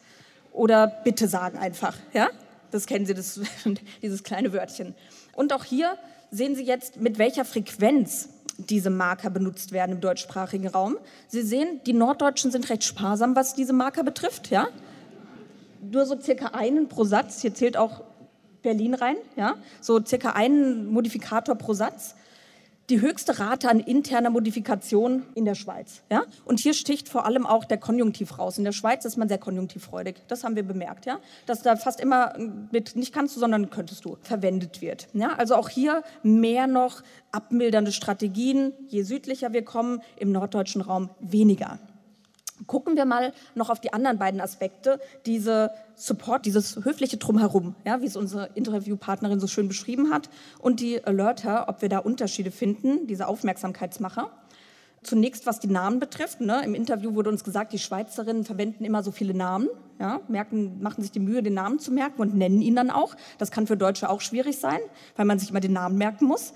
oder 0.52 0.88
bitte 0.88 1.28
sagen 1.28 1.58
einfach, 1.58 1.96
ja? 2.14 2.30
Das 2.72 2.86
kennen 2.86 3.06
Sie, 3.06 3.14
das, 3.14 3.40
dieses 4.02 4.24
kleine 4.24 4.52
Wörtchen. 4.52 4.94
Und 5.34 5.54
auch 5.54 5.64
hier 5.64 5.98
sehen 6.32 6.56
Sie 6.56 6.64
jetzt, 6.64 7.00
mit 7.00 7.18
welcher 7.18 7.46
Frequenz 7.46 8.30
diese 8.58 8.90
Marker 8.90 9.30
benutzt 9.30 9.72
werden 9.72 9.94
im 9.94 10.02
deutschsprachigen 10.02 10.68
Raum. 10.68 10.98
Sie 11.28 11.42
sehen, 11.42 11.80
die 11.86 11.94
Norddeutschen 11.94 12.52
sind 12.52 12.70
recht 12.70 12.84
sparsam, 12.84 13.36
was 13.36 13.54
diese 13.54 13.74
Marker 13.74 14.04
betrifft. 14.04 14.50
Ja? 14.50 14.68
Nur 15.82 16.06
so 16.06 16.20
circa 16.20 16.48
einen 16.48 16.88
pro 16.88 17.04
Satz. 17.04 17.42
Hier 17.42 17.54
zählt 17.54 17.78
auch 17.78 18.04
Berlin 18.64 18.96
rein. 18.96 19.16
Ja? 19.36 19.56
So 19.80 20.04
circa 20.04 20.32
einen 20.32 20.92
Modifikator 20.92 21.56
pro 21.56 21.74
Satz 21.74 22.16
die 22.90 23.02
höchste 23.02 23.38
Rate 23.40 23.70
an 23.70 23.80
interner 23.80 24.30
Modifikation 24.30 25.24
in 25.36 25.44
der 25.44 25.56
Schweiz. 25.56 26.04
Ja? 26.10 26.24
Und 26.46 26.60
hier 26.60 26.74
sticht 26.74 27.10
vor 27.10 27.26
allem 27.26 27.46
auch 27.46 27.66
der 27.66 27.78
Konjunktiv 27.78 28.38
raus. 28.38 28.58
In 28.58 28.64
der 28.64 28.72
Schweiz 28.72 29.04
ist 29.04 29.18
man 29.18 29.28
sehr 29.28 29.38
konjunktivfreudig. 29.38 30.16
Das 30.28 30.44
haben 30.44 30.56
wir 30.56 30.64
bemerkt, 30.64 31.06
ja? 31.06 31.20
dass 31.46 31.62
da 31.62 31.76
fast 31.76 32.00
immer 32.00 32.34
mit 32.72 32.96
nicht 32.96 33.14
kannst 33.14 33.36
du, 33.36 33.40
sondern 33.40 33.70
könntest 33.70 34.06
du 34.06 34.18
verwendet 34.22 34.82
wird. 34.82 35.10
Ja? 35.14 35.34
Also 35.34 35.56
auch 35.56 35.68
hier 35.68 36.04
mehr 36.24 36.68
noch 36.68 37.04
abmildernde 37.32 37.92
Strategien. 37.92 38.72
Je 38.88 39.04
südlicher 39.04 39.52
wir 39.52 39.64
kommen, 39.64 40.02
im 40.16 40.32
norddeutschen 40.32 40.82
Raum 40.82 41.10
weniger. 41.20 41.80
Gucken 42.68 42.98
wir 42.98 43.06
mal 43.06 43.34
noch 43.56 43.70
auf 43.70 43.80
die 43.80 43.94
anderen 43.94 44.20
beiden 44.20 44.42
Aspekte, 44.42 45.00
diese 45.26 45.72
Support, 45.96 46.46
dieses 46.46 46.84
höfliche 46.84 47.18
Drumherum, 47.18 47.76
ja, 47.86 48.02
wie 48.02 48.06
es 48.06 48.16
unsere 48.16 48.50
Interviewpartnerin 48.54 49.40
so 49.40 49.48
schön 49.48 49.68
beschrieben 49.68 50.12
hat, 50.12 50.30
und 50.60 50.80
die 50.82 51.04
Alerter, 51.04 51.70
ob 51.70 51.82
wir 51.82 51.90
da 51.90 52.00
Unterschiede 52.00 52.52
finden, 52.52 53.08
diese 53.08 53.28
Aufmerksamkeitsmacher. 53.28 54.30
Zunächst, 55.04 55.46
was 55.46 55.60
die 55.60 55.68
Namen 55.68 56.00
betrifft. 56.00 56.42
Ne? 56.42 56.62
Im 56.66 56.76
Interview 56.76 57.14
wurde 57.14 57.30
uns 57.30 57.44
gesagt, 57.44 57.72
die 57.72 57.80
Schweizerinnen 57.80 58.44
verwenden 58.44 58.84
immer 58.84 59.04
so 59.04 59.12
viele 59.12 59.34
Namen, 59.34 59.70
ja? 60.00 60.20
merken, 60.28 60.82
machen 60.82 61.02
sich 61.02 61.12
die 61.12 61.20
Mühe, 61.20 61.42
den 61.44 61.54
Namen 61.54 61.80
zu 61.80 61.92
merken 61.92 62.22
und 62.22 62.36
nennen 62.36 62.62
ihn 62.62 62.76
dann 62.76 62.90
auch. 62.90 63.16
Das 63.38 63.52
kann 63.52 63.68
für 63.68 63.78
Deutsche 63.78 64.10
auch 64.10 64.22
schwierig 64.22 64.58
sein, 64.58 64.80
weil 65.16 65.26
man 65.26 65.40
sich 65.40 65.52
immer 65.52 65.60
den 65.60 65.74
Namen 65.74 65.98
merken 65.98 66.26
muss. 66.26 66.54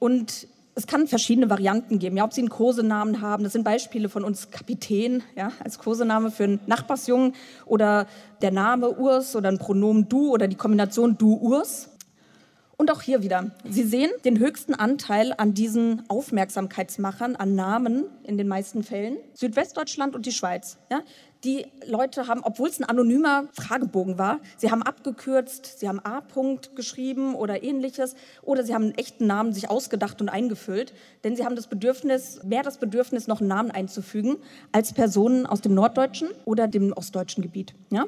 Und 0.00 0.48
es 0.74 0.86
kann 0.86 1.06
verschiedene 1.06 1.50
Varianten 1.50 1.98
geben, 1.98 2.16
ja, 2.16 2.24
ob 2.24 2.32
sie 2.32 2.40
einen 2.40 2.48
Kosenamen 2.48 3.20
haben. 3.20 3.44
Das 3.44 3.52
sind 3.52 3.64
Beispiele 3.64 4.08
von 4.08 4.24
uns 4.24 4.50
Kapitän, 4.50 5.22
ja, 5.36 5.52
als 5.62 5.78
Kosename 5.78 6.30
für 6.30 6.44
einen 6.44 6.60
Nachbarsjungen 6.66 7.34
oder 7.66 8.06
der 8.40 8.52
Name 8.52 8.90
Urs 8.90 9.36
oder 9.36 9.50
ein 9.50 9.58
Pronomen 9.58 10.08
du 10.08 10.30
oder 10.30 10.48
die 10.48 10.56
Kombination 10.56 11.18
du 11.18 11.34
Urs. 11.34 11.90
Und 12.82 12.90
auch 12.90 13.02
hier 13.02 13.22
wieder. 13.22 13.52
Sie 13.64 13.84
sehen 13.84 14.10
den 14.24 14.40
höchsten 14.40 14.74
Anteil 14.74 15.32
an 15.36 15.54
diesen 15.54 16.02
Aufmerksamkeitsmachern, 16.08 17.36
an 17.36 17.54
Namen 17.54 18.06
in 18.24 18.38
den 18.38 18.48
meisten 18.48 18.82
Fällen. 18.82 19.18
Südwestdeutschland 19.34 20.16
und 20.16 20.26
die 20.26 20.32
Schweiz. 20.32 20.78
Ja? 20.90 21.02
Die 21.44 21.64
Leute 21.86 22.26
haben, 22.26 22.40
obwohl 22.42 22.68
es 22.68 22.80
ein 22.80 22.84
anonymer 22.84 23.44
Fragebogen 23.52 24.18
war, 24.18 24.40
sie 24.56 24.72
haben 24.72 24.82
abgekürzt, 24.82 25.78
sie 25.78 25.86
haben 25.86 26.00
A-Punkt 26.00 26.74
geschrieben 26.74 27.36
oder 27.36 27.62
ähnliches 27.62 28.16
oder 28.42 28.64
sie 28.64 28.74
haben 28.74 28.86
einen 28.86 28.98
echten 28.98 29.28
Namen 29.28 29.52
sich 29.52 29.70
ausgedacht 29.70 30.20
und 30.20 30.28
eingefüllt, 30.28 30.92
denn 31.22 31.36
sie 31.36 31.44
haben 31.44 31.54
das 31.54 31.68
Bedürfnis, 31.68 32.42
mehr 32.42 32.64
das 32.64 32.78
Bedürfnis, 32.78 33.28
noch 33.28 33.38
einen 33.38 33.48
Namen 33.48 33.70
einzufügen 33.70 34.38
als 34.72 34.92
Personen 34.92 35.46
aus 35.46 35.60
dem 35.60 35.74
norddeutschen 35.74 36.30
oder 36.46 36.66
dem 36.66 36.92
ostdeutschen 36.92 37.44
Gebiet. 37.44 37.76
Ja? 37.90 38.06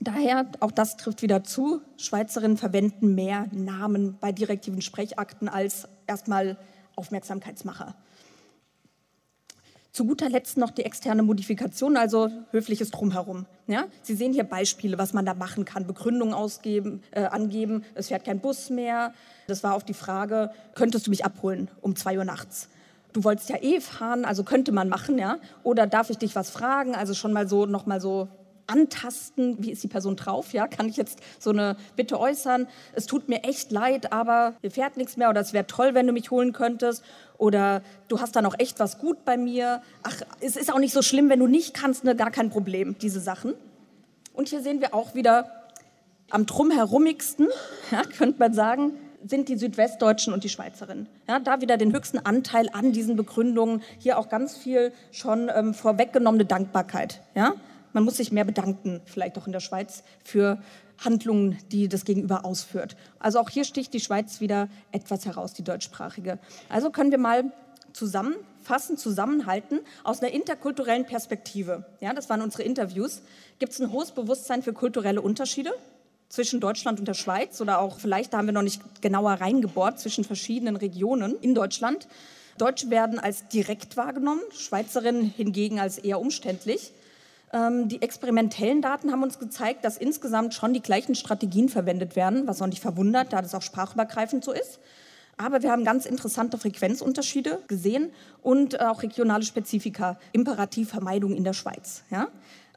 Daher, 0.00 0.46
auch 0.60 0.72
das 0.72 0.96
trifft 0.96 1.22
wieder 1.22 1.42
zu, 1.42 1.80
Schweizerinnen 1.96 2.56
verwenden 2.56 3.14
mehr 3.14 3.46
Namen 3.52 4.18
bei 4.20 4.30
direktiven 4.30 4.82
Sprechakten 4.82 5.48
als 5.48 5.88
erstmal 6.06 6.58
Aufmerksamkeitsmacher. 6.96 7.94
Zu 9.96 10.04
guter 10.04 10.28
Letzt 10.28 10.58
noch 10.58 10.72
die 10.72 10.84
externe 10.84 11.22
Modifikation, 11.22 11.96
also 11.96 12.28
höfliches 12.50 12.90
Drumherum. 12.90 13.46
Ja? 13.66 13.84
Sie 14.02 14.14
sehen 14.14 14.34
hier 14.34 14.44
Beispiele, 14.44 14.98
was 14.98 15.14
man 15.14 15.24
da 15.24 15.32
machen 15.32 15.64
kann. 15.64 15.86
Begründungen 15.86 16.34
ausgeben, 16.34 17.02
äh, 17.12 17.24
angeben, 17.24 17.82
es 17.94 18.08
fährt 18.08 18.26
kein 18.26 18.40
Bus 18.40 18.68
mehr. 18.68 19.14
Das 19.46 19.62
war 19.62 19.72
auf 19.72 19.84
die 19.84 19.94
Frage, 19.94 20.50
könntest 20.74 21.06
du 21.06 21.10
mich 21.10 21.24
abholen 21.24 21.70
um 21.80 21.96
zwei 21.96 22.18
Uhr 22.18 22.26
nachts? 22.26 22.68
Du 23.14 23.24
wolltest 23.24 23.48
ja 23.48 23.56
eh 23.62 23.80
fahren, 23.80 24.26
also 24.26 24.44
könnte 24.44 24.70
man 24.70 24.90
machen, 24.90 25.16
ja? 25.16 25.38
Oder 25.62 25.86
darf 25.86 26.10
ich 26.10 26.18
dich 26.18 26.36
was 26.36 26.50
fragen? 26.50 26.94
Also 26.94 27.14
schon 27.14 27.32
mal 27.32 27.48
so, 27.48 27.64
noch 27.64 27.86
mal 27.86 27.98
so 27.98 28.28
antasten, 28.66 29.56
wie 29.62 29.70
ist 29.70 29.82
die 29.82 29.88
Person 29.88 30.16
drauf, 30.16 30.52
ja, 30.52 30.66
kann 30.66 30.88
ich 30.88 30.96
jetzt 30.96 31.18
so 31.38 31.50
eine 31.50 31.76
Bitte 31.96 32.18
äußern, 32.18 32.66
es 32.94 33.06
tut 33.06 33.28
mir 33.28 33.44
echt 33.44 33.70
leid, 33.70 34.12
aber 34.12 34.54
hier 34.60 34.70
fährt 34.70 34.96
nichts 34.96 35.16
mehr 35.16 35.30
oder 35.30 35.40
es 35.40 35.52
wäre 35.52 35.66
toll, 35.66 35.94
wenn 35.94 36.06
du 36.06 36.12
mich 36.12 36.30
holen 36.30 36.52
könntest 36.52 37.02
oder 37.38 37.82
du 38.08 38.20
hast 38.20 38.36
da 38.36 38.42
noch 38.42 38.58
echt 38.58 38.80
was 38.80 38.98
gut 38.98 39.24
bei 39.24 39.36
mir, 39.36 39.82
ach, 40.02 40.20
es 40.40 40.56
ist 40.56 40.72
auch 40.72 40.78
nicht 40.78 40.92
so 40.92 41.02
schlimm, 41.02 41.28
wenn 41.28 41.40
du 41.40 41.46
nicht 41.46 41.74
kannst, 41.74 42.04
ne, 42.04 42.16
gar 42.16 42.30
kein 42.30 42.50
Problem, 42.50 42.96
diese 42.98 43.20
Sachen. 43.20 43.54
Und 44.32 44.48
hier 44.48 44.60
sehen 44.60 44.80
wir 44.80 44.94
auch 44.94 45.14
wieder 45.14 45.50
am 46.30 46.46
drumherumigsten, 46.46 47.48
ja, 47.90 48.02
könnte 48.02 48.38
man 48.38 48.52
sagen, 48.52 48.92
sind 49.24 49.48
die 49.48 49.56
Südwestdeutschen 49.56 50.32
und 50.32 50.44
die 50.44 50.48
Schweizerinnen. 50.48 51.08
Ja, 51.28 51.38
da 51.40 51.60
wieder 51.60 51.76
den 51.76 51.92
höchsten 51.92 52.18
Anteil 52.18 52.68
an 52.72 52.92
diesen 52.92 53.16
Begründungen. 53.16 53.82
Hier 53.98 54.18
auch 54.18 54.28
ganz 54.28 54.56
viel 54.56 54.92
schon 55.10 55.50
ähm, 55.54 55.74
vorweggenommene 55.74 56.44
Dankbarkeit. 56.44 57.22
Ja? 57.34 57.54
Man 57.96 58.04
muss 58.04 58.18
sich 58.18 58.30
mehr 58.30 58.44
bedanken, 58.44 59.00
vielleicht 59.06 59.38
auch 59.38 59.46
in 59.46 59.54
der 59.54 59.60
Schweiz, 59.60 60.04
für 60.22 60.62
Handlungen, 61.02 61.56
die 61.72 61.88
das 61.88 62.04
Gegenüber 62.04 62.44
ausführt. 62.44 62.94
Also 63.18 63.38
auch 63.38 63.48
hier 63.48 63.64
sticht 63.64 63.94
die 63.94 64.00
Schweiz 64.00 64.42
wieder 64.42 64.68
etwas 64.92 65.24
heraus, 65.24 65.54
die 65.54 65.64
deutschsprachige. 65.64 66.38
Also 66.68 66.90
können 66.90 67.10
wir 67.10 67.16
mal 67.16 67.44
zusammenfassen, 67.94 68.98
zusammenhalten 68.98 69.80
aus 70.04 70.20
einer 70.20 70.30
interkulturellen 70.30 71.06
Perspektive. 71.06 71.86
Ja, 72.00 72.12
das 72.12 72.28
waren 72.28 72.42
unsere 72.42 72.64
Interviews. 72.64 73.22
Gibt 73.58 73.72
es 73.72 73.80
ein 73.80 73.90
hohes 73.90 74.10
Bewusstsein 74.10 74.62
für 74.62 74.74
kulturelle 74.74 75.22
Unterschiede 75.22 75.72
zwischen 76.28 76.60
Deutschland 76.60 76.98
und 76.98 77.08
der 77.08 77.14
Schweiz 77.14 77.62
oder 77.62 77.78
auch 77.80 77.98
vielleicht, 77.98 78.34
da 78.34 78.38
haben 78.38 78.46
wir 78.46 78.52
noch 78.52 78.60
nicht 78.60 78.82
genauer 79.00 79.32
reingebohrt, 79.32 79.98
zwischen 79.98 80.22
verschiedenen 80.22 80.76
Regionen 80.76 81.34
in 81.40 81.54
Deutschland. 81.54 82.08
Deutsche 82.58 82.90
werden 82.90 83.18
als 83.18 83.48
direkt 83.48 83.96
wahrgenommen, 83.96 84.42
Schweizerinnen 84.52 85.22
hingegen 85.34 85.80
als 85.80 85.96
eher 85.96 86.20
umständlich. 86.20 86.92
Ähm, 87.56 87.88
die 87.88 88.02
experimentellen 88.02 88.82
Daten 88.82 89.10
haben 89.10 89.22
uns 89.22 89.38
gezeigt, 89.38 89.84
dass 89.84 89.96
insgesamt 89.96 90.52
schon 90.52 90.74
die 90.74 90.82
gleichen 90.82 91.14
Strategien 91.14 91.68
verwendet 91.68 92.14
werden, 92.14 92.46
was 92.46 92.60
auch 92.60 92.66
nicht 92.66 92.82
verwundert, 92.82 93.32
da 93.32 93.40
das 93.40 93.54
auch 93.54 93.62
sprachübergreifend 93.62 94.44
so 94.44 94.52
ist. 94.52 94.78
Aber 95.38 95.62
wir 95.62 95.70
haben 95.70 95.84
ganz 95.84 96.06
interessante 96.06 96.58
Frequenzunterschiede 96.58 97.60
gesehen 97.68 98.10
und 98.42 98.80
auch 98.80 99.02
regionale 99.02 99.44
Spezifika, 99.44 100.18
Imperativvermeidung 100.32 101.34
in 101.34 101.44
der 101.44 101.52
Schweiz. 101.52 102.04
Ja? 102.10 102.28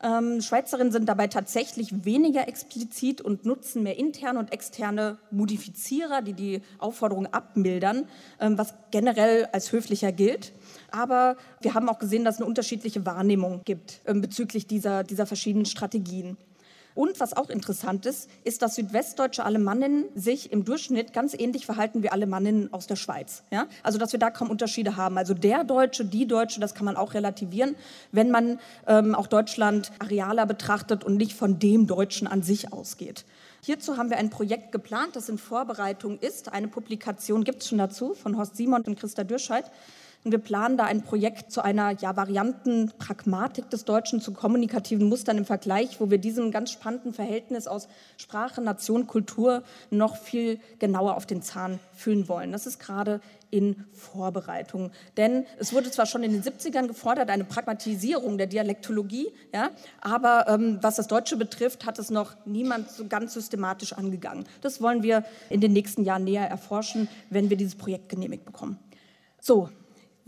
Ähm, 0.01 0.41
Schweizerinnen 0.41 0.91
sind 0.91 1.07
dabei 1.07 1.27
tatsächlich 1.27 2.05
weniger 2.05 2.47
explizit 2.47 3.21
und 3.21 3.45
nutzen 3.45 3.84
mehr 3.84 3.97
interne 3.97 4.39
und 4.39 4.53
externe 4.53 5.17
Modifizierer, 5.32 6.21
die 6.21 6.34
die 6.34 6.61
Aufforderung 6.77 7.27
abmildern, 7.27 8.07
ähm, 8.39 8.57
was 8.57 8.73
generell 8.91 9.47
als 9.51 9.71
höflicher 9.71 10.11
gilt. 10.11 10.53
Aber 10.92 11.38
wir 11.62 11.74
haben 11.74 11.90
auch 11.90 12.00
gesehen, 12.00 12.24
dass 12.24 12.36
es 12.36 12.42
eine 12.42 12.48
unterschiedliche 12.48 13.06
Wahrnehmung 13.06 13.62
gibt 13.66 14.02
ähm, 14.06 14.22
bezüglich 14.22 14.68
dieser, 14.68 15.04
dieser 15.04 15.26
verschiedenen 15.26 15.66
Strategien. 15.66 16.38
Und 16.96 17.20
was 17.22 17.38
auch 17.38 17.50
interessant 17.50 18.06
ist, 18.06 18.30
ist, 18.44 18.62
dass 18.62 18.76
südwestdeutsche 18.76 19.46
Alemanninnen 19.46 20.06
sich 20.16 20.52
im 20.52 20.66
Durchschnitt 20.66 21.14
ganz 21.14 21.34
ähnlich 21.34 21.66
verhalten 21.66 22.04
wie 22.04 22.10
Alemanninnen 22.10 22.74
aus 22.74 22.88
der 22.88 22.98
Schweiz. 22.98 23.44
Ja? 23.52 23.68
Also 23.84 23.98
dass 23.98 24.12
wir 24.12 24.20
da 24.20 24.32
kaum 24.32 24.50
Unterschiede 24.50 24.98
haben. 24.98 25.18
Also 25.18 25.34
der 25.34 25.64
Deutsche, 25.64 26.04
die 26.04 26.28
Deutsche, 26.28 26.60
das 26.60 26.74
kann 26.74 26.84
man 26.86 26.98
auch 26.98 27.14
relativieren, 27.14 27.76
wenn 28.12 28.32
man 28.32 28.60
ähm, 28.86 29.16
auch 29.16 29.28
Deutschland 29.28 29.94
arealer 30.00 30.46
betrachtet 30.46 31.06
und 31.06 31.16
nicht 31.16 31.34
von 31.34 31.58
dem 31.58 31.88
Deutschen 31.88 32.28
an 32.28 32.42
sich 32.44 32.74
ausgeht. 32.74 33.24
Hierzu 33.62 33.98
haben 33.98 34.10
wir 34.10 34.18
ein 34.18 34.30
Projekt 34.30 34.72
geplant, 34.72 35.16
das 35.16 35.30
in 35.30 35.38
Vorbereitung 35.38 36.20
ist. 36.20 36.52
Eine 36.52 36.68
Publikation 36.68 37.44
gibt 37.44 37.62
es 37.62 37.70
schon 37.70 37.78
dazu 37.78 38.14
von 38.14 38.38
Horst 38.38 38.58
Simon 38.58 38.82
und 38.82 39.00
Christa 39.00 39.24
Dürscheid. 39.24 39.72
Und 40.26 40.32
wir 40.32 40.39
planen 40.39 40.76
da 40.76 40.84
ein 40.84 41.01
Projekt 41.01 41.49
zu 41.49 41.61
einer 41.61 41.91
ja, 41.91 42.17
Variantenpragmatik 42.17 43.70
des 43.70 43.86
Deutschen, 43.86 44.20
zu 44.20 44.34
kommunikativen 44.34 45.07
Mustern 45.07 45.38
im 45.38 45.45
Vergleich, 45.45 46.01
wo 46.01 46.11
wir 46.11 46.17
diesem 46.17 46.51
ganz 46.51 46.72
spannenden 46.72 47.13
Verhältnis 47.13 47.67
aus 47.67 47.88
Sprache, 48.17 48.61
Nation, 48.61 49.07
Kultur 49.07 49.63
noch 49.91 50.17
viel 50.17 50.59
genauer 50.78 51.15
auf 51.15 51.26
den 51.26 51.41
Zahn 51.41 51.80
fühlen 51.93 52.28
wollen. 52.28 52.51
Das 52.51 52.67
ist 52.67 52.80
gerade 52.80 53.22
in 53.49 53.86
Vorbereitung. 53.93 54.91
Denn 55.15 55.45
es 55.57 55.72
wurde 55.72 55.89
zwar 55.89 56.05
schon 56.05 56.24
in 56.24 56.34
den 56.34 56.43
70ern 56.43 56.88
gefordert, 56.88 57.30
eine 57.30 57.45
Pragmatisierung 57.45 58.38
der 58.38 58.47
Dialektologie, 58.47 59.32
ja, 59.53 59.72
aber 60.01 60.47
ähm, 60.49 60.80
was 60.82 60.97
das 60.97 61.07
Deutsche 61.07 61.38
betrifft, 61.38 61.86
hat 61.86 61.97
es 61.97 62.09
noch 62.09 62.36
niemand 62.45 62.91
so 62.91 63.07
ganz 63.07 63.34
systematisch 63.34 63.93
angegangen. 63.93 64.45
Das 64.61 64.82
wollen 64.82 65.01
wir 65.01 65.24
in 65.49 65.61
den 65.61 65.72
nächsten 65.72 66.03
Jahren 66.03 66.26
näher 66.26 66.47
erforschen, 66.47 67.07
wenn 67.30 67.49
wir 67.49 67.57
dieses 67.57 67.76
Projekt 67.76 68.09
genehmigt 68.09 68.45
bekommen. 68.45 68.78
So, 69.41 69.70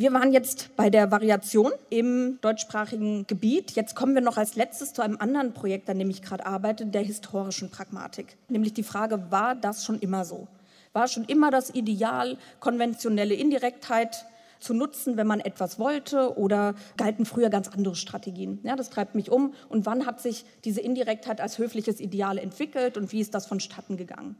Wir 0.01 0.13
waren 0.13 0.33
jetzt 0.33 0.75
bei 0.75 0.89
der 0.89 1.11
Variation 1.11 1.71
im 1.91 2.39
deutschsprachigen 2.41 3.27
Gebiet. 3.27 3.73
Jetzt 3.73 3.95
kommen 3.95 4.15
wir 4.15 4.23
noch 4.23 4.37
als 4.37 4.55
letztes 4.55 4.93
zu 4.93 5.03
einem 5.03 5.17
anderen 5.17 5.53
Projekt, 5.53 5.87
an 5.91 5.99
dem 5.99 6.09
ich 6.09 6.23
gerade 6.23 6.43
arbeite, 6.43 6.87
der 6.87 7.03
historischen 7.03 7.69
Pragmatik. 7.69 8.35
Nämlich 8.49 8.73
die 8.73 8.81
Frage, 8.81 9.29
war 9.29 9.53
das 9.53 9.85
schon 9.85 9.99
immer 9.99 10.25
so? 10.25 10.47
War 10.93 11.07
schon 11.07 11.25
immer 11.25 11.51
das 11.51 11.75
Ideal 11.75 12.39
konventionelle 12.59 13.35
Indirektheit 13.35 14.25
zu 14.59 14.73
nutzen, 14.73 15.17
wenn 15.17 15.27
man 15.27 15.39
etwas 15.39 15.77
wollte 15.77 16.35
oder 16.35 16.73
galten 16.97 17.27
früher 17.27 17.51
ganz 17.51 17.67
andere 17.67 17.93
Strategien? 17.93 18.57
Ja, 18.63 18.75
das 18.75 18.89
treibt 18.89 19.13
mich 19.13 19.29
um. 19.29 19.53
Und 19.69 19.85
wann 19.85 20.07
hat 20.07 20.19
sich 20.19 20.45
diese 20.65 20.81
Indirektheit 20.81 21.39
als 21.39 21.59
höfliches 21.59 21.99
Ideal 21.99 22.39
entwickelt 22.39 22.97
und 22.97 23.11
wie 23.11 23.21
ist 23.21 23.35
das 23.35 23.45
vonstatten 23.45 23.97
gegangen? 23.97 24.35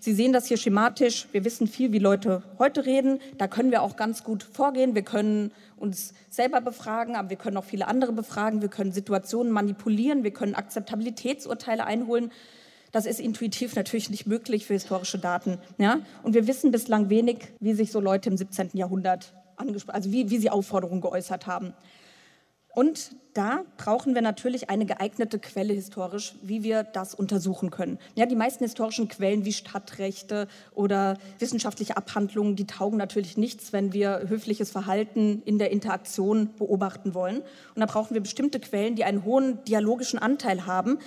Sie 0.00 0.14
sehen 0.14 0.32
das 0.32 0.46
hier 0.46 0.56
schematisch. 0.56 1.26
Wir 1.32 1.44
wissen 1.44 1.66
viel, 1.66 1.92
wie 1.92 1.98
Leute 1.98 2.42
heute 2.58 2.86
reden. 2.86 3.20
Da 3.36 3.48
können 3.48 3.70
wir 3.70 3.82
auch 3.82 3.96
ganz 3.96 4.22
gut 4.22 4.44
vorgehen. 4.44 4.94
Wir 4.94 5.02
können 5.02 5.52
uns 5.76 6.14
selber 6.30 6.60
befragen, 6.60 7.16
aber 7.16 7.30
wir 7.30 7.36
können 7.36 7.56
auch 7.56 7.64
viele 7.64 7.88
andere 7.88 8.12
befragen. 8.12 8.62
Wir 8.62 8.68
können 8.68 8.92
Situationen 8.92 9.52
manipulieren. 9.52 10.22
Wir 10.22 10.30
können 10.30 10.54
Akzeptabilitätsurteile 10.54 11.84
einholen. 11.84 12.30
Das 12.92 13.06
ist 13.06 13.20
intuitiv 13.20 13.74
natürlich 13.74 14.08
nicht 14.08 14.26
möglich 14.26 14.66
für 14.66 14.74
historische 14.74 15.18
Daten. 15.18 15.58
Ja? 15.78 16.00
Und 16.22 16.34
wir 16.34 16.46
wissen 16.46 16.70
bislang 16.70 17.10
wenig, 17.10 17.48
wie 17.60 17.74
sich 17.74 17.90
so 17.90 18.00
Leute 18.00 18.30
im 18.30 18.36
17. 18.36 18.70
Jahrhundert 18.74 19.34
angesprochen, 19.56 19.96
also 19.96 20.12
wie, 20.12 20.30
wie 20.30 20.38
sie 20.38 20.50
Aufforderungen 20.50 21.00
geäußert 21.00 21.46
haben. 21.46 21.74
Und 22.78 23.16
da 23.34 23.64
brauchen 23.76 24.14
wir 24.14 24.22
natürlich 24.22 24.70
eine 24.70 24.86
geeignete 24.86 25.40
Quelle 25.40 25.72
historisch, 25.72 26.36
wie 26.42 26.62
wir 26.62 26.84
das 26.84 27.12
untersuchen 27.12 27.70
können. 27.70 27.98
Ja, 28.14 28.24
die 28.24 28.36
meisten 28.36 28.62
historischen 28.62 29.08
Quellen 29.08 29.44
wie 29.44 29.52
Stadtrechte 29.52 30.46
oder 30.76 31.18
wissenschaftliche 31.40 31.96
Abhandlungen, 31.96 32.54
die 32.54 32.68
taugen 32.68 32.96
natürlich 32.96 33.36
nichts, 33.36 33.72
wenn 33.72 33.92
wir 33.92 34.28
höfliches 34.28 34.70
Verhalten 34.70 35.42
in 35.44 35.58
der 35.58 35.72
Interaktion 35.72 36.50
beobachten 36.56 37.14
wollen. 37.14 37.38
Und 37.74 37.80
da 37.80 37.86
brauchen 37.86 38.14
wir 38.14 38.20
bestimmte 38.20 38.60
Quellen, 38.60 38.94
die 38.94 39.02
einen 39.02 39.24
hohen 39.24 39.64
dialogischen 39.64 40.20
Anteil 40.20 40.64
haben, 40.66 40.98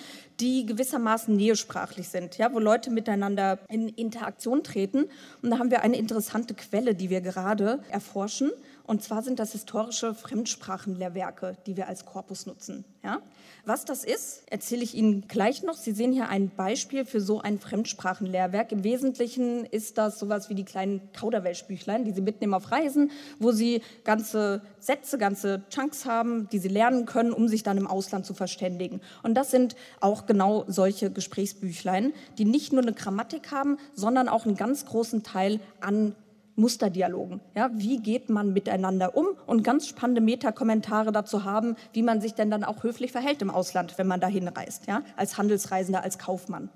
die 0.42 0.66
gewissermaßen 0.66 1.34
nähesprachlich 1.34 2.10
sind, 2.10 2.38
ja, 2.38 2.54
wo 2.54 2.60
Leute 2.60 2.90
miteinander 2.92 3.60
in 3.70 3.88
Interaktion 3.88 4.64
treten. 4.64 5.06
Und 5.42 5.52
da 5.52 5.60
haben 5.60 5.72
wir 5.72 5.84
eine 5.84 5.96
interessante 5.96 6.54
Quelle, 6.54 6.96
die 6.96 7.10
wir 7.10 7.22
gerade 7.22 7.80
erforschen. 7.90 8.52
Und 8.92 9.02
zwar 9.02 9.24
sind 9.24 9.40
das 9.40 9.54
historische 9.54 10.14
Fremdsprachenlehrwerke, 10.14 11.56
die 11.66 11.78
wir 11.78 11.88
als 11.88 12.06
Korpus 12.06 12.46
nutzen. 12.46 12.84
Ja? 13.06 13.22
Was 13.64 13.86
das 13.86 14.04
ist, 14.04 14.44
erzähle 14.52 14.84
ich 14.84 14.96
Ihnen 14.96 15.30
gleich 15.30 15.64
noch. 15.64 15.76
Sie 15.76 15.94
sehen 15.94 16.12
hier 16.12 16.28
ein 16.28 16.50
Beispiel 16.50 17.06
für 17.06 17.22
so 17.22 17.40
ein 17.40 17.58
Fremdsprachenlehrwerk. 17.58 18.74
Im 18.74 18.84
Wesentlichen 18.84 19.64
ist 19.64 19.98
das 19.98 20.20
sowas 20.20 20.50
wie 20.50 20.56
die 20.56 20.66
kleinen 20.66 21.00
Kauderwelschbüchlein, 21.14 22.04
die 22.04 22.12
Sie 22.12 22.20
mitnehmen 22.20 22.54
auf 22.54 22.70
Reisen, 22.70 23.12
wo 23.40 23.54
Sie 23.54 23.82
ganze 24.04 24.62
Sätze, 24.82 25.18
ganze 25.18 25.64
Chunks 25.70 26.06
haben, 26.06 26.50
die 26.52 26.60
Sie 26.60 26.68
lernen 26.68 27.06
können, 27.06 27.32
um 27.32 27.48
sich 27.48 27.64
dann 27.64 27.78
im 27.78 27.88
Ausland 27.88 28.26
zu 28.26 28.34
verständigen. 28.34 29.00
Und 29.24 29.36
das 29.36 29.52
sind 29.52 29.78
auch 30.02 30.26
genau 30.26 30.66
solche 30.68 31.12
Gesprächsbüchlein, 31.12 32.12
die 32.38 32.44
nicht 32.44 32.74
nur 32.74 32.82
eine 32.82 32.92
Grammatik 32.92 33.52
haben, 33.52 33.78
sondern 33.96 34.28
auch 34.28 34.46
einen 34.46 34.58
ganz 34.58 34.86
großen 34.86 35.24
Teil 35.24 35.62
an 35.80 36.14
Musterdialogen. 36.56 37.42
Ja, 37.56 37.70
wie 37.74 38.00
geht 38.00 38.30
man 38.30 38.54
miteinander 38.54 39.16
um? 39.16 39.28
Und 39.46 39.64
ganz 39.64 39.88
spannende 39.88 40.22
Metakommentare 40.22 41.12
dazu 41.12 41.44
haben, 41.44 41.76
wie 41.94 42.04
man 42.04 42.22
sich 42.22 42.34
denn 42.34 42.52
dann 42.52 42.64
auch 42.64 42.84
höflich 42.84 43.12
verhält 43.12 43.42
im 43.42 43.50
Ausland, 43.50 43.98
wenn 43.98 44.08
man 44.08 44.20
dahin 44.20 44.48
reist, 44.48 44.88
ja, 44.88 45.02
als 45.16 45.38
Handelsreisender, 45.38 46.04
als 46.04 46.18
Kaufmann. 46.18 46.70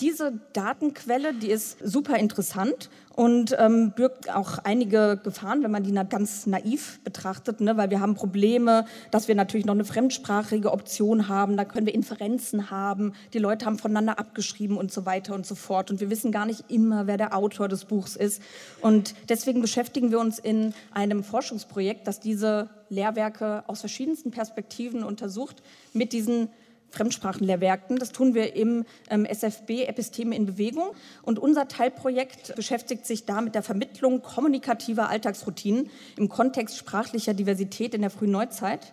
Diese 0.00 0.32
Datenquelle, 0.54 1.34
die 1.34 1.50
ist 1.50 1.76
super 1.84 2.16
interessant 2.16 2.88
und 3.14 3.54
ähm, 3.58 3.92
birgt 3.94 4.34
auch 4.34 4.56
einige 4.58 5.20
Gefahren, 5.22 5.62
wenn 5.62 5.70
man 5.70 5.82
die 5.82 5.92
ganz 6.08 6.46
naiv 6.46 7.00
betrachtet, 7.04 7.60
ne? 7.60 7.76
weil 7.76 7.90
wir 7.90 8.00
haben 8.00 8.14
Probleme, 8.14 8.86
dass 9.10 9.28
wir 9.28 9.34
natürlich 9.34 9.66
noch 9.66 9.74
eine 9.74 9.84
fremdsprachige 9.84 10.72
Option 10.72 11.28
haben, 11.28 11.58
da 11.58 11.66
können 11.66 11.84
wir 11.84 11.94
Inferenzen 11.94 12.70
haben, 12.70 13.12
die 13.34 13.38
Leute 13.38 13.66
haben 13.66 13.78
voneinander 13.78 14.18
abgeschrieben 14.18 14.78
und 14.78 14.90
so 14.90 15.04
weiter 15.04 15.34
und 15.34 15.44
so 15.44 15.54
fort 15.54 15.90
und 15.90 16.00
wir 16.00 16.08
wissen 16.08 16.32
gar 16.32 16.46
nicht 16.46 16.64
immer, 16.70 17.06
wer 17.06 17.18
der 17.18 17.36
Autor 17.36 17.68
des 17.68 17.84
Buchs 17.84 18.16
ist 18.16 18.40
und 18.80 19.14
deswegen 19.28 19.60
beschäftigen 19.60 20.10
wir 20.10 20.18
uns 20.18 20.38
in 20.38 20.72
einem 20.92 21.22
Forschungsprojekt, 21.22 22.06
das 22.06 22.20
diese 22.20 22.70
Lehrwerke 22.88 23.64
aus 23.66 23.80
verschiedensten 23.80 24.30
Perspektiven 24.30 25.04
untersucht, 25.04 25.62
mit 25.92 26.14
diesen 26.14 26.48
Fremdsprachenlehrwerken. 26.90 27.98
Das 27.98 28.12
tun 28.12 28.34
wir 28.34 28.54
im 28.54 28.84
ähm, 29.08 29.24
SFB 29.24 29.84
Episteme 29.86 30.34
in 30.36 30.46
Bewegung. 30.46 30.90
Und 31.22 31.38
unser 31.38 31.68
Teilprojekt 31.68 32.54
beschäftigt 32.56 33.06
sich 33.06 33.24
da 33.24 33.40
mit 33.40 33.54
der 33.54 33.62
Vermittlung 33.62 34.22
kommunikativer 34.22 35.08
Alltagsroutinen 35.08 35.90
im 36.16 36.28
Kontext 36.28 36.76
sprachlicher 36.76 37.34
Diversität 37.34 37.94
in 37.94 38.02
der 38.02 38.10
frühen 38.10 38.32
Neuzeit. 38.32 38.92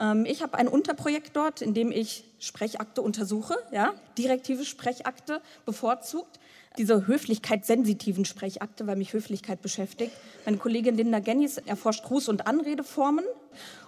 Ähm, 0.00 0.24
ich 0.26 0.42
habe 0.42 0.58
ein 0.58 0.68
Unterprojekt 0.68 1.36
dort, 1.36 1.62
in 1.62 1.74
dem 1.74 1.92
ich 1.92 2.24
Sprechakte 2.38 3.02
untersuche, 3.02 3.56
ja, 3.72 3.92
direktive 4.16 4.64
Sprechakte 4.64 5.40
bevorzugt 5.64 6.38
diese 6.78 7.06
höflichkeitssensitiven 7.06 8.24
Sprechakte, 8.24 8.86
weil 8.86 8.96
mich 8.96 9.12
Höflichkeit 9.12 9.60
beschäftigt. 9.60 10.12
Meine 10.44 10.56
Kollegin 10.56 10.96
Linda 10.96 11.18
Gennis 11.18 11.58
erforscht 11.58 12.04
Gruß- 12.06 12.30
und 12.30 12.46
Anredeformen 12.46 13.24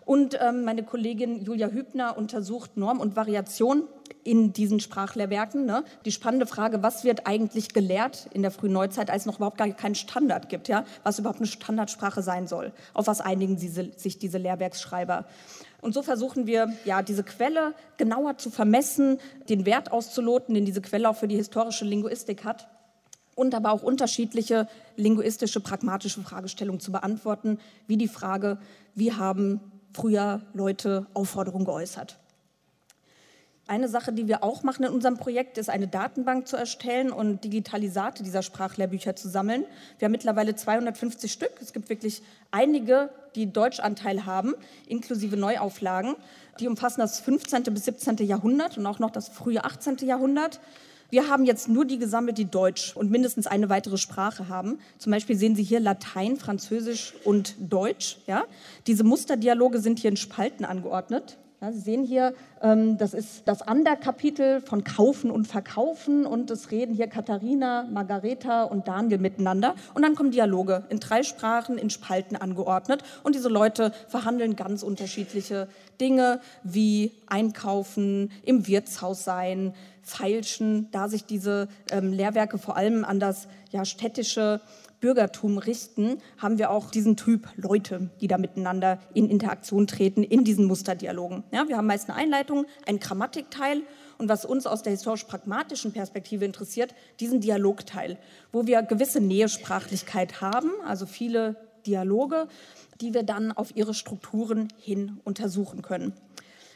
und 0.04 0.36
ähm, 0.40 0.64
meine 0.64 0.82
Kollegin 0.82 1.44
Julia 1.44 1.68
Hübner 1.68 2.18
untersucht 2.18 2.76
Norm 2.76 2.98
und 2.98 3.14
Variation 3.16 3.84
in 4.24 4.52
diesen 4.52 4.80
Sprachlehrwerken. 4.80 5.64
Ne? 5.64 5.84
Die 6.04 6.12
spannende 6.12 6.46
Frage, 6.46 6.82
was 6.82 7.04
wird 7.04 7.26
eigentlich 7.26 7.72
gelehrt 7.72 8.28
in 8.32 8.42
der 8.42 8.50
frühen 8.50 8.72
Neuzeit, 8.72 9.08
als 9.08 9.22
es 9.22 9.26
noch 9.26 9.36
überhaupt 9.36 9.58
gar 9.58 9.68
keinen 9.68 9.94
Standard 9.94 10.48
gibt, 10.48 10.68
ja? 10.68 10.84
was 11.04 11.18
überhaupt 11.18 11.38
eine 11.38 11.46
Standardsprache 11.46 12.22
sein 12.22 12.46
soll. 12.46 12.72
Auf 12.92 13.06
was 13.06 13.20
einigen 13.20 13.56
sie, 13.56 13.68
sich 13.68 14.18
diese 14.18 14.38
Lehrwerksschreiber? 14.38 15.26
Und 15.80 15.94
so 15.94 16.02
versuchen 16.02 16.46
wir, 16.46 16.72
ja, 16.84 17.02
diese 17.02 17.22
Quelle 17.22 17.72
genauer 17.96 18.36
zu 18.36 18.50
vermessen, 18.50 19.18
den 19.48 19.64
Wert 19.64 19.92
auszuloten, 19.92 20.54
den 20.54 20.66
diese 20.66 20.82
Quelle 20.82 21.08
auch 21.08 21.16
für 21.16 21.28
die 21.28 21.36
historische 21.36 21.84
Linguistik 21.84 22.44
hat 22.44 22.68
und 23.40 23.54
aber 23.54 23.72
auch 23.72 23.82
unterschiedliche 23.82 24.68
linguistische, 24.96 25.60
pragmatische 25.60 26.20
Fragestellungen 26.20 26.78
zu 26.78 26.92
beantworten, 26.92 27.58
wie 27.86 27.96
die 27.96 28.06
Frage, 28.06 28.58
wie 28.94 29.14
haben 29.14 29.60
früher 29.94 30.42
Leute 30.52 31.06
Aufforderungen 31.14 31.64
geäußert. 31.64 32.18
Eine 33.66 33.88
Sache, 33.88 34.12
die 34.12 34.28
wir 34.28 34.44
auch 34.44 34.62
machen 34.62 34.84
in 34.84 34.92
unserem 34.92 35.16
Projekt, 35.16 35.56
ist 35.56 35.70
eine 35.70 35.88
Datenbank 35.88 36.48
zu 36.48 36.56
erstellen 36.56 37.10
und 37.10 37.42
Digitalisate 37.42 38.22
dieser 38.22 38.42
Sprachlehrbücher 38.42 39.16
zu 39.16 39.30
sammeln. 39.30 39.64
Wir 39.98 40.06
haben 40.06 40.12
mittlerweile 40.12 40.54
250 40.54 41.32
Stück. 41.32 41.52
Es 41.62 41.72
gibt 41.72 41.88
wirklich 41.88 42.22
einige, 42.50 43.08
die 43.36 43.50
Deutschanteil 43.50 44.26
haben, 44.26 44.54
inklusive 44.86 45.38
Neuauflagen. 45.38 46.14
Die 46.58 46.68
umfassen 46.68 47.00
das 47.00 47.20
15. 47.20 47.62
bis 47.72 47.86
17. 47.86 48.16
Jahrhundert 48.18 48.76
und 48.76 48.84
auch 48.86 48.98
noch 48.98 49.10
das 49.10 49.28
frühe 49.28 49.64
18. 49.64 49.96
Jahrhundert. 49.98 50.60
Wir 51.10 51.28
haben 51.28 51.44
jetzt 51.44 51.68
nur 51.68 51.84
die 51.84 51.98
gesammelt, 51.98 52.38
die 52.38 52.44
Deutsch 52.44 52.96
und 52.96 53.10
mindestens 53.10 53.48
eine 53.48 53.68
weitere 53.68 53.98
Sprache 53.98 54.48
haben. 54.48 54.78
Zum 54.98 55.10
Beispiel 55.10 55.36
sehen 55.36 55.56
Sie 55.56 55.64
hier 55.64 55.80
Latein, 55.80 56.36
Französisch 56.36 57.14
und 57.24 57.56
Deutsch. 57.58 58.18
Ja? 58.28 58.44
Diese 58.86 59.02
Musterdialoge 59.02 59.80
sind 59.80 59.98
hier 59.98 60.10
in 60.10 60.16
Spalten 60.16 60.64
angeordnet. 60.64 61.36
Ja, 61.62 61.72
Sie 61.72 61.80
sehen 61.80 62.04
hier, 62.04 62.32
ähm, 62.62 62.96
das 62.96 63.12
ist 63.12 63.42
das 63.46 63.60
Anderkapitel 63.60 64.62
von 64.62 64.82
Kaufen 64.82 65.30
und 65.30 65.46
Verkaufen 65.46 66.24
und 66.24 66.50
es 66.50 66.70
reden 66.70 66.94
hier 66.94 67.06
Katharina, 67.06 67.86
Margareta 67.92 68.62
und 68.62 68.88
Daniel 68.88 69.18
miteinander. 69.18 69.74
Und 69.92 70.00
dann 70.00 70.14
kommen 70.14 70.30
Dialoge 70.30 70.84
in 70.88 71.00
drei 71.00 71.22
Sprachen 71.22 71.76
in 71.76 71.90
Spalten 71.90 72.36
angeordnet 72.36 73.02
und 73.24 73.34
diese 73.34 73.50
Leute 73.50 73.92
verhandeln 74.08 74.56
ganz 74.56 74.82
unterschiedliche 74.82 75.68
Dinge 76.00 76.40
wie 76.62 77.12
Einkaufen, 77.26 78.30
im 78.42 78.66
Wirtshaus 78.66 79.24
sein, 79.24 79.74
feilschen, 80.10 80.88
da 80.90 81.08
sich 81.08 81.24
diese 81.24 81.68
ähm, 81.90 82.12
Lehrwerke 82.12 82.58
vor 82.58 82.76
allem 82.76 83.04
an 83.04 83.20
das 83.20 83.48
ja, 83.70 83.84
städtische 83.84 84.60
Bürgertum 85.00 85.58
richten, 85.58 86.18
haben 86.38 86.58
wir 86.58 86.70
auch 86.70 86.90
diesen 86.90 87.16
Typ 87.16 87.48
Leute, 87.56 88.10
die 88.20 88.28
da 88.28 88.36
miteinander 88.36 88.98
in 89.14 89.30
Interaktion 89.30 89.86
treten, 89.86 90.22
in 90.22 90.44
diesen 90.44 90.66
Musterdialogen. 90.66 91.42
Ja, 91.52 91.66
wir 91.68 91.76
haben 91.76 91.86
meist 91.86 92.10
eine 92.10 92.18
Einleitung, 92.18 92.66
einen 92.86 93.00
Grammatikteil 93.00 93.82
und 94.18 94.28
was 94.28 94.44
uns 94.44 94.66
aus 94.66 94.82
der 94.82 94.92
historisch-pragmatischen 94.92 95.92
Perspektive 95.92 96.44
interessiert, 96.44 96.94
diesen 97.18 97.40
Dialogteil, 97.40 98.18
wo 98.52 98.66
wir 98.66 98.82
gewisse 98.82 99.20
Nähesprachlichkeit 99.20 100.42
haben, 100.42 100.70
also 100.86 101.06
viele 101.06 101.56
Dialoge, 101.86 102.46
die 103.00 103.14
wir 103.14 103.22
dann 103.22 103.52
auf 103.52 103.74
ihre 103.74 103.94
Strukturen 103.94 104.68
hin 104.78 105.18
untersuchen 105.24 105.80
können. 105.80 106.12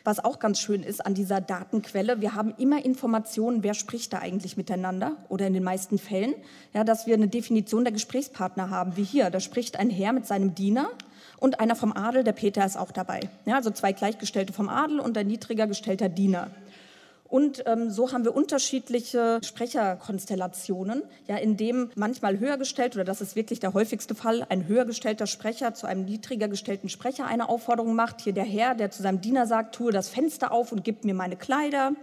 Was 0.05 0.23
auch 0.23 0.39
ganz 0.39 0.61
schön 0.61 0.83
ist 0.83 1.05
an 1.05 1.15
dieser 1.15 1.41
Datenquelle, 1.41 2.21
wir 2.21 2.35
haben 2.35 2.53
immer 2.59 2.85
Informationen, 2.85 3.63
wer 3.63 3.73
spricht 3.73 4.13
da 4.13 4.19
eigentlich 4.19 4.59
miteinander 4.59 5.17
oder 5.31 5.47
in 5.47 5.55
den 5.55 5.65
meisten 5.65 5.99
Fällen, 5.99 6.35
ja, 6.75 6.85
dass 6.85 7.07
wir 7.07 7.15
eine 7.15 7.29
Definition 7.29 7.85
der 7.85 7.93
Gesprächspartner 7.95 8.69
haben, 8.69 8.99
wie 8.99 9.03
hier. 9.03 9.31
Da 9.31 9.41
spricht 9.41 9.79
ein 9.79 9.89
Herr 9.89 10.13
mit 10.13 10.27
seinem 10.27 10.55
Diener 10.55 10.91
und 11.39 11.59
einer 11.59 11.75
vom 11.75 11.93
Adel, 11.93 12.23
der 12.23 12.33
Peter 12.33 12.67
ist 12.67 12.77
auch 12.77 12.93
dabei. 12.93 13.21
Ja, 13.47 13.57
also 13.57 13.71
zwei 13.71 13.93
Gleichgestellte 13.93 14.53
vom 14.53 14.69
Adel 14.69 15.01
und 15.01 15.17
ein 15.17 15.27
niedriger 15.27 15.67
gestellter 15.67 16.11
Diener. 16.11 16.51
Und 17.35 17.65
ähm, 17.67 17.91
so 17.91 18.13
haben 18.13 18.25
wir 18.25 18.33
unterschiedliche 18.33 19.41
Sprecherkonstellationen, 19.43 21.03
ja, 21.27 21.37
in 21.37 21.57
dem 21.57 21.91
manchmal 21.97 22.39
höher 22.39 22.59
gestellt, 22.59 22.95
oder 22.95 23.03
das 23.03 23.21
ist 23.21 23.35
wirklich 23.35 23.59
der 23.59 23.75
häufigste 23.75 24.15
Fall, 24.15 24.47
ein 24.51 24.69
höher 24.69 24.85
gestellter 24.85 25.27
Sprecher 25.27 25.75
zu 25.75 25.89
einem 25.89 26.05
niedriger 26.05 26.47
gestellten 26.47 26.89
Sprecher 26.89 27.27
eine 27.27 27.49
Aufforderung 27.49 27.97
macht. 27.97 28.21
Hier 28.21 28.35
der 28.35 28.45
Herr, 28.45 28.77
der 28.77 28.93
zu 28.93 29.03
seinem 29.03 29.21
Diener 29.21 29.49
sagt, 29.49 29.75
tue 29.75 29.91
das 29.91 30.09
Fenster 30.11 30.53
auf 30.53 30.71
und 30.71 30.85
gib 30.85 31.05
mir 31.05 31.15
meine 31.15 31.35
Kleider. 31.35 31.95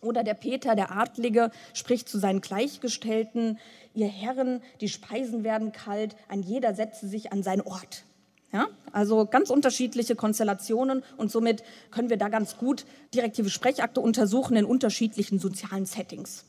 Oder 0.00 0.24
der 0.24 0.34
Peter, 0.34 0.74
der 0.74 0.90
Adlige, 0.96 1.52
spricht 1.72 2.08
zu 2.08 2.18
seinen 2.18 2.40
Gleichgestellten, 2.40 3.56
ihr 3.94 4.08
Herren, 4.08 4.62
die 4.80 4.88
Speisen 4.88 5.44
werden 5.44 5.70
kalt, 5.70 6.16
ein 6.26 6.42
jeder 6.42 6.74
setze 6.74 7.06
sich 7.06 7.30
an 7.30 7.44
seinen 7.44 7.60
Ort. 7.60 8.02
Ja, 8.52 8.66
also 8.90 9.26
ganz 9.26 9.48
unterschiedliche 9.50 10.16
Konstellationen 10.16 11.04
und 11.16 11.30
somit 11.30 11.62
können 11.92 12.10
wir 12.10 12.16
da 12.16 12.28
ganz 12.28 12.56
gut 12.56 12.84
direktive 13.14 13.48
Sprechakte 13.48 14.00
untersuchen 14.00 14.56
in 14.56 14.64
unterschiedlichen 14.64 15.38
sozialen 15.38 15.86
Settings. 15.86 16.44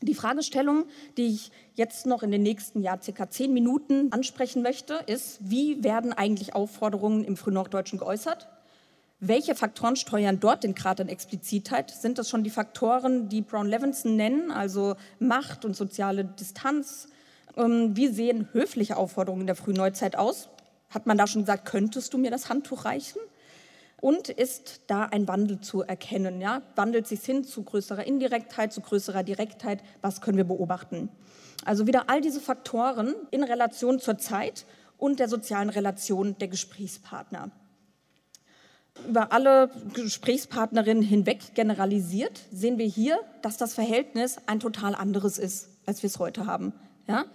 Die 0.00 0.14
Fragestellung, 0.14 0.86
die 1.16 1.26
ich 1.26 1.50
jetzt 1.74 2.06
noch 2.06 2.22
in 2.22 2.30
den 2.30 2.42
nächsten 2.42 2.80
Jahr 2.80 3.02
circa 3.02 3.28
zehn 3.28 3.52
Minuten 3.52 4.12
ansprechen 4.12 4.62
möchte, 4.62 5.00
ist, 5.06 5.38
wie 5.40 5.82
werden 5.82 6.12
eigentlich 6.12 6.54
Aufforderungen 6.54 7.24
im 7.24 7.36
Frühnorddeutschen 7.36 7.98
geäußert? 7.98 8.48
Welche 9.20 9.56
Faktoren 9.56 9.96
steuern 9.96 10.38
dort 10.38 10.62
den 10.62 10.76
Grad 10.76 11.00
an 11.00 11.08
Explizitheit? 11.08 11.90
Sind 11.90 12.18
das 12.18 12.30
schon 12.30 12.44
die 12.44 12.50
Faktoren, 12.50 13.28
die 13.28 13.42
Brown-Levinson 13.42 14.14
nennen, 14.14 14.52
also 14.52 14.94
Macht 15.18 15.64
und 15.64 15.74
soziale 15.74 16.24
Distanz? 16.24 17.08
Ähm, 17.56 17.96
wie 17.96 18.06
sehen 18.06 18.48
höfliche 18.52 18.96
Aufforderungen 18.96 19.42
in 19.42 19.46
der 19.48 19.56
Frühneuzeit 19.56 20.14
aus? 20.14 20.48
Hat 20.90 21.06
man 21.06 21.18
da 21.18 21.26
schon 21.26 21.42
gesagt, 21.42 21.66
könntest 21.66 22.14
du 22.14 22.18
mir 22.18 22.30
das 22.30 22.48
Handtuch 22.48 22.84
reichen? 22.84 23.20
Und 24.00 24.28
ist 24.28 24.82
da 24.86 25.04
ein 25.04 25.26
Wandel 25.26 25.60
zu 25.60 25.82
erkennen? 25.82 26.40
Ja? 26.40 26.62
Wandelt 26.76 27.06
sich 27.06 27.20
hin 27.22 27.44
zu 27.44 27.64
größerer 27.64 28.06
Indirektheit, 28.06 28.72
zu 28.72 28.80
größerer 28.80 29.24
Direktheit? 29.24 29.82
Was 30.02 30.20
können 30.20 30.36
wir 30.36 30.44
beobachten? 30.44 31.08
Also 31.64 31.86
wieder 31.86 32.08
all 32.08 32.20
diese 32.20 32.40
Faktoren 32.40 33.14
in 33.30 33.42
Relation 33.42 33.98
zur 33.98 34.18
Zeit 34.18 34.66
und 34.96 35.20
der 35.20 35.28
sozialen 35.28 35.68
Relation 35.68 36.38
der 36.38 36.48
Gesprächspartner. 36.48 37.50
Über 39.06 39.32
alle 39.32 39.70
Gesprächspartnerinnen 39.94 41.02
hinweg 41.02 41.54
generalisiert 41.54 42.40
sehen 42.50 42.78
wir 42.78 42.86
hier, 42.86 43.18
dass 43.42 43.56
das 43.56 43.74
Verhältnis 43.74 44.38
ein 44.46 44.60
total 44.60 44.94
anderes 44.94 45.38
ist, 45.38 45.68
als 45.86 46.02
wir 46.02 46.08
es 46.08 46.18
heute 46.18 46.46
haben. 46.46 46.72
Ja? 47.06 47.26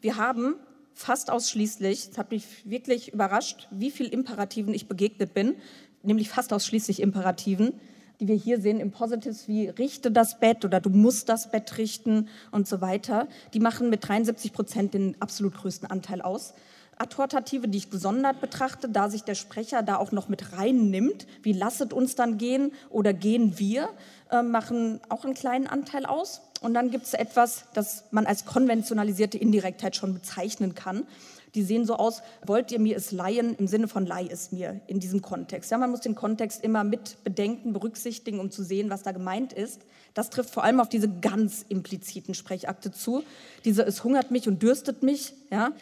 Wir 0.00 0.16
haben 0.16 0.54
fast 0.98 1.30
ausschließlich, 1.30 2.08
es 2.10 2.18
hat 2.18 2.32
mich 2.32 2.44
wirklich 2.64 3.12
überrascht, 3.12 3.68
wie 3.70 3.92
viel 3.92 4.06
Imperativen 4.06 4.74
ich 4.74 4.88
begegnet 4.88 5.32
bin, 5.32 5.54
nämlich 6.02 6.28
fast 6.28 6.52
ausschließlich 6.52 7.00
Imperativen, 7.00 7.72
die 8.18 8.26
wir 8.26 8.34
hier 8.34 8.60
sehen 8.60 8.80
im 8.80 8.90
Positives 8.90 9.46
wie 9.46 9.68
richte 9.68 10.10
das 10.10 10.40
Bett 10.40 10.64
oder 10.64 10.80
du 10.80 10.90
musst 10.90 11.28
das 11.28 11.52
Bett 11.52 11.78
richten 11.78 12.28
und 12.50 12.66
so 12.66 12.80
weiter. 12.80 13.28
Die 13.54 13.60
machen 13.60 13.90
mit 13.90 14.08
73 14.08 14.52
Prozent 14.52 14.92
den 14.92 15.14
absolut 15.22 15.54
größten 15.54 15.88
Anteil 15.88 16.20
aus. 16.20 16.54
Adhortative, 16.98 17.68
die 17.68 17.78
ich 17.78 17.90
gesondert 17.90 18.40
betrachte, 18.40 18.88
da 18.88 19.08
sich 19.08 19.22
der 19.22 19.36
Sprecher 19.36 19.84
da 19.84 19.98
auch 19.98 20.10
noch 20.10 20.28
mit 20.28 20.52
reinnimmt, 20.58 21.28
wie 21.44 21.52
lasset 21.52 21.92
uns 21.92 22.16
dann 22.16 22.38
gehen 22.38 22.72
oder 22.90 23.12
gehen 23.12 23.60
wir, 23.60 23.88
äh, 24.32 24.42
machen 24.42 25.00
auch 25.08 25.24
einen 25.24 25.34
kleinen 25.34 25.68
Anteil 25.68 26.06
aus. 26.06 26.42
Und 26.60 26.74
dann 26.74 26.90
gibt 26.90 27.06
es 27.06 27.14
etwas, 27.14 27.64
das 27.74 28.04
man 28.10 28.26
als 28.26 28.44
konventionalisierte 28.44 29.38
Indirektheit 29.38 29.96
schon 29.96 30.14
bezeichnen 30.14 30.74
kann. 30.74 31.06
Die 31.54 31.62
sehen 31.62 31.86
so 31.86 31.96
aus, 31.96 32.22
wollt 32.44 32.70
ihr 32.72 32.78
mir 32.78 32.96
es 32.96 33.10
leihen, 33.10 33.54
im 33.56 33.68
Sinne 33.68 33.88
von 33.88 34.04
leih 34.04 34.28
es 34.30 34.52
mir 34.52 34.80
in 34.86 35.00
diesem 35.00 35.22
Kontext. 35.22 35.70
Ja, 35.70 35.78
man 35.78 35.90
muss 35.90 36.00
den 36.00 36.14
Kontext 36.14 36.62
immer 36.62 36.84
mit 36.84 37.22
bedenken, 37.24 37.72
berücksichtigen, 37.72 38.38
um 38.38 38.50
zu 38.50 38.62
sehen, 38.62 38.90
was 38.90 39.02
da 39.02 39.12
gemeint 39.12 39.52
ist. 39.52 39.82
Das 40.14 40.30
trifft 40.30 40.50
vor 40.50 40.64
allem 40.64 40.80
auf 40.80 40.88
diese 40.88 41.08
ganz 41.08 41.64
impliziten 41.68 42.34
Sprechakte 42.34 42.92
zu. 42.92 43.22
Diese 43.64 43.82
es 43.82 44.04
hungert 44.04 44.30
mich 44.30 44.46
und 44.46 44.62
dürstet 44.62 45.02
mich. 45.02 45.32
Ja, 45.50 45.72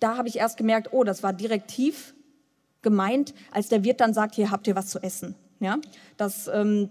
da 0.00 0.16
habe 0.16 0.28
ich 0.28 0.36
erst 0.36 0.56
gemerkt, 0.56 0.92
oh, 0.92 1.04
das 1.04 1.22
war 1.22 1.32
direktiv 1.32 2.14
gemeint, 2.82 3.34
als 3.50 3.68
der 3.68 3.82
Wirt 3.84 4.00
dann 4.00 4.12
sagt, 4.12 4.34
hier 4.34 4.50
habt 4.50 4.66
ihr 4.66 4.76
was 4.76 4.88
zu 4.88 5.02
essen. 5.02 5.34
Ja, 5.60 5.78
das 6.16 6.48
ähm, 6.48 6.90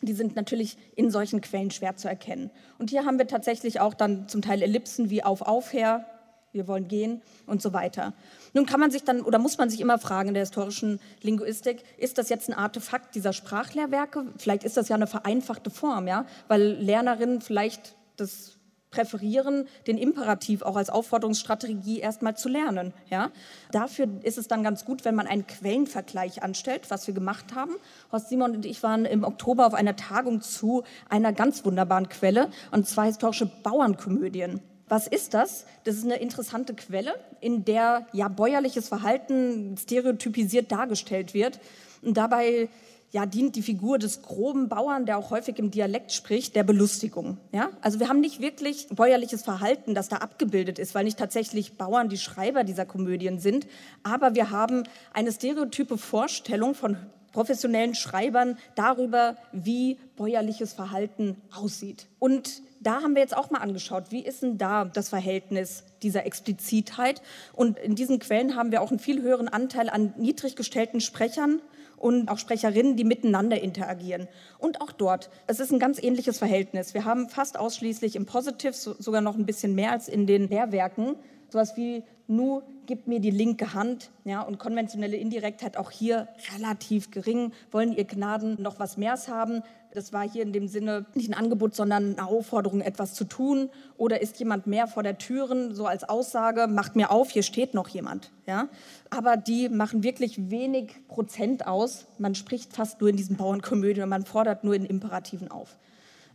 die 0.00 0.12
sind 0.12 0.36
natürlich 0.36 0.76
in 0.94 1.10
solchen 1.10 1.40
Quellen 1.40 1.70
schwer 1.70 1.96
zu 1.96 2.08
erkennen. 2.08 2.50
Und 2.78 2.90
hier 2.90 3.04
haben 3.04 3.18
wir 3.18 3.26
tatsächlich 3.26 3.80
auch 3.80 3.94
dann 3.94 4.28
zum 4.28 4.42
Teil 4.42 4.62
Ellipsen 4.62 5.10
wie 5.10 5.24
auf, 5.24 5.42
auf, 5.42 5.72
her, 5.72 6.06
wir 6.52 6.66
wollen 6.66 6.88
gehen 6.88 7.22
und 7.46 7.60
so 7.60 7.72
weiter. 7.72 8.14
Nun 8.54 8.66
kann 8.66 8.80
man 8.80 8.90
sich 8.90 9.04
dann 9.04 9.22
oder 9.22 9.38
muss 9.38 9.58
man 9.58 9.70
sich 9.70 9.80
immer 9.80 9.98
fragen 9.98 10.28
in 10.28 10.34
der 10.34 10.42
historischen 10.42 11.00
Linguistik, 11.22 11.82
ist 11.98 12.18
das 12.18 12.28
jetzt 12.28 12.48
ein 12.48 12.54
Artefakt 12.54 13.14
dieser 13.14 13.32
Sprachlehrwerke? 13.32 14.26
Vielleicht 14.38 14.64
ist 14.64 14.76
das 14.76 14.88
ja 14.88 14.96
eine 14.96 15.06
vereinfachte 15.06 15.70
Form, 15.70 16.08
ja, 16.08 16.26
weil 16.46 16.62
Lernerinnen 16.62 17.40
vielleicht 17.40 17.96
das 18.16 18.57
präferieren, 18.90 19.68
den 19.86 19.98
Imperativ 19.98 20.62
auch 20.62 20.76
als 20.76 20.90
Aufforderungsstrategie 20.90 22.00
erstmal 22.00 22.36
zu 22.36 22.48
lernen. 22.48 22.92
Ja? 23.10 23.30
Dafür 23.70 24.08
ist 24.22 24.38
es 24.38 24.48
dann 24.48 24.62
ganz 24.62 24.84
gut, 24.84 25.04
wenn 25.04 25.14
man 25.14 25.26
einen 25.26 25.46
Quellenvergleich 25.46 26.42
anstellt, 26.42 26.90
was 26.90 27.06
wir 27.06 27.14
gemacht 27.14 27.54
haben. 27.54 27.72
Horst 28.12 28.28
Simon 28.28 28.52
und 28.52 28.64
ich 28.64 28.82
waren 28.82 29.04
im 29.04 29.24
Oktober 29.24 29.66
auf 29.66 29.74
einer 29.74 29.96
Tagung 29.96 30.40
zu 30.40 30.84
einer 31.08 31.32
ganz 31.32 31.64
wunderbaren 31.64 32.08
Quelle, 32.08 32.50
und 32.70 32.86
zwar 32.86 33.06
historische 33.06 33.46
Bauernkomödien. 33.46 34.60
Was 34.88 35.06
ist 35.06 35.34
das? 35.34 35.66
Das 35.84 35.96
ist 35.96 36.04
eine 36.04 36.16
interessante 36.16 36.72
Quelle, 36.74 37.14
in 37.40 37.64
der 37.64 38.06
ja 38.12 38.28
bäuerliches 38.28 38.88
Verhalten 38.88 39.76
stereotypisiert 39.76 40.72
dargestellt 40.72 41.34
wird. 41.34 41.60
Und 42.00 42.16
dabei 42.16 42.70
ja, 43.10 43.24
dient 43.24 43.56
die 43.56 43.62
Figur 43.62 43.98
des 43.98 44.22
groben 44.22 44.68
Bauern, 44.68 45.06
der 45.06 45.18
auch 45.18 45.30
häufig 45.30 45.58
im 45.58 45.70
Dialekt 45.70 46.12
spricht, 46.12 46.54
der 46.54 46.62
Belustigung. 46.62 47.38
Ja? 47.52 47.70
Also 47.80 48.00
wir 48.00 48.08
haben 48.08 48.20
nicht 48.20 48.40
wirklich 48.40 48.88
bäuerliches 48.90 49.42
Verhalten, 49.42 49.94
das 49.94 50.08
da 50.08 50.16
abgebildet 50.16 50.78
ist, 50.78 50.94
weil 50.94 51.04
nicht 51.04 51.18
tatsächlich 51.18 51.78
Bauern 51.78 52.08
die 52.08 52.18
Schreiber 52.18 52.64
dieser 52.64 52.84
Komödien 52.84 53.38
sind, 53.38 53.66
aber 54.02 54.34
wir 54.34 54.50
haben 54.50 54.82
eine 55.14 55.32
stereotype 55.32 55.96
Vorstellung 55.96 56.74
von 56.74 56.98
professionellen 57.32 57.94
Schreibern 57.94 58.58
darüber, 58.74 59.36
wie 59.52 59.98
bäuerliches 60.16 60.72
Verhalten 60.72 61.36
aussieht. 61.54 62.06
Und 62.18 62.62
da 62.80 63.02
haben 63.02 63.14
wir 63.14 63.22
jetzt 63.22 63.36
auch 63.36 63.50
mal 63.50 63.60
angeschaut, 63.60 64.04
wie 64.10 64.22
ist 64.22 64.42
denn 64.42 64.58
da 64.58 64.84
das 64.84 65.08
Verhältnis 65.08 65.84
dieser 66.02 66.26
Explizitheit? 66.26 67.22
Und 67.52 67.78
in 67.78 67.94
diesen 67.94 68.18
Quellen 68.18 68.54
haben 68.54 68.70
wir 68.70 68.82
auch 68.82 68.90
einen 68.90 68.98
viel 68.98 69.22
höheren 69.22 69.48
Anteil 69.48 69.88
an 69.88 70.14
niedrig 70.16 70.56
gestellten 70.56 71.00
Sprechern 71.00 71.60
und 71.98 72.28
auch 72.28 72.38
Sprecherinnen, 72.38 72.96
die 72.96 73.04
miteinander 73.04 73.60
interagieren. 73.60 74.28
Und 74.58 74.80
auch 74.80 74.92
dort, 74.92 75.30
es 75.46 75.60
ist 75.60 75.72
ein 75.72 75.78
ganz 75.78 76.02
ähnliches 76.02 76.38
Verhältnis. 76.38 76.94
Wir 76.94 77.04
haben 77.04 77.28
fast 77.28 77.58
ausschließlich 77.58 78.16
im 78.16 78.26
Positive, 78.26 78.72
sogar 78.72 79.20
noch 79.20 79.36
ein 79.36 79.46
bisschen 79.46 79.74
mehr 79.74 79.92
als 79.92 80.08
in 80.08 80.26
den 80.26 80.48
Lehrwerken, 80.48 81.16
sowas 81.50 81.76
wie 81.76 82.02
Nu, 82.26 82.62
gib 82.86 83.06
mir 83.06 83.20
die 83.20 83.30
linke 83.30 83.72
Hand. 83.72 84.10
Ja, 84.24 84.42
und 84.42 84.58
konventionelle 84.58 85.16
Indirektheit 85.16 85.76
auch 85.76 85.90
hier 85.90 86.28
relativ 86.54 87.10
gering. 87.10 87.52
Wollen 87.70 87.92
ihr 87.94 88.04
Gnaden 88.04 88.60
noch 88.60 88.78
was 88.78 88.96
mehr 88.98 89.16
haben? 89.28 89.62
Das 89.94 90.12
war 90.12 90.28
hier 90.28 90.42
in 90.42 90.52
dem 90.52 90.68
Sinne 90.68 91.06
nicht 91.14 91.30
ein 91.30 91.34
Angebot, 91.34 91.74
sondern 91.74 92.18
eine 92.18 92.26
Aufforderung, 92.28 92.80
etwas 92.80 93.14
zu 93.14 93.24
tun. 93.24 93.70
Oder 93.96 94.20
ist 94.20 94.38
jemand 94.38 94.66
mehr 94.66 94.86
vor 94.86 95.02
der 95.02 95.18
Türen, 95.18 95.74
so 95.74 95.86
als 95.86 96.04
Aussage, 96.04 96.66
macht 96.66 96.94
mir 96.94 97.10
auf, 97.10 97.30
hier 97.30 97.42
steht 97.42 97.74
noch 97.74 97.88
jemand. 97.88 98.30
Ja? 98.46 98.68
Aber 99.10 99.36
die 99.36 99.68
machen 99.68 100.02
wirklich 100.02 100.50
wenig 100.50 100.94
Prozent 101.08 101.66
aus. 101.66 102.06
Man 102.18 102.34
spricht 102.34 102.74
fast 102.74 103.00
nur 103.00 103.10
in 103.10 103.16
diesen 103.16 103.36
Bauernkomödien 103.36 104.04
und 104.04 104.10
man 104.10 104.24
fordert 104.24 104.64
nur 104.64 104.74
in 104.74 104.84
Imperativen 104.84 105.50
auf. 105.50 105.78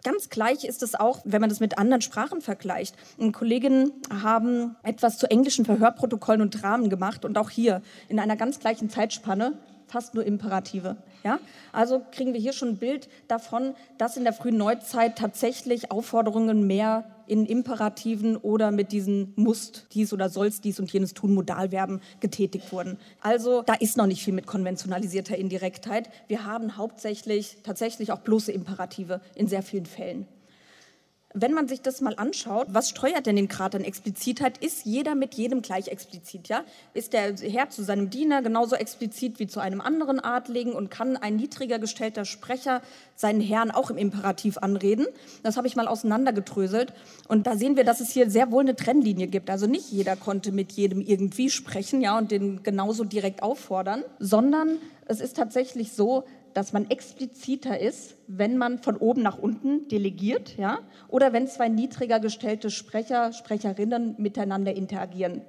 Ganz 0.04 0.30
gleich 0.30 0.66
ist 0.66 0.84
es 0.84 0.96
auch, 0.96 1.22
wenn 1.24 1.40
man 1.40 1.50
das 1.50 1.62
mit 1.62 1.78
anderen 1.78 2.02
Sprachen 2.02 2.42
vergleicht. 2.42 2.96
Kolleginnen 3.32 3.94
haben 4.22 4.76
etwas 4.84 5.18
zu 5.18 5.32
englischen 5.32 5.64
Verhörprotokollen 5.64 6.42
und 6.42 6.62
Dramen 6.62 6.90
gemacht 6.90 7.24
und 7.24 7.38
auch 7.38 7.50
hier 7.50 7.82
in 8.10 8.20
einer 8.20 8.36
ganz 8.36 8.60
gleichen 8.60 8.90
Zeitspanne 8.90 9.54
fast 9.88 10.14
nur 10.14 10.26
Imperative. 10.26 10.98
Ja? 11.24 11.40
Also 11.72 12.02
kriegen 12.12 12.34
wir 12.34 12.40
hier 12.40 12.54
schon 12.54 12.70
ein 12.70 12.78
Bild 12.78 13.10
davon, 13.28 13.76
dass 13.98 14.18
in 14.18 14.24
der 14.24 14.34
frühen 14.34 14.58
Neuzeit 14.58 15.18
tatsächlich 15.18 15.92
Aufforderungen 15.92 16.68
mehr 16.68 17.06
in 17.28 17.46
Imperativen 17.46 18.36
oder 18.36 18.72
mit 18.72 18.92
diesen 18.92 19.34
musst 19.36 19.88
dies 19.94 20.12
oder 20.14 20.30
sollst 20.30 20.66
dies 20.66 20.80
und 20.80 20.92
jenes 20.92 21.14
tun 21.14 21.34
Modalverben 21.34 22.02
getätigt 22.20 22.72
wurden. 22.72 22.98
Also 23.22 23.62
da 23.62 23.74
ist 23.76 23.98
noch 23.98 24.08
nicht 24.08 24.24
viel 24.24 24.34
mit 24.34 24.46
konventionalisierter 24.46 25.38
Indirektheit. 25.38 26.10
Wir 26.28 26.46
haben 26.46 26.78
hauptsächlich 26.78 27.58
tatsächlich 27.64 28.12
auch 28.12 28.20
bloße 28.20 28.52
Imperative 28.52 29.22
in 29.36 29.48
sehr 29.48 29.64
vielen 29.64 29.86
Fällen. 29.86 30.28
Wenn 31.36 31.54
man 31.54 31.68
sich 31.68 31.82
das 31.82 32.00
mal 32.00 32.14
anschaut, 32.16 32.68
was 32.70 32.90
steuert 32.90 33.26
denn 33.26 33.36
den 33.36 33.48
Grad 33.48 33.74
an 33.74 33.84
Explizitheit? 33.84 34.60
Ist 34.60 34.86
jeder 34.86 35.16
mit 35.16 35.34
jedem 35.34 35.64
gleich 35.64 35.88
explizit? 35.88 36.48
Ja? 36.48 36.64
Ist 36.94 37.14
der 37.14 37.36
Herr 37.38 37.70
zu 37.72 37.84
seinem 37.84 38.12
Diener 38.12 38.44
genauso 38.44 38.76
explizit 38.76 39.40
wie 39.40 39.48
zu 39.48 39.60
einem 39.60 39.82
anderen 39.82 40.20
Adligen 40.20 40.74
und 40.74 40.92
kann 40.92 41.18
ein 41.18 41.36
niedriger 41.36 41.80
gestellter 41.80 42.26
Sprecher 42.26 42.82
seinen 43.16 43.42
Herrn 43.42 43.72
auch 43.72 43.90
im 43.90 43.98
Imperativ 43.98 44.60
anreden? 44.60 45.08
Das 45.42 45.58
habe 45.58 45.66
ich 45.66 45.76
mal 45.76 45.88
auseinandergedröselt. 45.88 46.94
Und 47.28 47.48
da 47.48 47.58
sehen 47.58 47.78
wir, 47.78 47.84
dass 47.84 48.00
es 48.00 48.12
hier 48.12 48.30
sehr 48.30 48.52
wohl 48.52 48.62
eine 48.62 48.76
Trennlinie 48.76 49.26
gibt. 49.26 49.50
Also 49.50 49.66
nicht 49.66 49.92
jeder 49.92 50.16
konnte 50.16 50.52
mit 50.52 50.72
jedem 50.74 51.02
irgendwie 51.02 51.50
sprechen 51.50 52.02
ja, 52.02 52.16
und 52.16 52.30
den 52.30 52.62
genauso 52.62 53.06
direkt 53.06 53.42
auffordern, 53.42 54.04
sondern 54.20 54.78
es 55.08 55.20
ist 55.20 55.36
tatsächlich 55.36 55.94
so, 55.94 56.26
dass 56.54 56.74
man 56.74 56.90
expliziter 56.90 57.80
ist, 57.80 58.16
wenn 58.28 58.58
man 58.58 58.80
von 58.80 58.98
oben 58.98 59.22
nach 59.22 59.38
unten 59.38 59.88
delegiert, 59.88 60.58
ja, 60.58 60.80
oder 61.08 61.34
wenn 61.34 61.48
zwei 61.48 61.70
niedriger 61.70 62.20
gestellte 62.20 62.70
Sprecher, 62.70 63.34
Sprecherinnen 63.34 64.16
miteinander 64.18 64.74
interagieren. 64.74 65.42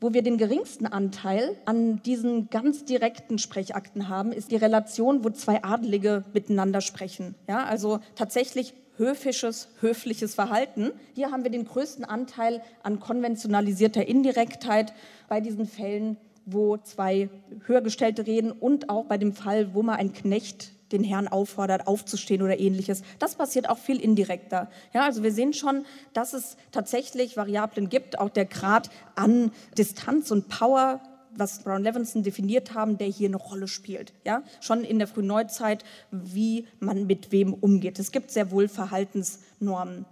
Wo 0.00 0.12
wir 0.12 0.22
den 0.22 0.38
geringsten 0.38 0.86
Anteil 0.86 1.56
an 1.64 2.02
diesen 2.02 2.50
ganz 2.50 2.84
direkten 2.84 3.38
Sprechakten 3.38 4.08
haben, 4.08 4.30
ist 4.30 4.52
die 4.52 4.56
Relation, 4.56 5.24
wo 5.24 5.30
zwei 5.30 5.64
Adlige 5.64 6.24
miteinander 6.32 6.80
sprechen. 6.80 7.34
Ja, 7.48 7.64
also 7.64 7.98
tatsächlich 8.14 8.74
höfisches, 8.96 9.68
höfliches 9.80 10.34
Verhalten. 10.34 10.92
Hier 11.14 11.30
haben 11.30 11.44
wir 11.44 11.50
den 11.50 11.64
größten 11.64 12.04
Anteil 12.04 12.62
an 12.82 13.00
konventionalisierter 13.00 14.06
Indirektheit 14.06 14.92
bei 15.28 15.40
diesen 15.40 15.66
Fällen, 15.66 16.16
wo 16.50 16.76
zwei 16.78 17.28
Höhergestellte 17.66 18.26
reden 18.26 18.52
und 18.52 18.90
auch 18.90 19.04
bei 19.04 19.18
dem 19.18 19.32
Fall, 19.32 19.74
wo 19.74 19.82
mal 19.82 19.96
ein 19.96 20.12
Knecht 20.12 20.72
den 20.92 21.04
Herrn 21.04 21.28
auffordert, 21.28 21.86
aufzustehen 21.86 22.42
oder 22.42 22.58
ähnliches. 22.58 23.02
Das 23.18 23.34
passiert 23.34 23.68
auch 23.68 23.78
viel 23.78 24.00
indirekter. 24.00 24.70
Ja, 24.94 25.04
also 25.04 25.22
wir 25.22 25.32
sehen 25.32 25.52
schon, 25.52 25.84
dass 26.12 26.32
es 26.32 26.56
tatsächlich 26.72 27.36
Variablen 27.36 27.88
gibt, 27.88 28.18
auch 28.18 28.30
der 28.30 28.46
Grad 28.46 28.90
an 29.14 29.52
Distanz 29.76 30.30
und 30.30 30.48
Power, 30.48 31.00
was 31.36 31.62
Brown 31.62 31.82
Levinson 31.82 32.22
definiert 32.22 32.74
haben, 32.74 32.98
der 32.98 33.06
hier 33.06 33.28
eine 33.28 33.36
Rolle 33.36 33.68
spielt. 33.68 34.12
Ja, 34.24 34.42
schon 34.60 34.82
in 34.82 34.98
der 34.98 35.08
frühen 35.08 35.26
Neuzeit, 35.26 35.84
wie 36.10 36.66
man 36.80 37.06
mit 37.06 37.32
wem 37.32 37.54
umgeht. 37.54 37.98
Es 37.98 38.10
gibt 38.10 38.30
sehr 38.30 38.50
wohl 38.50 38.68
Verhaltensnormen. 38.68 40.06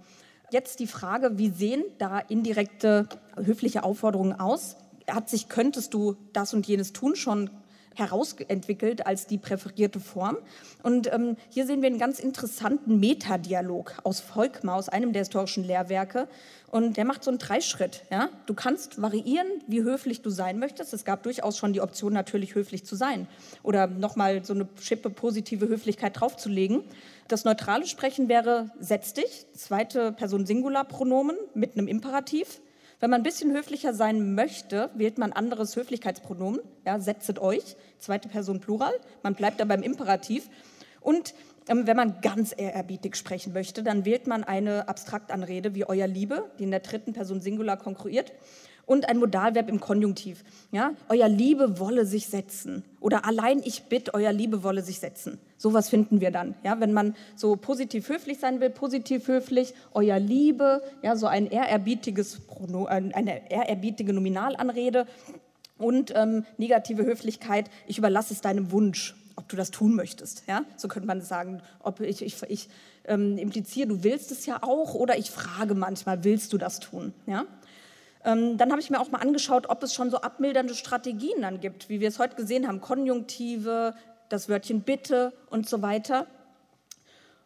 Jetzt 0.52 0.78
die 0.78 0.86
Frage, 0.86 1.38
wie 1.38 1.50
sehen 1.50 1.82
da 1.98 2.20
indirekte 2.20 3.08
höfliche 3.36 3.82
Aufforderungen 3.82 4.38
aus? 4.38 4.76
Hat 5.10 5.28
sich, 5.28 5.48
könntest 5.48 5.94
du 5.94 6.16
das 6.32 6.54
und 6.54 6.66
jenes 6.66 6.92
tun, 6.92 7.16
schon 7.16 7.50
herausentwickelt 7.96 9.06
als 9.06 9.26
die 9.26 9.38
präferierte 9.38 10.00
Form. 10.00 10.36
Und 10.82 11.12
ähm, 11.12 11.36
hier 11.48 11.66
sehen 11.66 11.80
wir 11.80 11.88
einen 11.88 11.98
ganz 11.98 12.18
interessanten 12.18 13.00
Metadialog 13.00 13.94
aus 14.04 14.20
Volkmar, 14.20 14.76
aus 14.76 14.88
einem 14.88 15.12
der 15.12 15.20
historischen 15.22 15.64
Lehrwerke. 15.64 16.28
Und 16.70 16.96
der 16.96 17.04
macht 17.04 17.24
so 17.24 17.30
einen 17.30 17.38
Dreischritt. 17.38 18.02
Ja? 18.10 18.28
Du 18.44 18.54
kannst 18.54 19.00
variieren, 19.00 19.46
wie 19.66 19.82
höflich 19.82 20.20
du 20.20 20.30
sein 20.30 20.58
möchtest. 20.58 20.92
Es 20.92 21.04
gab 21.04 21.22
durchaus 21.22 21.56
schon 21.56 21.72
die 21.72 21.80
Option, 21.80 22.12
natürlich 22.12 22.54
höflich 22.54 22.84
zu 22.84 22.96
sein. 22.96 23.26
Oder 23.62 23.86
nochmal 23.86 24.44
so 24.44 24.52
eine 24.52 24.68
Schippe 24.80 25.08
positive 25.08 25.68
Höflichkeit 25.68 26.20
draufzulegen. 26.20 26.82
Das 27.28 27.44
neutrale 27.44 27.86
Sprechen 27.86 28.28
wäre 28.28 28.70
setz 28.78 29.14
dich, 29.14 29.46
zweite 29.54 30.12
Person 30.12 30.46
Singularpronomen 30.46 31.36
mit 31.54 31.76
einem 31.76 31.88
Imperativ. 31.88 32.60
Wenn 32.98 33.10
man 33.10 33.20
ein 33.20 33.24
bisschen 33.24 33.52
höflicher 33.52 33.92
sein 33.92 34.34
möchte, 34.34 34.88
wählt 34.94 35.18
man 35.18 35.32
anderes 35.32 35.76
Höflichkeitspronomen. 35.76 36.60
Ja, 36.86 36.98
setzet 36.98 37.38
euch, 37.38 37.76
zweite 37.98 38.28
Person 38.28 38.60
Plural. 38.60 38.94
Man 39.22 39.34
bleibt 39.34 39.60
da 39.60 39.66
beim 39.66 39.82
Imperativ. 39.82 40.48
Und 41.00 41.34
ähm, 41.68 41.86
wenn 41.86 41.96
man 41.96 42.22
ganz 42.22 42.54
ehrerbietig 42.56 43.16
sprechen 43.16 43.52
möchte, 43.52 43.82
dann 43.82 44.06
wählt 44.06 44.26
man 44.26 44.44
eine 44.44 44.88
Abstraktanrede 44.88 45.74
wie 45.74 45.84
euer 45.84 46.06
Liebe, 46.06 46.50
die 46.58 46.64
in 46.64 46.70
der 46.70 46.80
dritten 46.80 47.12
Person 47.12 47.42
Singular 47.42 47.76
konkurriert 47.76 48.32
und 48.86 49.08
ein 49.08 49.18
Modalverb 49.18 49.68
im 49.68 49.80
Konjunktiv. 49.80 50.44
Ja? 50.70 50.92
Euer 51.08 51.28
Liebe 51.28 51.78
wolle 51.78 52.06
sich 52.06 52.28
setzen 52.28 52.84
oder 53.00 53.26
allein 53.26 53.60
ich 53.62 53.84
bitte, 53.84 54.14
euer 54.14 54.32
Liebe 54.32 54.62
wolle 54.62 54.82
sich 54.82 55.00
setzen. 55.00 55.38
Sowas 55.58 55.88
finden 55.88 56.20
wir 56.20 56.30
dann. 56.30 56.54
Ja? 56.64 56.80
Wenn 56.80 56.92
man 56.92 57.14
so 57.34 57.56
positiv 57.56 58.08
höflich 58.08 58.38
sein 58.38 58.60
will, 58.60 58.70
positiv 58.70 59.28
höflich, 59.28 59.74
euer 59.92 60.18
Liebe, 60.18 60.82
ja, 61.02 61.16
so 61.16 61.26
ein 61.26 61.48
ehrerbietiges 61.48 62.40
äh, 62.70 62.88
eine 62.88 63.50
ehrerbietige 63.50 64.12
Nominalanrede 64.12 65.06
und 65.78 66.12
ähm, 66.14 66.46
negative 66.56 67.04
Höflichkeit, 67.04 67.68
ich 67.86 67.98
überlasse 67.98 68.32
es 68.32 68.40
deinem 68.40 68.70
Wunsch 68.70 69.14
ob 69.38 69.50
du 69.50 69.56
das 69.56 69.70
tun 69.70 69.94
möchtest. 69.94 70.44
Ja? 70.48 70.64
So 70.78 70.88
könnte 70.88 71.06
man 71.06 71.20
sagen, 71.20 71.60
ob 71.80 72.00
ich, 72.00 72.22
ich, 72.22 72.42
ich 72.48 72.68
ähm, 73.04 73.36
impliziere, 73.36 73.86
du 73.86 74.02
willst 74.02 74.32
es 74.32 74.46
ja 74.46 74.62
auch 74.62 74.94
oder 74.94 75.18
ich 75.18 75.30
frage 75.30 75.74
manchmal, 75.74 76.24
willst 76.24 76.54
du 76.54 76.58
das 76.58 76.80
tun? 76.80 77.12
Ja? 77.26 77.44
Ähm, 78.26 78.58
dann 78.58 78.72
habe 78.72 78.80
ich 78.80 78.90
mir 78.90 79.00
auch 79.00 79.10
mal 79.10 79.20
angeschaut, 79.20 79.70
ob 79.70 79.82
es 79.84 79.94
schon 79.94 80.10
so 80.10 80.18
abmildernde 80.18 80.74
Strategien 80.74 81.42
dann 81.42 81.60
gibt, 81.60 81.88
wie 81.88 82.00
wir 82.00 82.08
es 82.08 82.18
heute 82.18 82.34
gesehen 82.34 82.66
haben, 82.66 82.80
Konjunktive, 82.80 83.94
das 84.28 84.48
Wörtchen 84.48 84.82
bitte 84.82 85.32
und 85.48 85.68
so 85.68 85.80
weiter. 85.80 86.26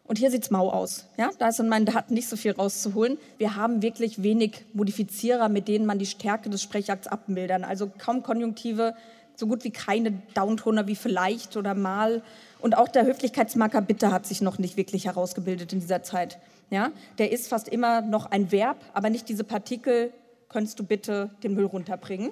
Und 0.05 0.17
hier 0.17 0.31
sieht 0.31 0.43
es 0.43 0.49
mau 0.49 0.71
aus. 0.71 1.05
Ja? 1.17 1.29
Da 1.37 1.49
ist 1.49 1.59
in 1.59 1.69
meinen 1.69 1.85
Daten 1.85 2.15
nicht 2.15 2.27
so 2.27 2.35
viel 2.35 2.53
rauszuholen. 2.53 3.19
Wir 3.37 3.55
haben 3.55 3.83
wirklich 3.83 4.23
wenig 4.23 4.65
Modifizierer, 4.73 5.47
mit 5.49 5.67
denen 5.67 5.85
man 5.85 5.99
die 5.99 6.07
Stärke 6.07 6.49
des 6.49 6.63
Sprechakts 6.63 7.07
abmildern. 7.07 7.63
Also 7.63 7.91
kaum 7.99 8.23
Konjunktive, 8.23 8.95
so 9.35 9.45
gut 9.45 9.63
wie 9.63 9.71
keine 9.71 10.11
Downtoner 10.33 10.87
wie 10.87 10.95
vielleicht 10.95 11.57
oder 11.57 11.75
mal. 11.75 12.23
Und 12.59 12.75
auch 12.75 12.87
der 12.87 13.05
Höflichkeitsmarker 13.05 13.81
bitte 13.81 14.11
hat 14.11 14.25
sich 14.25 14.41
noch 14.41 14.57
nicht 14.57 14.77
wirklich 14.77 15.05
herausgebildet 15.05 15.71
in 15.73 15.79
dieser 15.79 16.01
Zeit. 16.01 16.39
Ja? 16.71 16.91
Der 17.19 17.31
ist 17.31 17.47
fast 17.47 17.67
immer 17.67 18.01
noch 18.01 18.25
ein 18.31 18.51
Verb, 18.51 18.77
aber 18.93 19.11
nicht 19.11 19.29
diese 19.29 19.43
Partikel 19.43 20.11
könntest 20.51 20.79
du 20.79 20.83
bitte 20.83 21.29
den 21.43 21.55
Müll 21.55 21.65
runterbringen. 21.65 22.31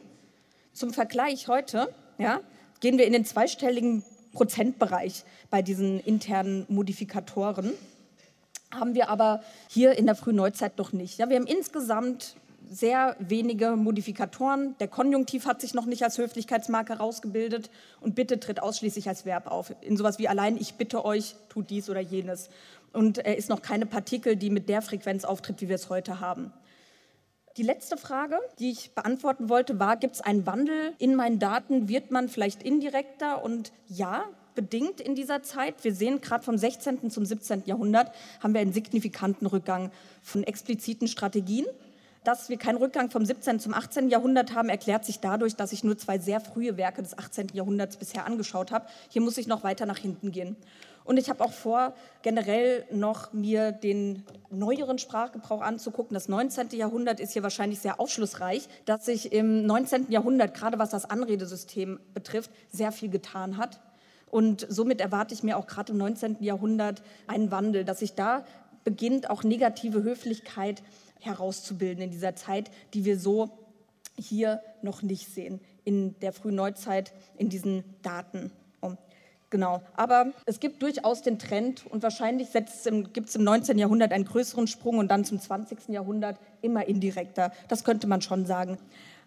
Zum 0.73 0.93
Vergleich 0.93 1.47
heute 1.47 1.93
ja, 2.17 2.41
gehen 2.81 2.97
wir 2.97 3.07
in 3.07 3.13
den 3.13 3.25
zweistelligen 3.25 4.03
Prozentbereich 4.33 5.23
bei 5.49 5.61
diesen 5.61 5.99
internen 6.01 6.65
Modifikatoren. 6.67 7.71
Haben 8.71 8.93
wir 8.93 9.09
aber 9.09 9.41
hier 9.67 9.97
in 9.97 10.05
der 10.05 10.15
frühen 10.15 10.35
Neuzeit 10.35 10.77
noch 10.77 10.91
nicht. 10.91 11.17
Ja, 11.17 11.29
wir 11.29 11.37
haben 11.37 11.47
insgesamt 11.47 12.35
sehr 12.69 13.15
wenige 13.19 13.71
Modifikatoren. 13.71 14.75
Der 14.79 14.87
Konjunktiv 14.87 15.47
hat 15.47 15.59
sich 15.59 15.73
noch 15.73 15.85
nicht 15.85 16.03
als 16.03 16.19
Höflichkeitsmarke 16.19 16.93
herausgebildet 16.93 17.71
und 17.99 18.13
bitte 18.13 18.39
tritt 18.39 18.61
ausschließlich 18.61 19.07
als 19.07 19.25
Verb 19.25 19.47
auf. 19.47 19.73
In 19.81 19.97
sowas 19.97 20.19
wie 20.19 20.27
allein 20.27 20.55
ich 20.57 20.75
bitte 20.75 21.03
euch, 21.03 21.35
tut 21.47 21.71
dies 21.71 21.89
oder 21.89 22.01
jenes. 22.01 22.49
Und 22.93 23.19
er 23.19 23.37
ist 23.37 23.49
noch 23.49 23.63
keine 23.63 23.87
Partikel, 23.87 24.35
die 24.35 24.51
mit 24.51 24.69
der 24.69 24.81
Frequenz 24.83 25.23
auftritt, 25.23 25.61
wie 25.61 25.69
wir 25.69 25.75
es 25.75 25.89
heute 25.89 26.19
haben. 26.19 26.53
Die 27.57 27.63
letzte 27.63 27.97
Frage, 27.97 28.39
die 28.59 28.71
ich 28.71 28.91
beantworten 28.91 29.49
wollte, 29.49 29.79
war, 29.79 29.97
gibt 29.97 30.15
es 30.15 30.21
einen 30.21 30.45
Wandel 30.45 30.93
in 30.99 31.15
meinen 31.15 31.39
Daten? 31.39 31.89
Wird 31.89 32.11
man 32.11 32.29
vielleicht 32.29 32.63
indirekter? 32.63 33.43
Und 33.43 33.71
ja, 33.87 34.25
bedingt 34.55 35.01
in 35.01 35.15
dieser 35.15 35.41
Zeit. 35.41 35.83
Wir 35.83 35.93
sehen 35.93 36.21
gerade 36.21 36.43
vom 36.43 36.57
16. 36.57 37.09
zum 37.09 37.25
17. 37.25 37.63
Jahrhundert 37.65 38.11
haben 38.41 38.53
wir 38.53 38.61
einen 38.61 38.73
signifikanten 38.73 39.47
Rückgang 39.47 39.91
von 40.21 40.43
expliziten 40.43 41.07
Strategien. 41.07 41.65
Dass 42.25 42.49
wir 42.49 42.57
keinen 42.57 42.77
Rückgang 42.77 43.09
vom 43.09 43.23
17. 43.25 43.61
zum 43.61 43.73
18. 43.73 44.09
Jahrhundert 44.09 44.53
haben, 44.53 44.67
erklärt 44.67 45.05
sich 45.05 45.21
dadurch, 45.21 45.55
dass 45.55 45.71
ich 45.71 45.85
nur 45.85 45.97
zwei 45.97 46.19
sehr 46.19 46.41
frühe 46.41 46.75
Werke 46.75 47.01
des 47.01 47.17
18. 47.17 47.47
Jahrhunderts 47.53 47.95
bisher 47.95 48.25
angeschaut 48.25 48.71
habe. 48.71 48.87
Hier 49.07 49.21
muss 49.21 49.37
ich 49.37 49.47
noch 49.47 49.63
weiter 49.63 49.85
nach 49.85 49.97
hinten 49.97 50.33
gehen. 50.33 50.57
Und 51.09 51.17
ich 51.17 51.27
habe 51.27 51.43
auch 51.43 51.53
vor, 51.53 51.95
generell 52.21 52.85
noch 52.91 53.33
mir 53.33 53.71
den 53.71 54.21
neueren 54.51 54.99
Sprachgebrauch 54.99 55.61
anzugucken. 55.61 56.13
Das 56.13 56.29
19. 56.29 56.69
Jahrhundert 56.73 57.19
ist 57.19 57.33
hier 57.33 57.41
wahrscheinlich 57.41 57.79
sehr 57.79 57.99
aufschlussreich, 57.99 58.69
dass 58.85 59.05
sich 59.05 59.31
im 59.31 59.65
19. 59.65 60.11
Jahrhundert, 60.11 60.53
gerade 60.53 60.77
was 60.77 60.91
das 60.91 61.09
Anredesystem 61.09 61.99
betrifft, 62.13 62.51
sehr 62.71 62.91
viel 62.91 63.09
getan 63.09 63.57
hat. 63.57 63.81
Und 64.29 64.67
somit 64.69 65.01
erwarte 65.01 65.33
ich 65.33 65.41
mir 65.41 65.57
auch 65.57 65.65
gerade 65.65 65.93
im 65.93 65.97
19. 65.97 66.43
Jahrhundert 66.43 67.01
einen 67.25 67.49
Wandel, 67.49 67.85
dass 67.85 68.01
sich 68.01 68.13
da 68.13 68.45
beginnt, 68.83 69.31
auch 69.31 69.43
negative 69.43 70.03
Höflichkeit 70.03 70.83
herauszubilden 71.21 72.03
in 72.03 72.11
dieser 72.11 72.35
Zeit, 72.35 72.69
die 72.93 73.03
wir 73.03 73.17
so 73.17 73.49
hier 74.15 74.61
noch 74.83 75.01
nicht 75.01 75.33
sehen, 75.33 75.59
in 75.85 76.19
der 76.19 76.33
frühen 76.33 76.53
Neuzeit, 76.53 77.13
in 77.35 77.49
diesen 77.49 77.83
Daten. 78.03 78.51
Genau, 79.51 79.81
aber 79.95 80.31
es 80.45 80.59
gibt 80.59 80.83
durchaus 80.83 81.23
den 81.23 81.39
Trend 81.39 81.85
und 81.87 82.03
wahrscheinlich 82.03 82.49
gibt 82.51 82.69
es 83.29 83.35
im 83.35 83.43
19. 83.43 83.79
Jahrhundert 83.79 84.11
einen 84.11 84.25
größeren 84.25 84.67
Sprung 84.67 84.99
und 84.99 85.09
dann 85.09 85.25
zum 85.25 85.39
20. 85.39 85.89
Jahrhundert 85.89 86.37
immer 86.61 86.87
indirekter. 86.87 87.51
Das 87.67 87.83
könnte 87.83 88.05
man 88.05 88.21
schon 88.21 88.45
sagen. 88.45 88.77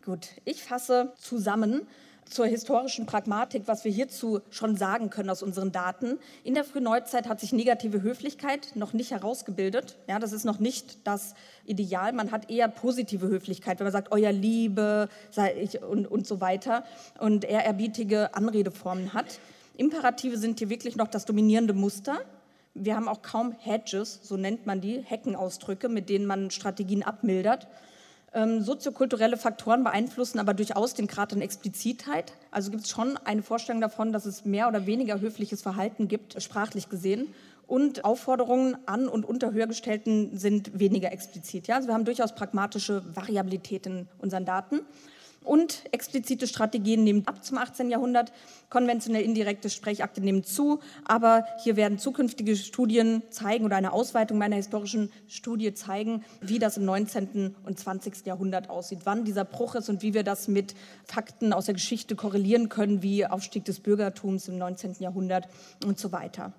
Gut, 0.05 0.29
ich 0.45 0.62
fasse 0.62 1.12
zusammen 1.18 1.89
zur 2.25 2.47
historischen 2.47 3.05
Pragmatik, 3.05 3.64
was 3.66 3.85
wir 3.85 3.93
hierzu 3.93 4.41
schon 4.51 4.77
sagen 4.77 5.11
können 5.11 5.29
aus 5.29 5.43
unseren 5.43 5.73
Daten. 5.73 6.18
In 6.45 6.55
der 6.55 6.64
Frühneuzeit 6.64 7.29
hat 7.29 7.41
sich 7.41 7.53
negative 7.53 8.03
Höflichkeit 8.03 8.73
noch 8.75 8.93
nicht 8.93 9.11
herausgebildet. 9.11 9.97
Ja, 10.09 10.18
das 10.18 10.33
ist 10.33 10.45
noch 10.45 10.59
nicht 10.59 11.07
das 11.07 11.35
Ideal. 11.66 12.12
Man 12.12 12.31
hat 12.31 12.49
eher 12.49 12.68
positive 12.68 13.27
Höflichkeit, 13.27 13.81
wenn 13.81 13.87
man 13.87 13.93
sagt, 13.93 14.12
euer 14.12 14.33
Liebe 14.33 15.09
und, 15.89 16.07
und 16.07 16.27
so 16.27 16.41
weiter 16.41 16.85
und 17.18 17.45
ehrerbietige 17.45 18.35
Anredeformen 18.35 19.12
hat. 19.14 19.41
Imperative 19.83 20.39
sind 20.39 20.61
hier 20.61 20.70
wirklich 20.70 20.95
noch 20.95 21.09
das 21.09 21.24
dominierende 21.24 21.74
Muster. 21.74 22.20
Wir 22.72 22.95
haben 22.95 23.09
auch 23.09 23.20
kaum 23.20 23.51
Hedges, 23.59 24.20
so 24.22 24.37
nennt 24.37 24.64
man 24.64 24.80
die, 24.80 25.01
Heckenausdrücke, 25.01 25.89
mit 25.89 26.09
denen 26.09 26.24
man 26.24 26.53
Strategien 26.53 27.03
abmildert. 27.03 27.66
Ähm, 28.33 28.62
soziokulturelle 28.62 29.37
Faktoren 29.37 29.83
beeinflussen 29.83 30.39
aber 30.39 30.55
durchaus 30.55 30.95
den 30.95 31.09
Grad 31.09 31.33
an 31.33 31.43
Explizitheit. 31.43 32.33
Also 32.53 32.70
gibt 32.70 32.85
es 32.85 32.91
schon 32.91 33.16
eine 33.24 33.43
Vorstellung 33.43 33.80
davon, 33.80 34.12
dass 34.12 34.24
es 34.24 34.45
mehr 34.45 34.68
oder 34.68 34.87
weniger 34.87 35.20
höfliches 35.20 35.62
Verhalten 35.62 36.07
gibt, 36.07 36.41
sprachlich 36.41 36.89
gesehen. 36.89 37.35
Und 37.66 38.05
Aufforderungen 38.05 38.76
an 38.87 39.09
und 39.09 39.24
unter 39.24 39.53
Höhergestellten 39.53 40.39
sind 40.39 40.78
weniger 40.78 41.11
explizit. 41.11 41.66
Ja? 41.66 41.76
Also 41.76 41.89
wir 41.89 41.95
haben 41.95 42.05
durchaus 42.05 42.35
pragmatische 42.35 43.03
Variabilität 43.16 43.87
in 43.87 44.07
unseren 44.18 44.45
Daten. 44.45 44.80
Und 45.45 45.84
explizite 45.93 46.47
Strategien 46.47 47.05
nehmen 47.05 47.26
ab 47.26 47.45
zum 47.45 47.59
18. 47.59 47.90
Jahrhundert. 47.90 48.32
Konventionell 48.70 49.22
indirekte 49.22 49.68
Sprechakte 49.68 50.20
nehmen 50.20 50.45
zu, 50.45 50.80
aber 51.05 51.45
hier 51.62 51.76
werden 51.76 51.99
zukünftige 51.99 52.57
Studien 52.57 53.22
zeigen 53.30 53.64
oder 53.64 53.76
eine 53.76 53.93
Ausweitung 53.93 54.38
meiner 54.38 54.57
historischen 54.57 55.11
Studie 55.28 55.74
zeigen, 55.74 56.24
wie 56.40 56.59
das 56.59 56.78
im 56.78 56.84
19. 56.84 57.55
und 57.64 57.78
20. 57.78 58.24
Jahrhundert 58.24 58.70
aussieht, 58.70 59.01
wann 59.05 59.24
dieser 59.24 59.45
Bruch 59.45 59.74
ist 59.74 59.88
und 59.88 60.03
wie 60.03 60.14
wir 60.14 60.22
das 60.22 60.49
mit 60.49 60.74
Fakten 61.05 61.53
aus 61.53 61.66
der 61.66 61.74
Geschichte 61.74 62.16
korrelieren 62.16 62.68
können, 62.68 63.03
wie 63.03 63.26
Aufstieg 63.26 63.64
des 63.64 63.80
Bürgertums 63.80 64.49
im 64.49 64.59
19. 64.59 64.97
Jahrhundert 65.01 65.49
und 65.84 65.99
so 65.99 66.12
weiter. 66.12 66.55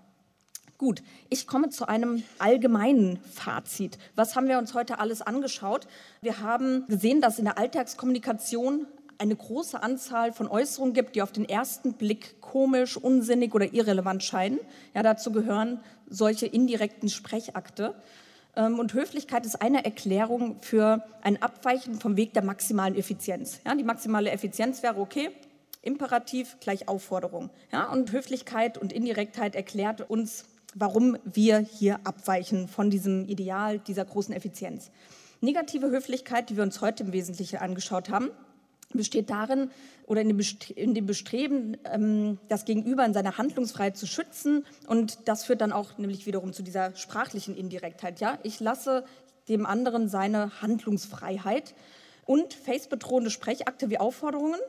Gut, 0.77 1.03
ich 1.29 1.45
komme 1.45 1.69
zu 1.69 1.87
einem 1.87 2.23
allgemeinen 2.39 3.19
Fazit. 3.31 3.99
Was 4.15 4.35
haben 4.35 4.47
wir 4.47 4.57
uns 4.57 4.73
heute 4.73 4.99
alles 4.99 5.21
angeschaut? 5.21 5.87
Wir 6.21 6.39
haben 6.39 6.85
gesehen, 6.87 7.21
dass 7.21 7.37
in 7.37 7.45
der 7.45 7.57
Alltagskommunikation 7.57 8.87
eine 9.19 9.35
große 9.35 9.81
Anzahl 9.81 10.33
von 10.33 10.47
Äußerungen 10.47 10.93
gibt, 10.93 11.15
die 11.15 11.21
auf 11.21 11.31
den 11.31 11.47
ersten 11.47 11.93
Blick 11.93 12.41
komisch, 12.41 12.97
unsinnig 12.97 13.53
oder 13.53 13.71
irrelevant 13.71 14.23
scheinen. 14.23 14.59
Ja, 14.95 15.03
dazu 15.03 15.31
gehören 15.31 15.79
solche 16.09 16.47
indirekten 16.47 17.07
Sprechakte. 17.07 17.93
Ähm, 18.55 18.79
und 18.79 18.93
Höflichkeit 18.93 19.45
ist 19.45 19.61
eine 19.61 19.85
Erklärung 19.85 20.57
für 20.61 21.03
ein 21.21 21.41
Abweichen 21.41 21.99
vom 21.99 22.17
Weg 22.17 22.33
der 22.33 22.43
maximalen 22.43 22.95
Effizienz. 22.95 23.61
Ja, 23.65 23.75
die 23.75 23.83
maximale 23.83 24.31
Effizienz 24.31 24.81
wäre 24.81 24.99
okay, 24.99 25.29
Imperativ 25.83 26.57
gleich 26.61 26.87
Aufforderung. 26.87 27.49
Ja, 27.73 27.91
und 27.91 28.13
Höflichkeit 28.13 28.77
und 28.77 28.93
Indirektheit 28.93 29.53
erklärt 29.53 30.09
uns 30.09 30.45
warum 30.75 31.17
wir 31.23 31.59
hier 31.59 31.99
abweichen 32.05 32.67
von 32.67 32.89
diesem 32.89 33.25
Ideal 33.25 33.79
dieser 33.79 34.05
großen 34.05 34.33
Effizienz. 34.33 34.91
Negative 35.41 35.89
Höflichkeit, 35.89 36.49
die 36.49 36.55
wir 36.55 36.63
uns 36.63 36.81
heute 36.81 37.03
im 37.03 37.13
Wesentlichen 37.13 37.57
angeschaut 37.57 38.09
haben, 38.09 38.29
besteht 38.93 39.29
darin 39.29 39.71
oder 40.05 40.21
in 40.21 40.93
dem 40.93 41.05
Bestreben, 41.05 41.77
ähm, 41.85 42.37
das 42.47 42.65
Gegenüber 42.65 43.05
in 43.05 43.13
seiner 43.13 43.37
Handlungsfreiheit 43.37 43.97
zu 43.97 44.07
schützen. 44.07 44.65
Und 44.87 45.27
das 45.27 45.45
führt 45.45 45.61
dann 45.61 45.71
auch 45.71 45.97
nämlich 45.97 46.25
wiederum 46.25 46.53
zu 46.53 46.63
dieser 46.63 46.95
sprachlichen 46.95 47.55
Indirektheit. 47.55 48.19
Ja, 48.19 48.39
ich 48.43 48.59
lasse 48.59 49.05
dem 49.49 49.65
anderen 49.65 50.07
seine 50.07 50.61
Handlungsfreiheit. 50.61 51.73
Und 52.25 52.53
face-bedrohende 52.53 53.29
Sprechakte 53.29 53.89
wie 53.89 53.97
Aufforderungen 53.97 54.59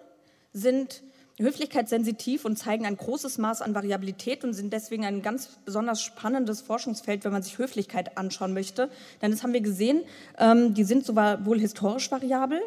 sind 0.52 1.02
höflichkeitssensitiv 1.38 2.44
und 2.44 2.56
zeigen 2.56 2.86
ein 2.86 2.96
großes 2.96 3.38
Maß 3.38 3.62
an 3.62 3.74
Variabilität 3.74 4.44
und 4.44 4.52
sind 4.52 4.72
deswegen 4.72 5.04
ein 5.04 5.22
ganz 5.22 5.48
besonders 5.64 6.00
spannendes 6.00 6.60
Forschungsfeld, 6.60 7.24
wenn 7.24 7.32
man 7.32 7.42
sich 7.42 7.58
Höflichkeit 7.58 8.16
anschauen 8.16 8.54
möchte. 8.54 8.88
Denn 9.20 9.30
das 9.30 9.42
haben 9.42 9.52
wir 9.52 9.60
gesehen, 9.60 10.02
ähm, 10.38 10.74
die 10.74 10.84
sind 10.84 11.04
sowohl 11.04 11.58
historisch 11.58 12.10
variabel, 12.10 12.60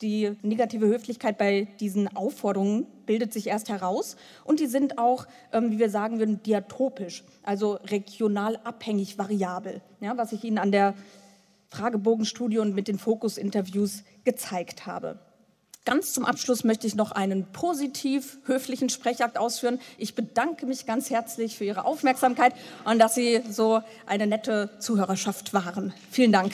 die 0.00 0.32
negative 0.42 0.86
Höflichkeit 0.86 1.36
bei 1.36 1.68
diesen 1.80 2.14
Aufforderungen 2.16 2.86
bildet 3.04 3.32
sich 3.32 3.46
erst 3.46 3.68
heraus 3.68 4.16
und 4.44 4.60
die 4.60 4.66
sind 4.66 4.98
auch, 4.98 5.26
ähm, 5.52 5.70
wie 5.70 5.78
wir 5.78 5.90
sagen 5.90 6.18
würden, 6.18 6.42
diatopisch, 6.42 7.24
also 7.42 7.72
regional 7.84 8.56
abhängig 8.64 9.18
variabel, 9.18 9.82
ja, 10.00 10.16
was 10.16 10.32
ich 10.32 10.44
Ihnen 10.44 10.58
an 10.58 10.72
der 10.72 10.94
Fragebogenstudie 11.68 12.58
und 12.58 12.74
mit 12.74 12.88
den 12.88 12.98
Fokusinterviews 12.98 14.02
gezeigt 14.24 14.86
habe. 14.86 15.18
Ganz 15.86 16.12
zum 16.12 16.26
Abschluss 16.26 16.62
möchte 16.62 16.86
ich 16.86 16.94
noch 16.94 17.10
einen 17.12 17.50
positiv 17.52 18.38
höflichen 18.44 18.90
Sprechakt 18.90 19.38
ausführen. 19.38 19.80
Ich 19.96 20.14
bedanke 20.14 20.66
mich 20.66 20.84
ganz 20.84 21.08
herzlich 21.08 21.56
für 21.56 21.64
Ihre 21.64 21.86
Aufmerksamkeit 21.86 22.54
und 22.84 22.98
dass 22.98 23.14
Sie 23.14 23.40
so 23.48 23.80
eine 24.06 24.26
nette 24.26 24.70
Zuhörerschaft 24.78 25.54
waren. 25.54 25.94
Vielen 26.10 26.32
Dank. 26.32 26.52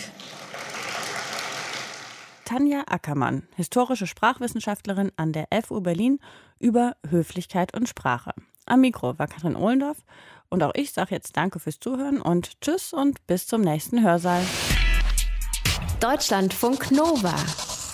Tanja 2.44 2.84
Ackermann, 2.86 3.42
historische 3.56 4.06
Sprachwissenschaftlerin 4.06 5.10
an 5.16 5.32
der 5.32 5.48
FU 5.64 5.80
Berlin 5.80 6.20
über 6.60 6.96
Höflichkeit 7.10 7.74
und 7.76 7.88
Sprache. 7.88 8.32
Am 8.66 8.80
Mikro 8.80 9.18
war 9.18 9.26
Katrin 9.26 9.56
Ohlendorf 9.56 9.98
und 10.48 10.62
auch 10.62 10.72
ich 10.74 10.92
sage 10.92 11.14
jetzt 11.16 11.36
Danke 11.36 11.58
fürs 11.58 11.80
Zuhören 11.80 12.20
und 12.20 12.60
Tschüss 12.60 12.92
und 12.92 13.26
bis 13.26 13.48
zum 13.48 13.62
nächsten 13.62 14.02
Hörsaal. 14.02 14.44
Deutschlandfunk 15.98 16.92
Nova. 16.92 17.34